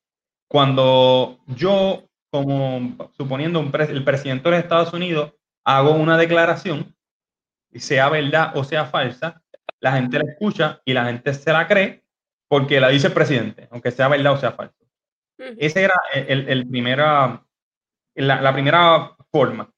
Cuando 0.48 1.38
yo, 1.46 2.04
como 2.30 2.96
suponiendo 3.16 3.60
un 3.60 3.72
el 3.74 4.04
presidente 4.04 4.50
de 4.50 4.58
Estados 4.58 4.92
Unidos, 4.92 5.32
hago 5.64 5.92
una 5.92 6.18
declaración, 6.18 6.94
sea 7.74 8.08
verdad 8.08 8.52
o 8.56 8.64
sea 8.64 8.86
falsa, 8.86 9.41
la 9.82 9.92
gente 9.92 10.18
la 10.18 10.30
escucha 10.30 10.80
y 10.84 10.94
la 10.94 11.04
gente 11.04 11.34
se 11.34 11.52
la 11.52 11.66
cree 11.66 12.02
porque 12.48 12.80
la 12.80 12.88
dice 12.88 13.08
el 13.08 13.12
presidente, 13.12 13.68
aunque 13.70 13.90
sea 13.90 14.08
verdad 14.08 14.32
o 14.32 14.38
sea 14.38 14.52
falso. 14.52 14.76
Esa 15.38 15.80
era 15.80 15.94
el, 16.14 16.48
el 16.48 16.68
primera, 16.68 17.44
la, 18.14 18.40
la, 18.40 18.52
primera 18.52 19.16
forma. 19.30 19.70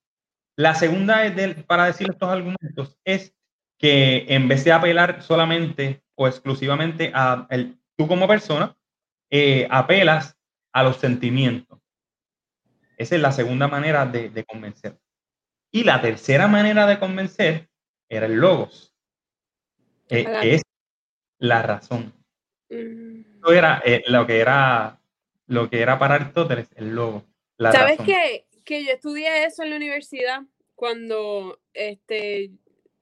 La 0.57 0.75
segunda 0.75 1.23
para 1.67 1.87
decir 1.87 2.11
estos 2.11 2.29
argumentos 2.29 2.99
es 3.05 3.35
que 3.79 4.27
en 4.29 4.47
vez 4.47 4.65
de 4.65 4.73
apelar 4.73 5.23
solamente 5.23 6.03
o 6.17 6.29
exclusivamente 6.29 7.11
a 7.15 7.47
el, 7.51 7.79
tú 7.97 8.07
como 8.07 8.29
persona, 8.29 8.77
eh, 9.31 9.67
apelas 9.71 10.37
a 10.73 10.83
los 10.83 10.97
sentimientos. 10.97 11.81
Esa 12.97 13.17
es 13.17 13.21
la 13.21 13.33
segunda 13.33 13.69
manera 13.69 14.07
de, 14.07 14.45
convencer. 14.45 14.99
Y 15.73 15.85
la 15.85 16.01
tercera 16.01 16.47
manera 16.47 16.87
de 16.87 16.99
convencer 16.99 17.69
era 18.09 18.27
el 18.27 18.37
logos, 18.37 18.94
eh, 20.09 20.27
es 20.43 20.63
la 21.39 21.63
razón. 21.63 22.13
Mm. 22.71 23.39
Eso 23.39 23.53
era 23.53 23.83
eh, 23.85 24.03
lo 24.09 24.27
que 24.27 24.41
era 24.41 25.01
lo 25.47 25.69
que 25.69 25.81
era 25.81 25.99
para 25.99 26.15
Aristóteles 26.15 26.69
el 26.77 26.95
logo. 26.95 27.25
¿Sabes 27.59 27.99
que, 28.05 28.47
que 28.65 28.85
yo 28.85 28.93
estudié 28.93 29.45
eso 29.45 29.63
en 29.63 29.71
la 29.71 29.77
universidad 29.77 30.43
cuando 30.75 31.61
este 31.73 32.51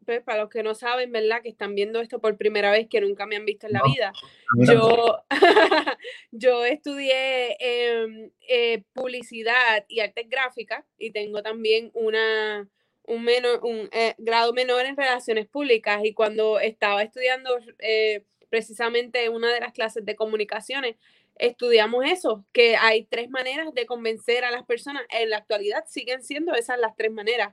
pues, 0.05 0.23
para 0.23 0.43
los 0.43 0.51
que 0.51 0.63
no 0.63 0.75
saben, 0.75 1.13
¿verdad? 1.13 1.43
Que 1.43 1.49
están 1.49 1.75
viendo 1.75 2.01
esto 2.01 2.21
por 2.21 2.37
primera 2.37 2.71
vez, 2.71 2.89
que 2.89 3.01
nunca 3.01 3.27
me 3.27 3.37
han 3.37 3.45
visto 3.45 3.67
en 3.67 3.73
la 3.75 3.83
vida. 3.85 4.13
Yo, 4.59 5.25
yo 6.33 6.65
estudié 6.65 7.57
em, 7.61 8.31
eh, 8.49 8.83
publicidad 8.93 9.85
y 9.89 10.01
artes 10.01 10.29
gráficas 10.29 10.85
y 10.99 11.13
tengo 11.13 11.43
también 11.43 11.91
una, 11.95 12.69
un, 13.05 13.25
menor, 13.25 13.61
un 13.65 13.89
eh, 13.93 14.15
grado 14.19 14.53
menor 14.53 14.85
en 14.87 14.97
relaciones 14.97 15.47
públicas. 15.47 16.03
Y 16.05 16.15
cuando 16.15 16.61
estaba 16.61 17.03
estudiando 17.03 17.59
eh, 17.79 18.25
precisamente 18.49 19.29
una 19.29 19.53
de 19.53 19.61
las 19.61 19.73
clases 19.73 20.05
de 20.05 20.17
comunicaciones, 20.17 20.97
estudiamos 21.37 22.05
eso, 22.07 22.45
que 22.53 22.77
hay 22.77 23.05
tres 23.05 23.31
maneras 23.31 23.73
de 23.75 23.87
convencer 23.87 24.45
a 24.45 24.51
las 24.51 24.65
personas. 24.65 25.03
En 25.11 25.31
la 25.31 25.39
actualidad 25.39 25.85
siguen 25.87 26.23
siendo 26.23 26.55
esas 26.55 26.79
las 26.79 26.97
tres 26.97 27.11
maneras 27.11 27.53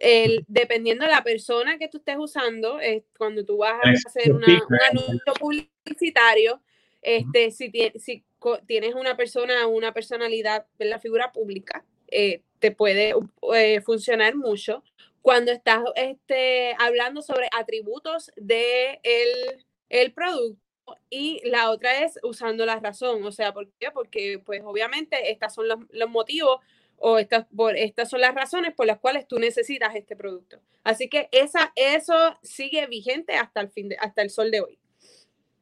el, 0.00 0.44
dependiendo 0.48 1.04
de 1.04 1.10
la 1.10 1.22
persona 1.22 1.78
que 1.78 1.88
tú 1.88 1.98
estés 1.98 2.16
usando, 2.18 2.80
es 2.80 3.02
cuando 3.16 3.44
tú 3.44 3.58
vas 3.58 3.80
a 3.84 3.90
hacer 4.08 4.32
un 4.32 4.42
anuncio 4.44 5.32
publicitario, 5.38 6.60
este, 7.02 7.50
si, 7.50 7.70
si 7.96 8.24
tienes 8.66 8.94
una 8.94 9.16
persona, 9.16 9.66
una 9.66 9.92
personalidad 9.92 10.66
la 10.78 10.98
figura 10.98 11.32
pública, 11.32 11.84
eh, 12.10 12.42
te 12.58 12.70
puede 12.70 13.14
eh, 13.54 13.80
funcionar 13.80 14.36
mucho. 14.36 14.82
Cuando 15.22 15.52
estás 15.52 15.82
este, 15.96 16.74
hablando 16.78 17.22
sobre 17.22 17.48
atributos 17.56 18.30
de 18.36 19.00
el, 19.02 19.64
el 19.88 20.12
producto, 20.12 20.62
y 21.10 21.40
la 21.44 21.70
otra 21.70 22.04
es 22.04 22.18
usando 22.22 22.64
la 22.64 22.80
razón, 22.80 23.22
o 23.24 23.32
sea, 23.32 23.52
¿por 23.52 23.68
qué? 23.78 23.90
Porque 23.90 24.40
pues 24.44 24.62
obviamente 24.64 25.30
estos 25.30 25.54
son 25.54 25.68
los, 25.68 25.78
los 25.90 26.08
motivos 26.08 26.60
o 26.96 27.18
estas, 27.18 27.46
por, 27.54 27.76
estas 27.76 28.10
son 28.10 28.20
las 28.20 28.34
razones 28.34 28.74
por 28.74 28.86
las 28.86 28.98
cuales 28.98 29.26
tú 29.26 29.38
necesitas 29.38 29.94
este 29.94 30.16
producto. 30.16 30.60
Así 30.82 31.08
que 31.08 31.28
esa, 31.32 31.72
eso 31.76 32.36
sigue 32.42 32.86
vigente 32.86 33.34
hasta 33.34 33.60
el, 33.60 33.70
fin 33.70 33.88
de, 33.88 33.96
hasta 33.96 34.22
el 34.22 34.30
sol 34.30 34.50
de 34.50 34.60
hoy. 34.60 34.78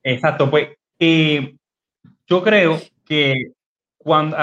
Exacto, 0.03 0.51
pues 0.51 0.69
eh, 0.99 1.57
yo 2.27 2.43
creo 2.43 2.81
que 3.05 3.53
cuando 4.07 4.37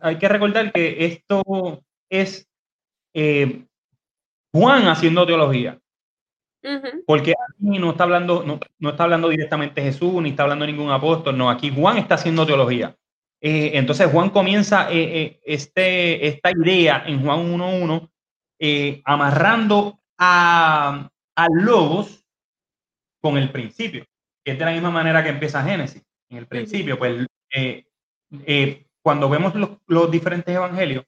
hay 0.00 0.16
que 0.16 0.28
recordar 0.28 0.70
que 0.72 1.04
esto 1.04 1.82
es 2.08 2.48
eh, 3.14 3.64
Juan 4.52 4.86
haciendo 4.86 5.26
teología. 5.26 5.80
Porque 7.04 7.32
aquí 7.32 7.78
no 7.80 7.90
está 7.90 8.04
hablando, 8.04 8.44
no, 8.44 8.60
no, 8.78 8.90
está 8.90 9.04
hablando 9.04 9.28
directamente 9.28 9.82
Jesús, 9.82 10.22
ni 10.22 10.30
está 10.30 10.44
hablando 10.44 10.66
ningún 10.66 10.90
apóstol, 10.90 11.36
no, 11.36 11.50
aquí 11.50 11.72
Juan 11.74 11.98
está 11.98 12.14
haciendo 12.14 12.46
teología. 12.46 12.94
Eh, 13.40 13.72
entonces 13.74 14.08
Juan 14.10 14.30
comienza 14.30 14.88
eh, 14.92 15.22
eh, 15.22 15.40
este, 15.44 16.28
esta 16.28 16.50
idea 16.52 17.02
en 17.06 17.22
Juan 17.22 17.58
1.1 17.58 19.02
amarrando 19.04 19.98
a, 20.16 21.10
Logos 21.50 22.24
con 23.20 23.36
el 23.36 23.50
principio, 23.50 24.04
que 24.44 24.52
es 24.52 24.58
de 24.58 24.64
la 24.64 24.72
misma 24.72 24.90
manera 24.90 25.24
que 25.24 25.30
empieza 25.30 25.64
Génesis. 25.64 26.04
En 26.30 26.38
el 26.38 26.46
principio, 26.46 26.96
pues 26.98 27.26
cuando 29.08 29.30
vemos 29.30 29.54
los, 29.54 30.10
diferentes 30.10 30.54
evangelios, 30.54 31.02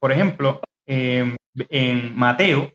por 0.00 0.10
ejemplo, 0.10 0.60
em, 0.84 1.36
en 1.68 2.16
Mateo, 2.16 2.72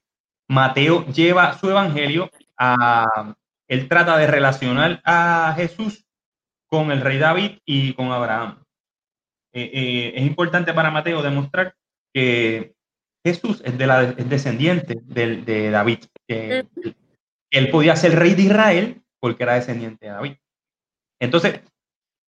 Mateo 0.47 1.05
lleva 1.07 1.57
su 1.57 1.69
evangelio 1.69 2.29
a, 2.57 3.35
él 3.67 3.89
trata 3.89 4.17
de 4.17 4.27
relacionar 4.27 5.01
a 5.03 5.53
Jesús 5.57 6.05
con 6.69 6.89
el 6.89 7.01
rey 7.01 7.17
David 7.17 7.57
y 7.65 7.93
con 7.95 8.13
Abraham. 8.13 8.63
Eh, 9.51 9.69
eh, 9.73 10.13
es 10.15 10.25
importante 10.25 10.73
para 10.73 10.89
Mateo 10.89 11.21
demostrar 11.21 11.75
que 12.13 12.75
Jesús 13.25 13.61
es, 13.65 13.77
de 13.77 13.87
la, 13.87 14.05
descendiente 14.05 14.95
de, 15.03 15.69
David. 15.69 16.05
Que 16.25 16.65
él 17.51 17.71
podía 17.71 17.97
ser 17.97 18.17
rey 18.17 18.35
de 18.35 18.43
Israel 18.43 19.03
porque 19.19 19.43
era 19.43 19.55
descendiente 19.55 20.05
de 20.05 20.13
David. 20.13 20.35
Entonces, 21.19 21.59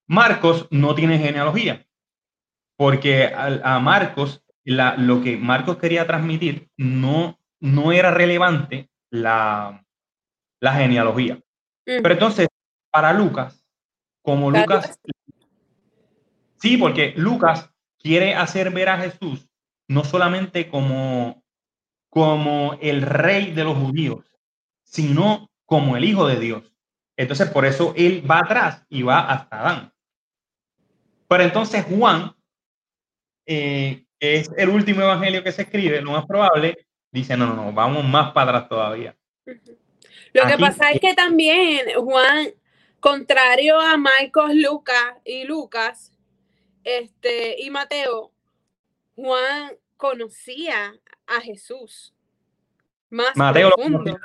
Marcos 0.09 0.67
no 0.73 0.97
tiene 0.97 1.21
genealogía, 1.21 1.87
porque 2.81 3.27
a, 3.27 3.79
Marcos, 3.79 4.43
lo 4.65 5.21
que 5.21 5.37
Marcos 5.37 5.77
quería 5.77 6.07
transmitir 6.07 6.71
no, 6.79 7.39
no 7.61 7.93
era 7.93 8.11
relevante 8.11 8.89
la, 9.11 9.85
la 10.61 10.73
genealogía. 10.73 11.39
Pero 11.85 12.11
entonces, 12.11 12.49
para 12.91 13.13
Lucas, 13.13 13.63
como 14.23 14.51
Lucas. 14.51 14.99
Sí, 16.57 16.79
porque 16.79 17.13
Lucas 17.19 17.71
quiere 17.99 18.35
hacer 18.35 18.71
ver 18.71 18.89
a 18.89 18.97
Jesús 18.97 19.47
no 19.87 20.03
solamente 20.03 20.71
como, 20.71 21.45
como 22.09 22.79
el 22.81 23.03
rey 23.03 23.53
de 23.53 23.65
los 23.65 23.77
judíos, 23.77 24.25
sino 24.85 25.51
como 25.67 25.99
el 25.99 26.05
hijo 26.07 26.27
de 26.27 26.41
Dios. 26.41 26.73
Entonces, 27.19 27.51
por 27.51 27.67
eso 27.67 27.93
él 27.95 28.25
va 28.29 28.39
atrás 28.39 28.87
y 28.89 29.03
va 29.03 29.21
hasta 29.21 29.61
Adán. 29.61 29.93
Pero 31.29 31.43
entonces 31.43 31.85
Juan, 31.85 32.35
eh, 33.53 34.05
que 34.21 34.37
es 34.37 34.49
el 34.57 34.69
último 34.69 35.03
evangelio 35.03 35.43
que 35.43 35.51
se 35.51 35.63
escribe, 35.63 36.01
lo 36.01 36.13
más 36.13 36.25
probable, 36.25 36.87
dice, 37.11 37.37
no, 37.37 37.47
no, 37.47 37.57
no, 37.57 37.73
vamos 37.73 38.05
más 38.05 38.31
para 38.31 38.53
atrás 38.53 38.69
todavía. 38.69 39.17
Lo 40.33 40.47
que 40.47 40.57
pasa 40.57 40.93
es 40.93 41.01
que 41.01 41.15
también 41.15 41.81
Juan 41.97 42.51
Contrario 43.01 43.81
a 43.81 43.97
Marcos, 43.97 44.53
Lucas 44.55 45.17
y 45.25 45.43
Lucas, 45.43 46.13
este, 46.85 47.61
y 47.61 47.71
Mateo, 47.71 48.31
Juan 49.17 49.73
conocía 49.97 50.95
a 51.27 51.41
Jesús. 51.41 52.15
Más 53.09 53.37
Mateo 53.37 53.71
profundo. 53.71 54.17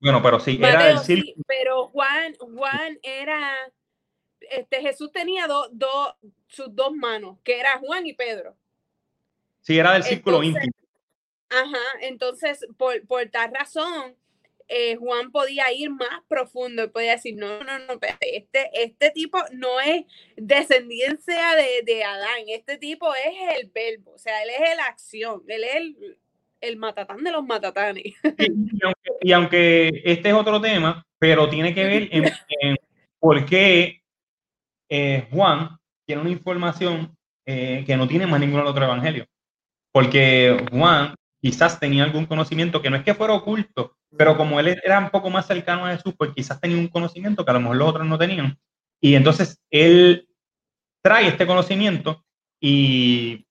bueno, 0.00 0.22
pero 0.22 0.38
sí, 0.38 0.60
era 0.62 0.90
el 0.90 0.98
sí, 0.98 1.34
pero 1.48 1.88
Juan, 1.88 2.36
Juan 2.38 3.00
era, 3.02 3.52
este, 4.50 4.80
Jesús 4.80 5.10
tenía 5.10 5.48
dos, 5.48 6.14
sus 6.50 6.74
dos 6.74 6.92
manos, 6.92 7.38
que 7.42 7.58
era 7.58 7.78
Juan 7.78 8.06
y 8.06 8.12
Pedro. 8.12 8.56
Sí, 9.60 9.78
era 9.78 9.92
del 9.92 10.02
círculo 10.02 10.42
íntimo. 10.42 10.72
Ajá, 11.48 11.78
entonces, 12.02 12.66
por, 12.76 13.06
por 13.06 13.26
tal 13.28 13.52
razón, 13.52 14.16
eh, 14.68 14.94
Juan 14.96 15.32
podía 15.32 15.72
ir 15.72 15.90
más 15.90 16.22
profundo 16.28 16.84
y 16.84 16.88
podía 16.88 17.12
decir, 17.12 17.34
no, 17.36 17.64
no, 17.64 17.78
no, 17.80 17.98
este, 18.20 18.70
este 18.72 19.10
tipo 19.10 19.38
no 19.52 19.80
es 19.80 20.04
descendencia 20.36 21.56
de, 21.56 21.82
de, 21.84 22.04
Adán, 22.04 22.44
este 22.46 22.78
tipo 22.78 23.12
es 23.14 23.58
el 23.58 23.70
verbo, 23.74 24.12
o 24.12 24.18
sea, 24.18 24.42
él 24.44 24.50
es 24.50 24.76
la 24.76 24.84
acción, 24.84 25.42
él 25.48 25.64
es 25.64 25.74
el, 25.74 26.18
el 26.60 26.76
matatán 26.76 27.24
de 27.24 27.32
los 27.32 27.44
matatanes. 27.44 28.14
y, 29.20 29.32
aunque, 29.32 29.90
este 30.04 30.28
es 30.28 30.34
otro 30.34 30.60
tema, 30.60 31.04
pero 31.18 31.48
tiene 31.48 31.74
que 31.74 31.84
ver 31.84 32.08
en, 32.12 32.24
por 33.18 33.44
qué 33.46 34.02
eh, 34.88 35.26
Juan 35.32 35.79
tiene 36.10 36.22
una 36.22 36.30
información 36.30 37.16
eh, 37.46 37.84
que 37.86 37.96
no 37.96 38.08
tiene 38.08 38.26
más 38.26 38.40
ningún 38.40 38.60
otro 38.60 38.84
evangelio. 38.84 39.26
Porque 39.92 40.66
Juan 40.70 41.14
quizás 41.40 41.78
tenía 41.78 42.04
algún 42.04 42.26
conocimiento 42.26 42.82
que 42.82 42.90
no 42.90 42.96
es 42.96 43.04
que 43.04 43.14
fuera 43.14 43.34
oculto, 43.34 43.96
pero 44.16 44.36
como 44.36 44.58
él 44.58 44.80
era 44.84 44.98
un 44.98 45.10
poco 45.10 45.30
más 45.30 45.46
cercano 45.46 45.86
a 45.86 45.96
Jesús, 45.96 46.14
pues 46.18 46.32
quizás 46.34 46.60
tenía 46.60 46.76
un 46.76 46.88
conocimiento 46.88 47.44
que 47.44 47.50
a 47.50 47.54
lo 47.54 47.60
mejor 47.60 47.76
los 47.76 47.88
otros 47.88 48.06
no 48.06 48.18
tenían. 48.18 48.58
Y 49.00 49.14
entonces 49.14 49.60
él 49.70 50.28
trae 51.02 51.28
este 51.28 51.46
conocimiento 51.46 52.24
y 52.60 53.46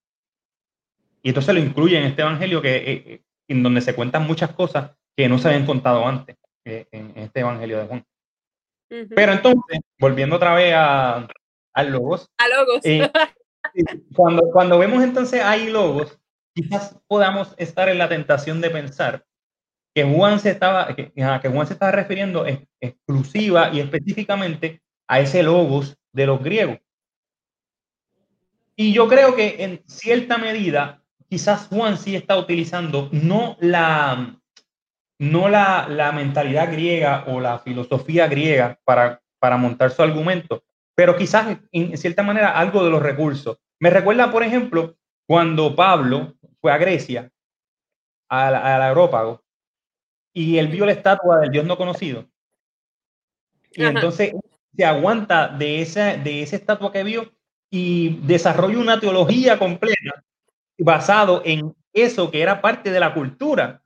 y 1.21 1.29
entonces 1.29 1.53
lo 1.53 1.59
incluye 1.59 1.97
en 1.97 2.05
este 2.05 2.21
evangelio 2.21 2.61
que, 2.61 2.75
eh, 2.75 2.83
eh, 3.05 3.21
en 3.47 3.63
donde 3.63 3.81
se 3.81 3.93
cuentan 3.93 4.25
muchas 4.25 4.53
cosas 4.53 4.91
que 5.15 5.27
no 5.27 5.37
se 5.37 5.49
habían 5.49 5.65
contado 5.65 6.07
antes 6.07 6.37
eh, 6.65 6.87
en, 6.91 7.11
este 7.17 7.41
evangelio 7.41 7.79
de 7.79 7.87
Juan. 7.87 8.05
Pero 8.87 9.33
entonces, 9.33 9.79
volviendo 9.99 10.37
otra 10.37 10.55
vez 10.55 10.73
a, 10.75 11.27
a 11.79 11.83
Logos. 11.83 12.29
A 12.37 12.47
Logos. 12.47 12.81
cuando, 14.15 14.43
cuando 14.51 14.79
vemos 14.79 15.03
entonces 15.03 15.41
ahí 15.43 15.69
Logos, 15.69 16.19
quizás 16.53 16.99
podamos 17.07 17.53
estar 17.57 17.89
en 17.89 17.97
la 17.97 18.09
tentación 18.09 18.61
de 18.61 18.69
pensar 18.69 19.25
que 19.93 20.03
Juan 20.03 20.39
se 20.39 20.51
estaba, 20.51 20.95
que, 20.95 21.11
que 21.11 21.49
Juan 21.49 21.67
se 21.67 21.73
estaba 21.73 21.91
refiriendo 21.91 22.45
exclusiva 22.79 23.69
y 23.73 23.79
específicamente 23.79 24.81
a 25.07 25.19
ese 25.19 25.43
Logos 25.43 25.97
de 26.11 26.25
los 26.25 26.43
griegos. 26.43 26.79
Y 28.75 28.93
yo 28.93 29.07
creo 29.07 29.35
que 29.35 29.63
en 29.63 29.83
cierta 29.87 30.37
medida 30.37 31.03
quizás 31.29 31.67
Juan 31.67 31.97
sí 31.97 32.15
está 32.15 32.37
utilizando 32.37 33.09
no 33.11 33.57
la, 33.59 34.39
no 35.19 35.49
la, 35.49 35.87
la 35.87 36.11
mentalidad 36.11 36.71
griega 36.71 37.25
o 37.27 37.39
la 37.39 37.59
filosofía 37.59 38.27
griega 38.27 38.79
para, 38.83 39.21
para 39.39 39.57
montar 39.57 39.91
su 39.91 40.01
argumento, 40.01 40.63
pero 40.99 41.15
quizás 41.15 41.59
en 41.71 41.97
cierta 41.97 42.23
manera 42.23 42.59
algo 42.59 42.83
de 42.83 42.89
los 42.89 43.01
recursos. 43.01 43.57
Me 43.79 43.89
recuerda, 43.89 44.33
por 44.33 44.43
ejemplo, 44.43 44.97
cuando 45.25 45.73
Pablo 45.73 46.35
fue 46.59 46.73
a 46.73 46.77
Grecia, 46.77 47.31
al, 48.27 48.53
al 48.53 48.81
aerópago, 48.81 49.41
y 50.33 50.57
él 50.57 50.67
vio 50.67 50.85
la 50.85 50.91
estatua 50.91 51.39
del 51.39 51.51
Dios 51.51 51.65
no 51.65 51.77
conocido. 51.77 52.29
Y 53.71 53.85
entonces 53.85 54.33
se 54.75 54.83
aguanta 54.83 55.47
de 55.47 55.81
esa, 55.81 56.17
de 56.17 56.41
esa 56.41 56.57
estatua 56.57 56.91
que 56.91 57.05
vio 57.05 57.31
y 57.69 58.19
desarrolla 58.23 58.79
una 58.79 58.99
teología 58.99 59.57
completa 59.57 60.25
basado 60.77 61.41
en 61.45 61.73
eso 61.93 62.29
que 62.29 62.41
era 62.41 62.59
parte 62.59 62.91
de 62.91 62.99
la 62.99 63.13
cultura 63.13 63.81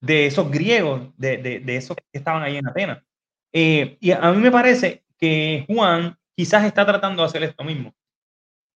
de 0.00 0.26
esos 0.26 0.50
griegos, 0.50 1.02
de, 1.16 1.36
de, 1.36 1.76
esos 1.76 1.96
que 1.96 2.02
estaban 2.18 2.42
ahí 2.42 2.56
en 2.56 2.66
Atenas. 2.66 3.04
Eh, 3.52 3.96
y 4.00 4.10
a 4.10 4.32
mí 4.32 4.38
me 4.42 4.50
parece 4.50 5.04
que 5.20 5.64
Juan 5.68 6.17
quizás 6.38 6.64
está 6.64 6.86
tratando 6.86 7.20
de 7.20 7.26
hacer 7.26 7.42
esto 7.42 7.64
mismo. 7.64 7.92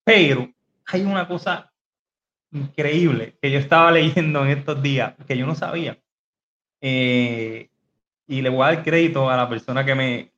Pero 0.03 0.51
hay 0.85 1.03
una 1.03 1.25
cosa 1.25 1.71
increíble 2.51 3.37
que 3.41 3.49
yo 3.49 3.57
estaba 3.57 3.89
leyendo 3.93 4.43
en 4.43 4.51
estos 4.51 4.83
días 4.83 5.13
que 5.25 5.37
yo 5.37 5.45
no 5.45 5.55
sabía. 5.55 5.97
Eh, 6.81 7.69
y 8.27 8.41
le 8.41 8.49
voy 8.49 8.63
a 8.63 8.73
dar 8.73 8.83
crédito 8.83 9.29
a 9.29 9.37
la 9.37 9.47
persona 9.47 9.85
que 9.85 9.95
me, 9.95 10.33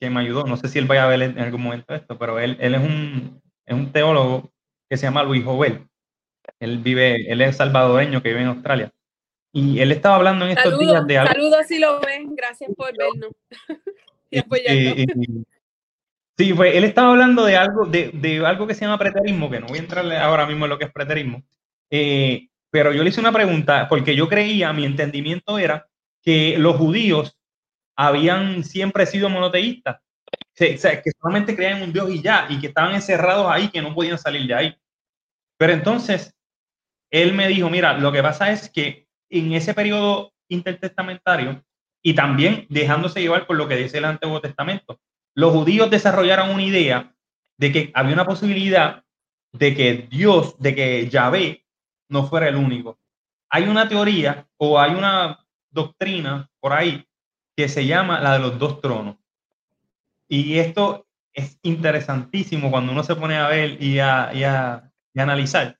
que 0.00 0.08
me 0.08 0.20
ayudó. 0.20 0.44
No 0.44 0.56
sé 0.56 0.68
si 0.68 0.78
él 0.78 0.86
vaya 0.86 1.04
a 1.04 1.08
ver 1.08 1.20
en 1.20 1.38
algún 1.40 1.62
momento 1.62 1.94
esto, 1.94 2.18
pero 2.18 2.38
él, 2.38 2.56
él 2.58 2.74
es, 2.74 2.80
un, 2.80 3.42
es 3.66 3.74
un 3.74 3.92
teólogo 3.92 4.50
que 4.88 4.96
se 4.96 5.04
llama 5.04 5.24
Luis 5.24 5.44
Jovel. 5.44 5.86
Él 6.58 6.78
vive, 6.78 7.30
él 7.30 7.42
es 7.42 7.58
salvadoreño 7.58 8.22
que 8.22 8.30
vive 8.30 8.40
en 8.40 8.48
Australia. 8.48 8.90
Y 9.52 9.78
él 9.80 9.92
estaba 9.92 10.16
hablando 10.16 10.46
en 10.46 10.52
estos 10.52 10.78
días 10.78 11.06
de 11.06 11.18
algo. 11.18 11.34
Saludos 11.34 11.66
si 11.66 11.78
lo 11.78 12.00
ven, 12.00 12.34
gracias 12.34 12.70
por 12.74 12.96
vernos. 12.96 13.32
sí, 16.36 16.54
pues 16.54 16.74
él 16.74 16.84
estaba 16.84 17.10
hablando 17.10 17.44
de 17.44 17.56
algo, 17.56 17.86
de, 17.86 18.10
de, 18.12 18.44
algo 18.46 18.66
que 18.66 18.74
se 18.74 18.84
llama 18.84 18.98
preterismo, 18.98 19.50
que 19.50 19.60
no 19.60 19.66
voy 19.66 19.78
a 19.78 19.82
entrarle 19.82 20.16
ahora 20.16 20.46
mismo 20.46 20.64
en 20.64 20.70
lo 20.70 20.78
que 20.78 20.86
es 20.86 20.92
preterismo. 20.92 21.42
Eh, 21.90 22.48
pero 22.70 22.92
yo 22.92 23.02
le 23.02 23.10
hice 23.10 23.20
una 23.20 23.32
pregunta, 23.32 23.86
porque 23.88 24.16
yo 24.16 24.28
creía, 24.28 24.72
mi 24.72 24.86
entendimiento 24.86 25.58
era 25.58 25.86
que 26.22 26.56
los 26.58 26.76
judíos 26.76 27.38
habían 27.96 28.64
siempre 28.64 29.04
sido 29.06 29.28
monoteístas, 29.28 30.00
o 30.00 30.78
sea, 30.78 31.02
que 31.02 31.10
solamente 31.20 31.54
creían 31.54 31.78
en 31.78 31.84
un 31.84 31.92
Dios 31.92 32.10
y 32.10 32.22
ya, 32.22 32.46
y 32.48 32.60
que 32.60 32.68
estaban 32.68 32.94
encerrados 32.94 33.46
ahí, 33.50 33.68
que 33.68 33.82
no 33.82 33.94
podían 33.94 34.18
salir 34.18 34.46
de 34.46 34.54
ahí. 34.54 34.76
Pero 35.58 35.72
entonces, 35.72 36.34
él 37.10 37.34
me 37.34 37.48
dijo, 37.48 37.68
mira, 37.68 37.98
lo 37.98 38.10
que 38.10 38.22
pasa 38.22 38.50
es 38.50 38.70
que 38.70 39.06
en 39.28 39.52
ese 39.52 39.74
periodo 39.74 40.32
intertestamentario, 40.48 41.62
y 42.02 42.14
también 42.14 42.66
dejándose 42.68 43.20
llevar 43.20 43.46
por 43.46 43.56
lo 43.56 43.68
que 43.68 43.76
dice 43.76 43.98
el 43.98 44.06
Antiguo 44.06 44.40
Testamento, 44.40 44.98
los 45.34 45.52
judíos 45.52 45.90
desarrollaron 45.90 46.50
una 46.50 46.62
idea 46.62 47.14
de 47.58 47.72
que 47.72 47.90
había 47.94 48.14
una 48.14 48.26
posibilidad 48.26 49.04
de 49.52 49.74
que 49.74 50.08
Dios, 50.10 50.58
de 50.58 50.74
que 50.74 51.08
Yahvé 51.08 51.64
no 52.08 52.26
fuera 52.26 52.48
el 52.48 52.56
único. 52.56 52.98
Hay 53.50 53.64
una 53.64 53.88
teoría 53.88 54.46
o 54.56 54.78
hay 54.78 54.94
una 54.94 55.46
doctrina 55.70 56.50
por 56.60 56.72
ahí 56.72 57.06
que 57.56 57.68
se 57.68 57.86
llama 57.86 58.20
la 58.20 58.34
de 58.34 58.38
los 58.40 58.58
dos 58.58 58.80
tronos. 58.80 59.16
Y 60.28 60.58
esto 60.58 61.06
es 61.34 61.58
interesantísimo 61.62 62.70
cuando 62.70 62.92
uno 62.92 63.04
se 63.04 63.16
pone 63.16 63.36
a 63.36 63.48
ver 63.48 63.82
y 63.82 63.98
a, 63.98 64.30
y 64.32 64.44
a, 64.44 64.90
y 65.14 65.20
analizar. 65.20 65.78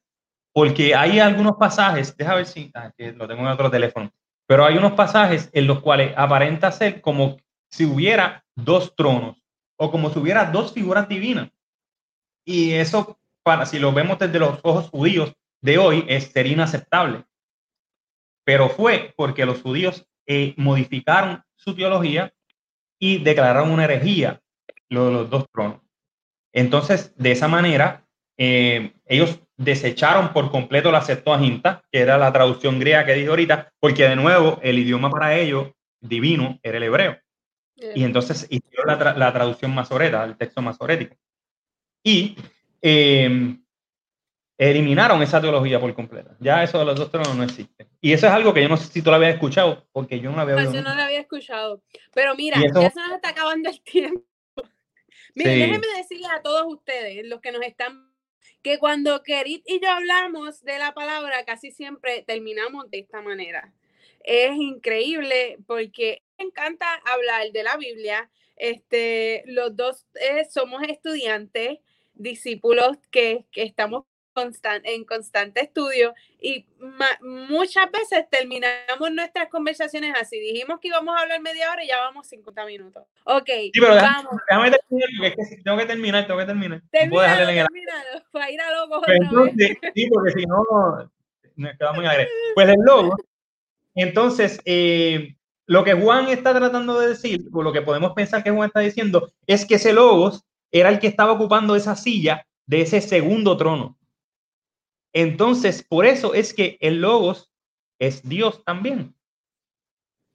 Porque 0.52 0.94
hay 0.94 1.18
algunos 1.18 1.56
pasajes, 1.56 2.14
déjame 2.16 2.38
ver 2.38 2.46
si 2.46 2.70
ah, 2.74 2.92
que 2.96 3.12
lo 3.12 3.26
tengo 3.26 3.40
en 3.42 3.48
otro 3.48 3.70
teléfono, 3.70 4.12
pero 4.46 4.66
hay 4.66 4.76
unos 4.76 4.92
pasajes 4.92 5.48
en 5.54 5.66
los 5.66 5.80
cuales 5.80 6.12
aparenta 6.16 6.70
ser 6.70 7.00
como 7.00 7.38
si 7.70 7.86
hubiera 7.86 8.44
dos 8.54 8.94
tronos 8.94 9.41
o 9.82 9.90
como 9.90 10.10
si 10.10 10.18
hubiera 10.20 10.44
dos 10.44 10.72
figuras 10.72 11.08
divinas. 11.08 11.50
Y 12.44 12.72
eso, 12.74 13.18
para 13.42 13.66
si 13.66 13.80
lo 13.80 13.92
vemos 13.92 14.16
desde 14.16 14.38
los 14.38 14.60
ojos 14.62 14.88
judíos 14.90 15.34
de 15.60 15.78
hoy, 15.78 16.04
es, 16.08 16.26
sería 16.26 16.52
inaceptable. 16.52 17.24
Pero 18.44 18.68
fue 18.68 19.12
porque 19.16 19.44
los 19.44 19.60
judíos 19.60 20.06
eh, 20.26 20.54
modificaron 20.56 21.42
su 21.56 21.74
teología 21.74 22.32
y 23.00 23.18
declararon 23.18 23.72
una 23.72 23.84
herejía, 23.84 24.40
lo 24.88 25.06
de 25.06 25.12
los 25.12 25.30
dos 25.30 25.46
tronos. 25.52 25.80
Entonces, 26.52 27.12
de 27.16 27.32
esa 27.32 27.48
manera, 27.48 28.06
eh, 28.36 28.94
ellos 29.06 29.40
desecharon 29.56 30.32
por 30.32 30.52
completo 30.52 30.92
la 30.92 31.02
Septuaginta, 31.02 31.82
que 31.90 31.98
era 31.98 32.18
la 32.18 32.32
traducción 32.32 32.78
griega 32.78 33.04
que 33.04 33.14
dije 33.14 33.28
ahorita, 33.28 33.72
porque 33.80 34.08
de 34.08 34.14
nuevo 34.14 34.60
el 34.62 34.78
idioma 34.78 35.10
para 35.10 35.36
ellos 35.36 35.72
divino 36.00 36.60
era 36.62 36.76
el 36.76 36.84
hebreo. 36.84 37.18
Y 37.94 38.04
entonces 38.04 38.46
hicieron 38.50 38.86
la, 38.86 39.32
traducción 39.32 39.74
masoreta, 39.74 40.24
el 40.24 40.36
texto 40.36 40.62
masorético. 40.62 41.16
Y 42.02 42.36
em, 42.80 43.62
eliminaron 44.58 45.22
esa 45.22 45.40
teología 45.40 45.80
por 45.80 45.94
completo. 45.94 46.36
Ya 46.40 46.62
eso 46.62 46.78
de 46.78 46.84
los 46.84 46.96
dos 46.96 47.10
tronos 47.10 47.36
no 47.36 47.44
existe. 47.44 47.88
Y 48.00 48.12
eso 48.12 48.26
es 48.26 48.32
algo 48.32 48.52
que 48.52 48.62
yo 48.62 48.68
no 48.68 48.76
sé 48.76 48.86
si 48.86 49.02
tú 49.02 49.10
lo 49.10 49.16
habías 49.16 49.34
escuchado, 49.34 49.86
porque 49.92 50.20
yo 50.20 50.30
no 50.30 50.40
había 50.40 50.56
oído. 50.56 50.72
Yo 50.72 50.82
no 50.82 50.94
lo 50.94 51.02
había 51.02 51.20
escuchado. 51.20 51.82
Pero 52.12 52.34
mira, 52.34 52.58
ya 52.60 52.90
se 52.90 53.00
nos 53.00 53.12
está 53.12 53.30
acabando 53.30 53.70
el 53.70 53.80
tiempo. 53.84 54.24
Miren, 55.34 55.58
déjenme 55.58 55.86
decirle 55.96 56.26
a 56.26 56.42
todos 56.42 56.64
ustedes, 56.66 57.26
los 57.26 57.40
que 57.40 57.52
nos 57.52 57.62
están 57.62 58.12
que 58.62 58.78
cuando 58.78 59.22
Kerit 59.22 59.64
y 59.66 59.80
yo 59.80 59.90
hablamos 59.90 60.62
de 60.62 60.78
la 60.78 60.94
palabra, 60.94 61.44
casi 61.44 61.72
siempre 61.72 62.22
terminamos 62.26 62.90
de 62.90 63.00
esta 63.00 63.20
manera. 63.20 63.72
Es 64.24 64.54
increíble 64.56 65.58
porque 65.66 66.22
me 66.38 66.46
encanta 66.46 66.86
hablar 67.04 67.50
de 67.52 67.62
la 67.62 67.76
Biblia. 67.76 68.30
Este, 68.56 69.42
los 69.46 69.76
dos 69.76 70.06
eh, 70.14 70.46
somos 70.50 70.82
estudiantes, 70.82 71.78
discípulos 72.14 72.98
que, 73.10 73.46
que 73.50 73.62
estamos 73.62 74.04
en 74.84 75.04
constante 75.04 75.60
estudio 75.60 76.14
y 76.40 76.66
muchas 77.20 77.90
veces 77.90 78.24
terminamos 78.30 79.10
nuestras 79.12 79.48
conversaciones 79.48 80.14
así. 80.18 80.38
Dijimos 80.40 80.80
que 80.80 80.88
íbamos 80.88 81.16
a 81.16 81.22
hablar 81.22 81.40
media 81.40 81.70
hora 81.70 81.84
y 81.84 81.88
ya 81.88 81.98
vamos 81.98 82.26
50 82.28 82.64
minutos. 82.66 83.04
Ok, 83.24 83.46
sí, 83.46 83.72
pero 83.74 83.94
vamos. 83.94 84.32
Déjame, 84.48 84.70
terminar, 84.70 85.08
porque 85.18 85.42
es 85.42 85.50
que 85.50 85.62
tengo 85.62 85.76
que 85.76 85.86
terminar, 85.86 86.26
tengo 86.26 86.40
que 86.40 86.46
terminar. 86.46 86.82
Terminalo, 86.90 87.46
terminalo, 87.46 88.24
para 88.32 88.50
ir 88.50 88.60
a 88.60 88.70
logo 88.72 89.02
pues 89.02 89.20
entonces, 89.20 89.76
Sí, 89.94 90.08
porque 90.10 90.32
si 90.32 90.46
no, 90.46 90.64
queda 91.78 91.92
muy 91.92 92.06
aire. 92.06 92.28
Pues 92.54 92.68
el 92.68 92.80
logo, 92.84 93.16
entonces, 93.94 94.60
eh, 94.64 95.36
lo 95.66 95.84
que 95.84 95.94
Juan 95.94 96.28
está 96.28 96.54
tratando 96.54 96.98
de 96.98 97.08
decir, 97.08 97.44
o 97.52 97.62
lo 97.62 97.72
que 97.72 97.82
podemos 97.82 98.12
pensar 98.12 98.42
que 98.42 98.50
Juan 98.50 98.68
está 98.68 98.80
diciendo, 98.80 99.32
es 99.46 99.64
que 99.64 99.76
ese 99.76 99.92
logos 99.92 100.44
era 100.70 100.88
el 100.88 100.98
que 100.98 101.06
estaba 101.06 101.32
ocupando 101.32 101.76
esa 101.76 101.96
silla 101.96 102.46
de 102.66 102.80
ese 102.80 103.00
segundo 103.00 103.56
trono. 103.56 103.98
Entonces, 105.12 105.84
por 105.86 106.06
eso 106.06 106.34
es 106.34 106.54
que 106.54 106.78
el 106.80 107.00
Logos 107.00 107.50
es 107.98 108.26
Dios 108.26 108.64
también. 108.64 109.14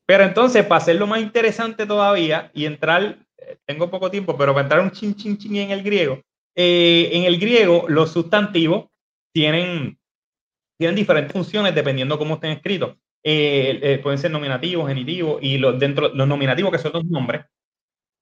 Pero 0.06 0.24
entonces, 0.24 0.66
para 0.66 0.82
hacerlo 0.82 1.08
más 1.08 1.22
interesante 1.22 1.86
todavía 1.86 2.52
y 2.54 2.66
entrar, 2.66 3.26
eh, 3.38 3.58
tengo 3.66 3.90
poco 3.90 4.12
tiempo, 4.12 4.38
pero 4.38 4.54
para 4.54 4.66
entrar 4.66 4.82
un 4.82 4.92
chin, 4.92 5.16
chin, 5.16 5.38
chin 5.38 5.56
en 5.58 5.72
el 5.72 5.84
griego, 5.84 6.22
eh, 6.56 7.10
en 7.12 7.24
el 7.24 7.40
griego 7.40 7.86
los 7.90 8.12
sustantivos 8.12 8.86
tienen, 9.34 10.00
tienen 10.78 10.96
diferentes 10.96 11.34
funciones 11.34 11.76
dependiendo 11.76 12.18
cómo 12.18 12.36
estén 12.36 12.52
escritos. 12.52 12.96
Eh, 13.30 14.00
pueden 14.02 14.18
ser 14.18 14.32
nominativos, 14.32 14.88
genitivos, 14.88 15.40
y 15.42 15.58
los, 15.58 15.78
dentro, 15.78 16.08
los 16.14 16.28
nominativos, 16.28 16.72
que 16.72 16.78
son 16.78 16.94
los 16.94 17.04
nombres, 17.06 17.46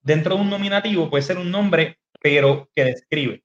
dentro 0.02 0.36
de 0.36 0.42
un 0.42 0.50
nominativo 0.50 1.10
puede 1.10 1.24
ser 1.24 1.38
un 1.38 1.52
nombre, 1.52 2.00
pero 2.22 2.70
que 2.76 2.86
describe. 2.86 3.44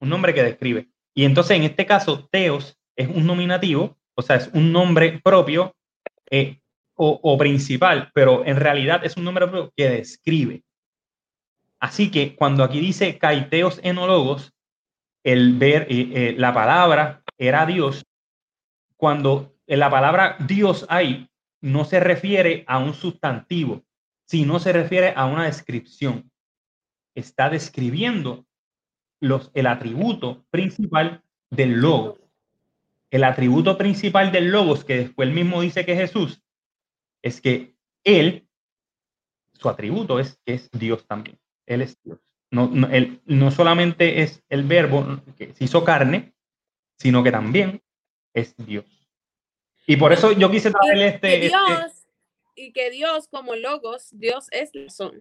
Un 0.00 0.08
nombre 0.08 0.32
que 0.32 0.42
describe. 0.42 0.88
Y 1.14 1.24
entonces, 1.24 1.56
en 1.56 1.64
este 1.64 1.84
caso, 1.84 2.28
teos 2.30 2.78
es 2.96 3.08
un 3.08 3.26
nominativo, 3.26 3.98
o 4.14 4.22
sea, 4.22 4.36
es 4.36 4.50
un 4.54 4.72
nombre 4.72 5.20
propio 5.22 5.74
eh, 6.30 6.60
o, 6.94 7.38
principal, 7.38 8.10
pero 8.14 8.44
en 8.44 8.56
realidad 8.56 9.04
es 9.04 9.16
un 9.16 9.24
nombre 9.24 9.46
propio 9.46 9.72
que 9.74 9.88
describe. 9.88 10.62
Así 11.80 12.10
que 12.10 12.36
cuando 12.36 12.62
aquí 12.62 12.78
dice 12.78 13.16
caiteos 13.16 13.80
enólogos, 13.82 14.52
el 15.24 15.54
ver, 15.54 15.86
eh, 15.88 16.10
eh, 16.14 16.34
la 16.36 16.52
palabra 16.52 17.22
era 17.38 17.64
Dios, 17.64 18.04
cuando 18.96 19.54
la 19.78 19.90
palabra 19.90 20.36
Dios 20.46 20.86
ahí 20.88 21.28
no 21.60 21.84
se 21.84 22.00
refiere 22.00 22.64
a 22.66 22.78
un 22.78 22.94
sustantivo, 22.94 23.84
sino 24.26 24.58
se 24.58 24.72
refiere 24.72 25.12
a 25.14 25.26
una 25.26 25.44
descripción. 25.44 26.30
Está 27.14 27.50
describiendo 27.50 28.46
los, 29.20 29.50
el 29.54 29.66
atributo 29.66 30.44
principal 30.50 31.22
del 31.50 31.80
logo. 31.80 32.18
El 33.10 33.24
atributo 33.24 33.76
principal 33.76 34.30
del 34.32 34.50
logos, 34.50 34.84
que 34.84 34.96
después 34.96 35.28
él 35.28 35.34
mismo 35.34 35.60
dice 35.60 35.84
que 35.84 35.96
Jesús, 35.96 36.42
es 37.22 37.40
que 37.40 37.74
él, 38.04 38.48
su 39.52 39.68
atributo 39.68 40.20
es 40.20 40.38
que 40.44 40.54
es 40.54 40.70
Dios 40.70 41.06
también. 41.06 41.38
Él 41.66 41.82
es 41.82 41.98
Dios. 42.02 42.18
No 42.50 43.50
solamente 43.50 44.22
es 44.22 44.42
el 44.48 44.64
verbo 44.64 45.20
que 45.36 45.54
se 45.54 45.64
hizo 45.64 45.84
carne, 45.84 46.34
sino 46.98 47.22
que 47.22 47.30
también 47.30 47.82
es 48.34 48.54
Dios. 48.56 48.99
Y 49.90 49.96
por 49.96 50.12
eso 50.12 50.30
yo 50.30 50.48
quise 50.52 50.70
traerle 50.70 51.08
este, 51.08 51.46
este, 51.46 51.48
Dios, 51.48 52.06
Y 52.54 52.72
que 52.72 52.90
Dios, 52.90 53.26
como 53.26 53.56
logos, 53.56 54.10
Dios 54.12 54.46
es 54.52 54.70
razón. 54.72 55.20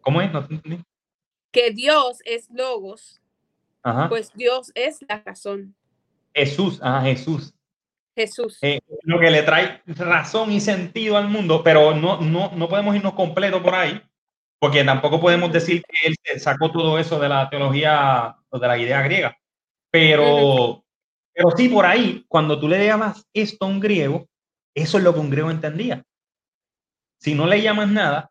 ¿Cómo 0.00 0.20
es? 0.20 0.32
No. 0.32 0.48
Que 1.52 1.70
Dios 1.70 2.18
es 2.24 2.50
logos, 2.50 3.20
pues 4.08 4.32
Dios 4.34 4.72
es 4.74 4.98
la 5.08 5.22
razón. 5.24 5.76
Jesús, 6.34 6.80
ah, 6.82 7.02
Jesús. 7.04 7.54
Jesús. 8.16 8.58
Eh, 8.62 8.80
lo 9.02 9.20
que 9.20 9.30
le 9.30 9.44
trae 9.44 9.80
razón 9.86 10.50
y 10.50 10.60
sentido 10.60 11.16
al 11.16 11.28
mundo, 11.28 11.62
pero 11.62 11.94
no, 11.94 12.20
no, 12.20 12.50
no 12.50 12.68
podemos 12.68 12.96
irnos 12.96 13.14
completo 13.14 13.62
por 13.62 13.76
ahí, 13.76 14.02
porque 14.58 14.82
tampoco 14.82 15.20
podemos 15.20 15.52
decir 15.52 15.84
que 15.84 16.08
él 16.08 16.40
sacó 16.40 16.72
todo 16.72 16.98
eso 16.98 17.20
de 17.20 17.28
la 17.28 17.48
teología 17.48 18.34
o 18.48 18.58
de 18.58 18.66
la 18.66 18.76
idea 18.76 19.02
griega. 19.02 19.38
Pero, 19.92 20.83
pero 21.34 21.50
sí, 21.56 21.68
por 21.68 21.84
ahí, 21.84 22.24
cuando 22.28 22.60
tú 22.60 22.68
le 22.68 22.86
llamas 22.86 23.26
esto 23.34 23.64
a 23.64 23.68
un 23.68 23.80
griego, 23.80 24.28
eso 24.74 24.98
es 24.98 25.04
lo 25.04 25.12
que 25.12 25.20
un 25.20 25.30
griego 25.30 25.50
entendía. 25.50 26.04
Si 27.20 27.34
no 27.34 27.46
le 27.46 27.60
llamas 27.60 27.88
nada, 27.88 28.30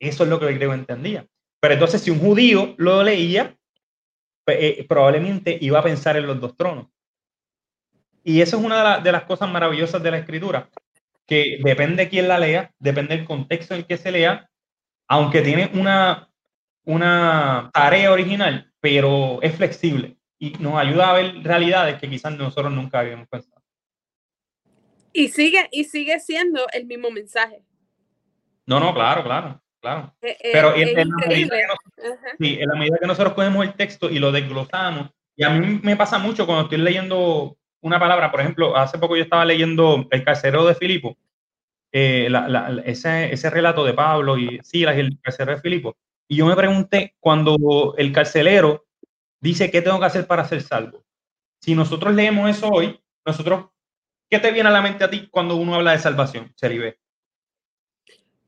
eso 0.00 0.24
es 0.24 0.30
lo 0.30 0.40
que 0.40 0.46
el 0.46 0.54
griego 0.54 0.72
entendía. 0.72 1.26
Pero 1.60 1.74
entonces, 1.74 2.00
si 2.00 2.10
un 2.10 2.20
judío 2.20 2.74
lo 2.78 3.02
leía, 3.02 3.54
eh, 4.46 4.86
probablemente 4.88 5.58
iba 5.60 5.78
a 5.78 5.82
pensar 5.82 6.16
en 6.16 6.26
los 6.26 6.40
dos 6.40 6.56
tronos. 6.56 6.86
Y 8.24 8.40
eso 8.40 8.58
es 8.58 8.64
una 8.64 9.00
de, 9.00 9.12
las 9.12 9.24
cosas 9.24 9.50
maravillosas 9.50 10.02
de 10.02 10.10
la 10.10 10.18
escritura, 10.18 10.70
que 11.26 11.58
depende 11.62 12.04
de 12.04 12.08
quién 12.08 12.28
la 12.28 12.38
lea, 12.38 12.72
depende 12.78 13.16
del 13.16 13.26
contexto 13.26 13.74
en 13.74 13.84
que 13.84 13.96
se 13.98 14.10
lea, 14.10 14.48
aunque 15.06 15.42
tiene 15.42 15.70
una, 15.74 16.30
una 16.84 17.70
tarea 17.72 18.12
original, 18.12 18.72
pero 18.80 19.40
es 19.42 19.54
flexible 19.54 20.17
y 20.38 20.50
nos 20.60 20.74
ayuda 20.74 21.10
a 21.10 21.14
ver 21.14 21.42
realidades 21.42 21.98
que 22.00 22.08
quizás 22.08 22.36
nosotros 22.36 22.72
nunca 22.72 23.00
habíamos 23.00 23.28
pensado. 23.28 23.60
Y 25.12 25.28
sigue, 25.28 25.68
y 25.72 25.84
sigue 25.84 26.20
siendo 26.20 26.66
el 26.72 26.86
mismo 26.86 27.10
mensaje. 27.10 27.62
No, 28.66 28.78
no, 28.78 28.94
claro, 28.94 29.24
claro, 29.24 29.60
claro. 29.80 30.14
Eh, 30.20 30.36
eh, 30.40 30.50
pero 30.52 30.74
en, 30.76 30.94
la 30.94 31.26
medida 31.26 31.56
sí, 32.38 32.58
en 32.60 32.68
la 32.68 32.74
medida 32.76 32.98
que 33.00 33.06
nosotros 33.06 33.34
cogemos 33.34 33.64
el 33.66 33.74
texto 33.74 34.10
y 34.10 34.18
lo 34.18 34.30
desglosamos, 34.30 35.10
y 35.34 35.44
a 35.44 35.50
mí 35.50 35.80
me 35.82 35.96
pasa 35.96 36.18
mucho 36.18 36.46
cuando 36.46 36.64
estoy 36.64 36.78
leyendo 36.78 37.56
una 37.80 37.98
palabra, 37.98 38.30
por 38.30 38.40
ejemplo, 38.40 38.76
hace 38.76 38.98
poco 38.98 39.16
yo 39.16 39.22
estaba 39.22 39.44
leyendo 39.44 40.06
El 40.10 40.24
carcelero 40.24 40.66
de 40.66 40.74
Filipo, 40.74 41.16
eh, 41.92 42.28
ese, 42.84 43.32
ese, 43.32 43.48
relato 43.48 43.84
de 43.84 43.94
Pablo 43.94 44.36
y 44.36 44.60
Silas 44.62 44.96
y 44.96 45.00
el 45.00 45.18
carcelero 45.22 45.56
de 45.56 45.62
Filipo, 45.62 45.96
y 46.28 46.36
yo 46.36 46.46
me 46.46 46.54
pregunté, 46.54 47.14
cuando 47.20 47.94
el 47.96 48.12
carcelero 48.12 48.87
dice, 49.40 49.70
¿qué 49.70 49.82
tengo 49.82 49.98
que 49.98 50.06
hacer 50.06 50.26
para 50.26 50.44
ser 50.44 50.62
salvo? 50.62 51.04
Si 51.60 51.74
nosotros 51.74 52.14
leemos 52.14 52.48
eso 52.50 52.68
hoy, 52.68 53.00
nosotros, 53.24 53.70
¿qué 54.30 54.38
te 54.38 54.50
viene 54.52 54.68
a 54.68 54.72
la 54.72 54.82
mente 54.82 55.04
a 55.04 55.10
ti 55.10 55.28
cuando 55.30 55.56
uno 55.56 55.74
habla 55.74 55.92
de 55.92 55.98
salvación, 55.98 56.52
Seribe? 56.56 56.98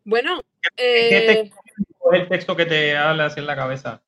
Bueno, 0.05 0.43
¿Qué, 0.77 1.43
es 1.43 1.53
el 2.13 2.29
texto 2.29 2.57
que 2.57 2.67
te 2.67 2.97
habla 2.97 3.27
así 3.27 3.41
en 3.41 3.47
la 3.47 3.57
cabeza? 3.57 4.03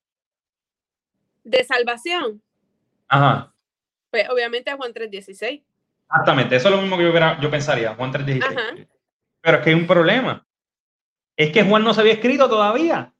De 1.44 1.64
salvación. 1.64 2.42
Ajá. 3.08 3.54
Pues 4.10 4.28
obviamente 4.30 4.72
Juan 4.72 4.92
3.16. 4.92 5.62
Exactamente, 6.08 6.56
eso 6.56 6.68
es 6.68 6.74
lo 6.74 6.82
mismo 6.82 6.98
que 6.98 7.04
yo, 7.04 7.40
yo 7.40 7.50
pensaría, 7.50 7.94
Juan 7.94 8.12
3.16. 8.12 8.88
Pero 9.40 9.56
es 9.56 9.64
que 9.64 9.70
hay 9.70 9.76
un 9.76 9.86
problema. 9.86 10.46
Es 11.36 11.52
que 11.52 11.64
Juan 11.64 11.82
no 11.82 11.94
se 11.94 12.00
había 12.00 12.12
escrito 12.12 12.48
todavía 12.48 13.12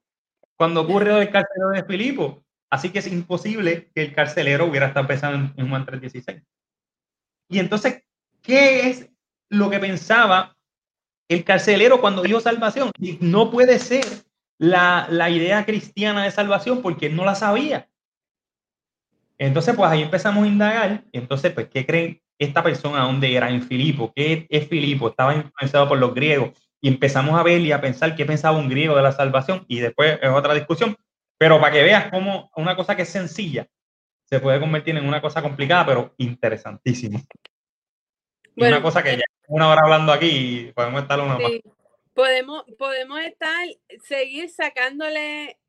cuando 0.55 0.81
ocurre 0.81 1.19
el 1.19 1.29
carcelero 1.29 1.71
de 1.71 1.83
Filipo. 1.83 2.42
Así 2.73 2.89
que 2.89 2.97
es 2.97 3.05
imposible 3.05 3.91
que 3.93 4.01
el 4.01 4.15
carcelero 4.15 4.65
hubiera 4.65 4.87
estado 4.87 5.05
pensando 5.05 5.53
en 5.55 5.69
Juan 5.69 5.85
3.16. 5.85 6.43
Y 7.47 7.59
entonces, 7.59 8.01
¿qué 8.41 8.89
es 8.89 9.11
lo 9.49 9.69
que 9.69 9.77
pensaba 9.77 10.57
el 11.29 11.43
carcelero 11.43 12.01
cuando 12.01 12.23
dijo 12.23 12.39
salvación? 12.39 12.89
no 13.19 13.51
puede 13.51 13.77
ser 13.77 14.03
la, 14.57 15.05
la 15.11 15.29
idea 15.29 15.63
cristiana 15.65 16.23
de 16.23 16.31
salvación 16.31 16.81
porque 16.81 17.11
no 17.11 17.25
la 17.25 17.35
sabía. 17.35 17.87
Entonces, 19.37 19.75
pues 19.75 19.91
ahí 19.91 20.01
empezamos 20.01 20.43
a 20.43 20.47
indagar. 20.47 21.03
Entonces, 21.11 21.53
pues, 21.53 21.67
¿qué 21.67 21.85
creen 21.85 22.23
esta 22.39 22.63
persona? 22.63 23.03
¿Dónde 23.03 23.35
era? 23.35 23.51
En 23.51 23.61
Filipo. 23.61 24.11
¿Qué 24.15 24.47
es 24.49 24.67
Filipo? 24.67 25.09
Estaba 25.09 25.35
influenciado 25.35 25.87
por 25.87 25.99
los 25.99 26.15
griegos. 26.15 26.53
Y 26.81 26.87
empezamos 26.87 27.39
a 27.39 27.43
ver 27.43 27.61
y 27.61 27.71
a 27.71 27.81
pensar 27.81 28.15
qué 28.15 28.25
pensaba 28.25 28.57
un 28.57 28.67
griego 28.67 28.95
de 28.95 29.03
la 29.03 29.11
salvación. 29.11 29.63
Y 29.67 29.77
después 29.77 30.17
es 30.19 30.29
otra 30.31 30.55
discusión. 30.55 30.97
Pero 31.37 31.59
para 31.59 31.73
que 31.73 31.83
veas 31.83 32.09
cómo 32.09 32.51
una 32.55 32.75
cosa 32.75 32.95
que 32.95 33.01
es 33.03 33.09
sencilla 33.09 33.67
se 34.25 34.39
puede 34.39 34.59
convertir 34.59 34.97
en 34.97 35.07
una 35.07 35.21
cosa 35.21 35.41
complicada, 35.41 35.85
pero 35.85 36.13
interesantísima. 36.17 37.19
una 38.55 38.81
cosa 38.81 39.03
que 39.03 39.17
ya 39.17 39.23
una 39.47 39.69
hora 39.69 39.81
hablando 39.83 40.11
aquí 40.11 40.27
y 40.27 40.71
podemos 40.71 41.01
estar 41.01 41.19
una 41.19 41.37
más. 41.37 41.51
Podemos, 42.13 42.63
podemos 42.77 43.19
estar, 43.21 43.67
seguir 44.03 44.49
sacándole 44.49 45.59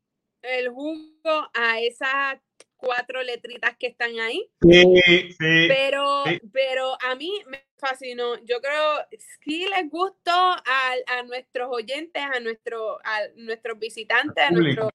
el 0.41 0.69
jugo 0.69 1.49
a 1.53 1.79
esa 1.79 2.41
cuatro 2.77 3.23
letritas 3.23 3.75
que 3.77 3.87
están 3.87 4.19
ahí. 4.19 4.49
Sí, 4.61 5.31
sí. 5.31 5.67
Pero, 5.67 6.23
pero 6.53 6.97
a 7.01 7.15
mí 7.15 7.31
me 7.47 7.65
fascinó. 7.77 8.37
Yo 8.43 8.61
creo 8.61 9.07
que 9.41 9.67
les 9.69 9.89
gustó 9.89 10.31
a, 10.31 10.93
a 11.07 11.23
nuestros 11.23 11.69
oyentes, 11.71 12.23
a, 12.23 12.39
nuestro, 12.39 12.99
a 13.03 13.21
nuestros 13.35 13.79
visitantes, 13.79 14.43
a, 14.43 14.51
nuestros 14.51 14.91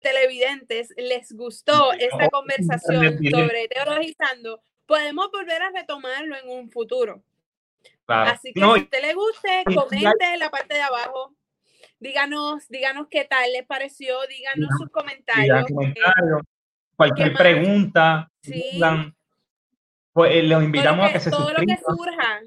televidentes, 0.00 0.92
les 0.96 1.32
gustó 1.32 1.92
esta 1.92 2.28
conversación 2.30 3.18
sobre 3.30 3.68
teologizando. 3.68 4.60
Podemos 4.86 5.30
volver 5.32 5.62
a 5.62 5.70
retomarlo 5.70 6.36
en 6.36 6.48
un 6.48 6.70
futuro. 6.70 7.22
Así 8.06 8.52
que 8.52 8.60
si 8.60 8.66
a 8.66 8.72
usted 8.72 9.02
le 9.02 9.14
guste, 9.14 9.64
comente 9.74 10.24
en 10.32 10.38
la 10.38 10.50
parte 10.50 10.74
de 10.74 10.82
abajo 10.82 11.34
díganos, 11.98 12.68
díganos 12.68 13.08
qué 13.10 13.24
tal 13.24 13.52
les 13.52 13.66
pareció, 13.66 14.16
díganos 14.28 14.68
sus 14.78 14.90
comentarios. 14.90 15.64
cualquier 16.96 17.34
pregunta, 17.34 18.30
pues 20.12 20.34
eh, 20.34 20.42
los 20.42 20.62
invitamos 20.62 21.08
a 21.08 21.12
que 21.12 21.20
se 21.20 21.30
todo 21.30 21.52
Lo 21.52 21.60
que 21.60 21.76
surja, 21.76 22.40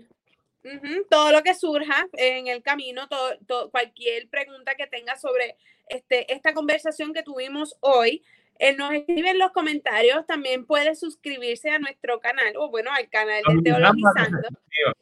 todo 1.09 1.32
lo 1.32 1.43
que 1.43 1.55
surja 1.55 2.07
en 2.13 2.47
el 2.47 2.61
camino, 2.61 3.07
todo, 3.47 3.72
cualquier 3.72 4.30
pregunta 4.30 4.76
que 4.76 4.88
tenga 4.88 5.17
sobre 5.17 5.55
este, 5.88 6.32
esta 6.34 6.53
conversación 6.53 7.13
que 7.13 7.24
tuvimos 7.24 7.76
hoy, 7.82 8.24
eh, 8.59 8.76
nos 8.76 8.91
escribe 8.91 9.32
en 9.32 9.39
los 9.39 9.51
comentarios, 9.51 10.26
también 10.28 10.65
puede 10.65 10.93
suscribirse 10.95 11.70
a 11.70 11.80
nuestro 11.80 12.20
canal, 12.20 12.53
o 12.57 12.70
bueno, 12.70 12.91
al 12.91 13.09
canal 13.09 13.41
de 13.47 13.61
Teologizando. 13.61 14.38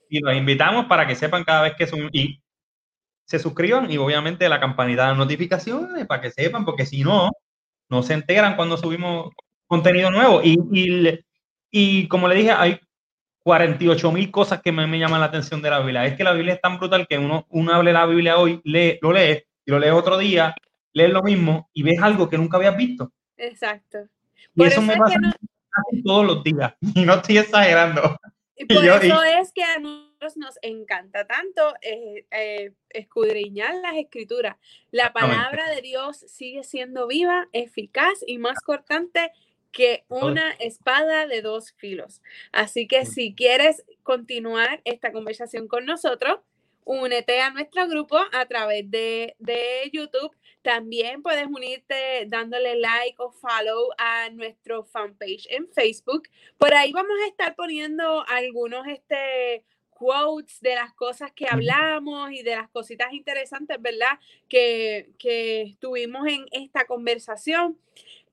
Y 0.09 0.19
los 0.19 0.35
invitamos 0.35 0.85
para 0.85 1.07
que 1.07 1.15
sepan 1.15 1.43
cada 1.43 1.63
vez 1.63 1.73
que 1.75 1.87
son, 1.87 2.09
y 2.11 2.39
se 3.25 3.39
suscriban 3.39 3.91
y 3.91 3.97
obviamente 3.97 4.47
la 4.47 4.59
campanita 4.59 5.09
de 5.09 5.15
notificaciones 5.15 6.05
para 6.05 6.21
que 6.21 6.31
sepan, 6.31 6.65
porque 6.65 6.85
si 6.85 7.03
no, 7.03 7.31
no 7.89 8.03
se 8.03 8.13
enteran 8.13 8.55
cuando 8.55 8.77
subimos 8.77 9.33
contenido 9.65 10.11
nuevo. 10.11 10.41
Y, 10.43 10.57
y, 10.71 11.19
y 11.71 12.07
como 12.07 12.27
le 12.27 12.35
dije, 12.35 12.51
hay 12.51 12.79
48 13.47 14.11
mil 14.11 14.29
cosas 14.29 14.61
que 14.61 14.73
me, 14.73 14.85
me, 14.87 14.99
llaman 14.99 15.21
la 15.21 15.27
atención 15.27 15.61
de 15.61 15.69
la 15.69 15.79
Biblia. 15.79 16.05
Es 16.05 16.17
que 16.17 16.25
la 16.25 16.33
Biblia 16.33 16.55
es 16.55 16.59
tan 16.59 16.77
brutal 16.77 17.07
que 17.07 17.17
uno, 17.17 17.45
uno 17.47 17.73
hable 17.73 17.93
la 17.93 18.05
Biblia 18.05 18.37
hoy, 18.37 18.59
lee, 18.65 18.99
lo 19.01 19.13
lee, 19.13 19.41
y 19.65 19.71
lo 19.71 19.79
lee 19.79 19.87
otro 19.87 20.17
día, 20.17 20.53
lees 20.91 21.11
lo 21.11 21.23
mismo 21.23 21.69
y 21.71 21.81
ves 21.81 21.97
algo 22.01 22.29
que 22.29 22.37
nunca 22.37 22.57
habías 22.57 22.75
visto. 22.75 23.09
Exacto. 23.37 23.99
Y 24.53 24.65
eso, 24.65 24.81
me 24.81 24.97
pasa 24.97 25.17
todos 26.03 26.25
los 26.25 26.43
días, 26.43 26.73
y 26.93 27.05
no 27.05 27.13
estoy 27.13 27.37
exagerando. 27.37 28.19
Y 28.57 28.65
por 28.65 28.83
eso 28.83 29.23
es 29.23 29.53
que 29.53 29.63
a 29.63 29.79
nosotros 29.79 30.35
nos 30.35 30.59
encanta 30.61 31.25
tanto 31.25 31.73
eh, 31.81 32.25
eh, 32.31 32.73
escudriñar 32.89 33.75
las 33.75 33.95
escrituras. 33.95 34.57
La 34.91 35.13
palabra 35.13 35.69
de 35.69 35.81
Dios 35.81 36.17
sigue 36.17 36.65
siendo 36.65 37.07
viva, 37.07 37.47
eficaz 37.53 38.19
y 38.27 38.39
más 38.39 38.59
cortante 38.59 39.31
que 39.71 40.05
una 40.09 40.51
espada 40.59 41.27
de 41.27 41.41
dos 41.41 41.73
filos. 41.77 42.21
Así 42.51 42.87
que 42.87 43.05
si 43.05 43.33
quieres 43.35 43.83
continuar 44.03 44.81
esta 44.85 45.11
conversación 45.11 45.67
con 45.67 45.85
nosotros, 45.85 46.39
únete 46.87 47.41
a 47.41 47.51
nuestro 47.51 47.87
grupo 47.87 48.17
a 48.31 48.45
través 48.45 48.89
de, 48.89 49.35
de, 49.39 49.89
YouTube. 49.91 50.31
También 50.61 51.21
puedes 51.21 51.45
unirte 51.45 52.25
dándole 52.27 52.77
like 52.77 53.15
o 53.19 53.31
follow 53.31 53.89
a 53.97 54.29
nuestro 54.29 54.83
fanpage 54.83 55.47
en 55.49 55.67
Facebook. 55.69 56.23
Por 56.57 56.73
ahí 56.73 56.91
vamos 56.91 57.17
a 57.23 57.27
estar 57.27 57.55
poniendo 57.55 58.25
algunos 58.27 58.87
este, 58.87 59.63
quotes 59.97 60.61
de 60.61 60.75
las 60.75 60.93
cosas 60.93 61.31
que 61.31 61.47
hablamos 61.49 62.31
y 62.31 62.43
de 62.43 62.55
las 62.55 62.69
cositas 62.69 63.11
interesantes, 63.13 63.81
¿verdad? 63.81 64.19
Que, 64.47 65.09
que 65.17 65.75
tuvimos 65.79 66.27
en 66.27 66.45
esta 66.51 66.85
conversación. 66.85 67.77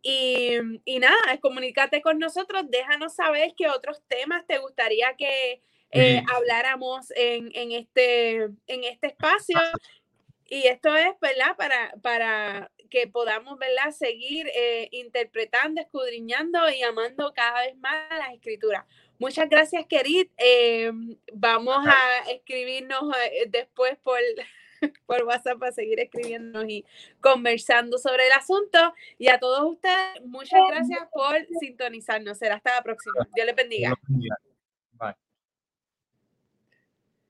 Y, 0.06 0.58
y 0.84 0.98
nada, 0.98 1.16
comunícate 1.40 2.02
con 2.02 2.18
nosotros, 2.18 2.64
déjanos 2.68 3.14
saber 3.14 3.54
qué 3.56 3.68
otros 3.68 4.02
temas 4.06 4.46
te 4.46 4.58
gustaría 4.58 5.16
que 5.16 5.62
eh, 5.92 6.22
habláramos 6.30 7.10
en, 7.16 7.50
en, 7.54 7.72
este, 7.72 8.42
en 8.66 8.84
este 8.84 9.06
espacio. 9.06 9.58
Y 10.46 10.66
esto 10.66 10.94
es, 10.94 11.14
¿verdad? 11.22 11.56
Para, 11.56 11.94
para 12.02 12.70
que 12.90 13.06
podamos, 13.06 13.58
¿verdad? 13.58 13.92
Seguir 13.92 14.46
eh, 14.54 14.88
interpretando, 14.92 15.80
escudriñando 15.80 16.68
y 16.68 16.82
amando 16.82 17.32
cada 17.34 17.62
vez 17.62 17.74
más 17.78 18.10
las 18.10 18.34
escrituras. 18.34 18.84
Muchas 19.18 19.48
gracias, 19.48 19.86
Kerit. 19.86 20.30
Eh, 20.36 20.92
vamos 21.32 21.78
a 21.86 22.30
escribirnos 22.30 23.04
después 23.48 23.96
por, 24.02 24.18
por 25.06 25.24
WhatsApp 25.24 25.58
para 25.58 25.72
seguir 25.72 26.00
escribiéndonos 26.00 26.68
y 26.68 26.84
conversando 27.20 27.98
sobre 27.98 28.26
el 28.26 28.32
asunto. 28.32 28.78
Y 29.18 29.28
a 29.28 29.38
todos 29.38 29.72
ustedes, 29.72 30.24
muchas 30.24 30.60
gracias 30.68 31.08
por 31.12 31.36
sintonizarnos. 31.60 32.38
Será 32.38 32.56
hasta 32.56 32.74
la 32.74 32.82
próxima. 32.82 33.26
Dios 33.34 33.46
les 33.46 33.56
bendiga. 33.56 33.94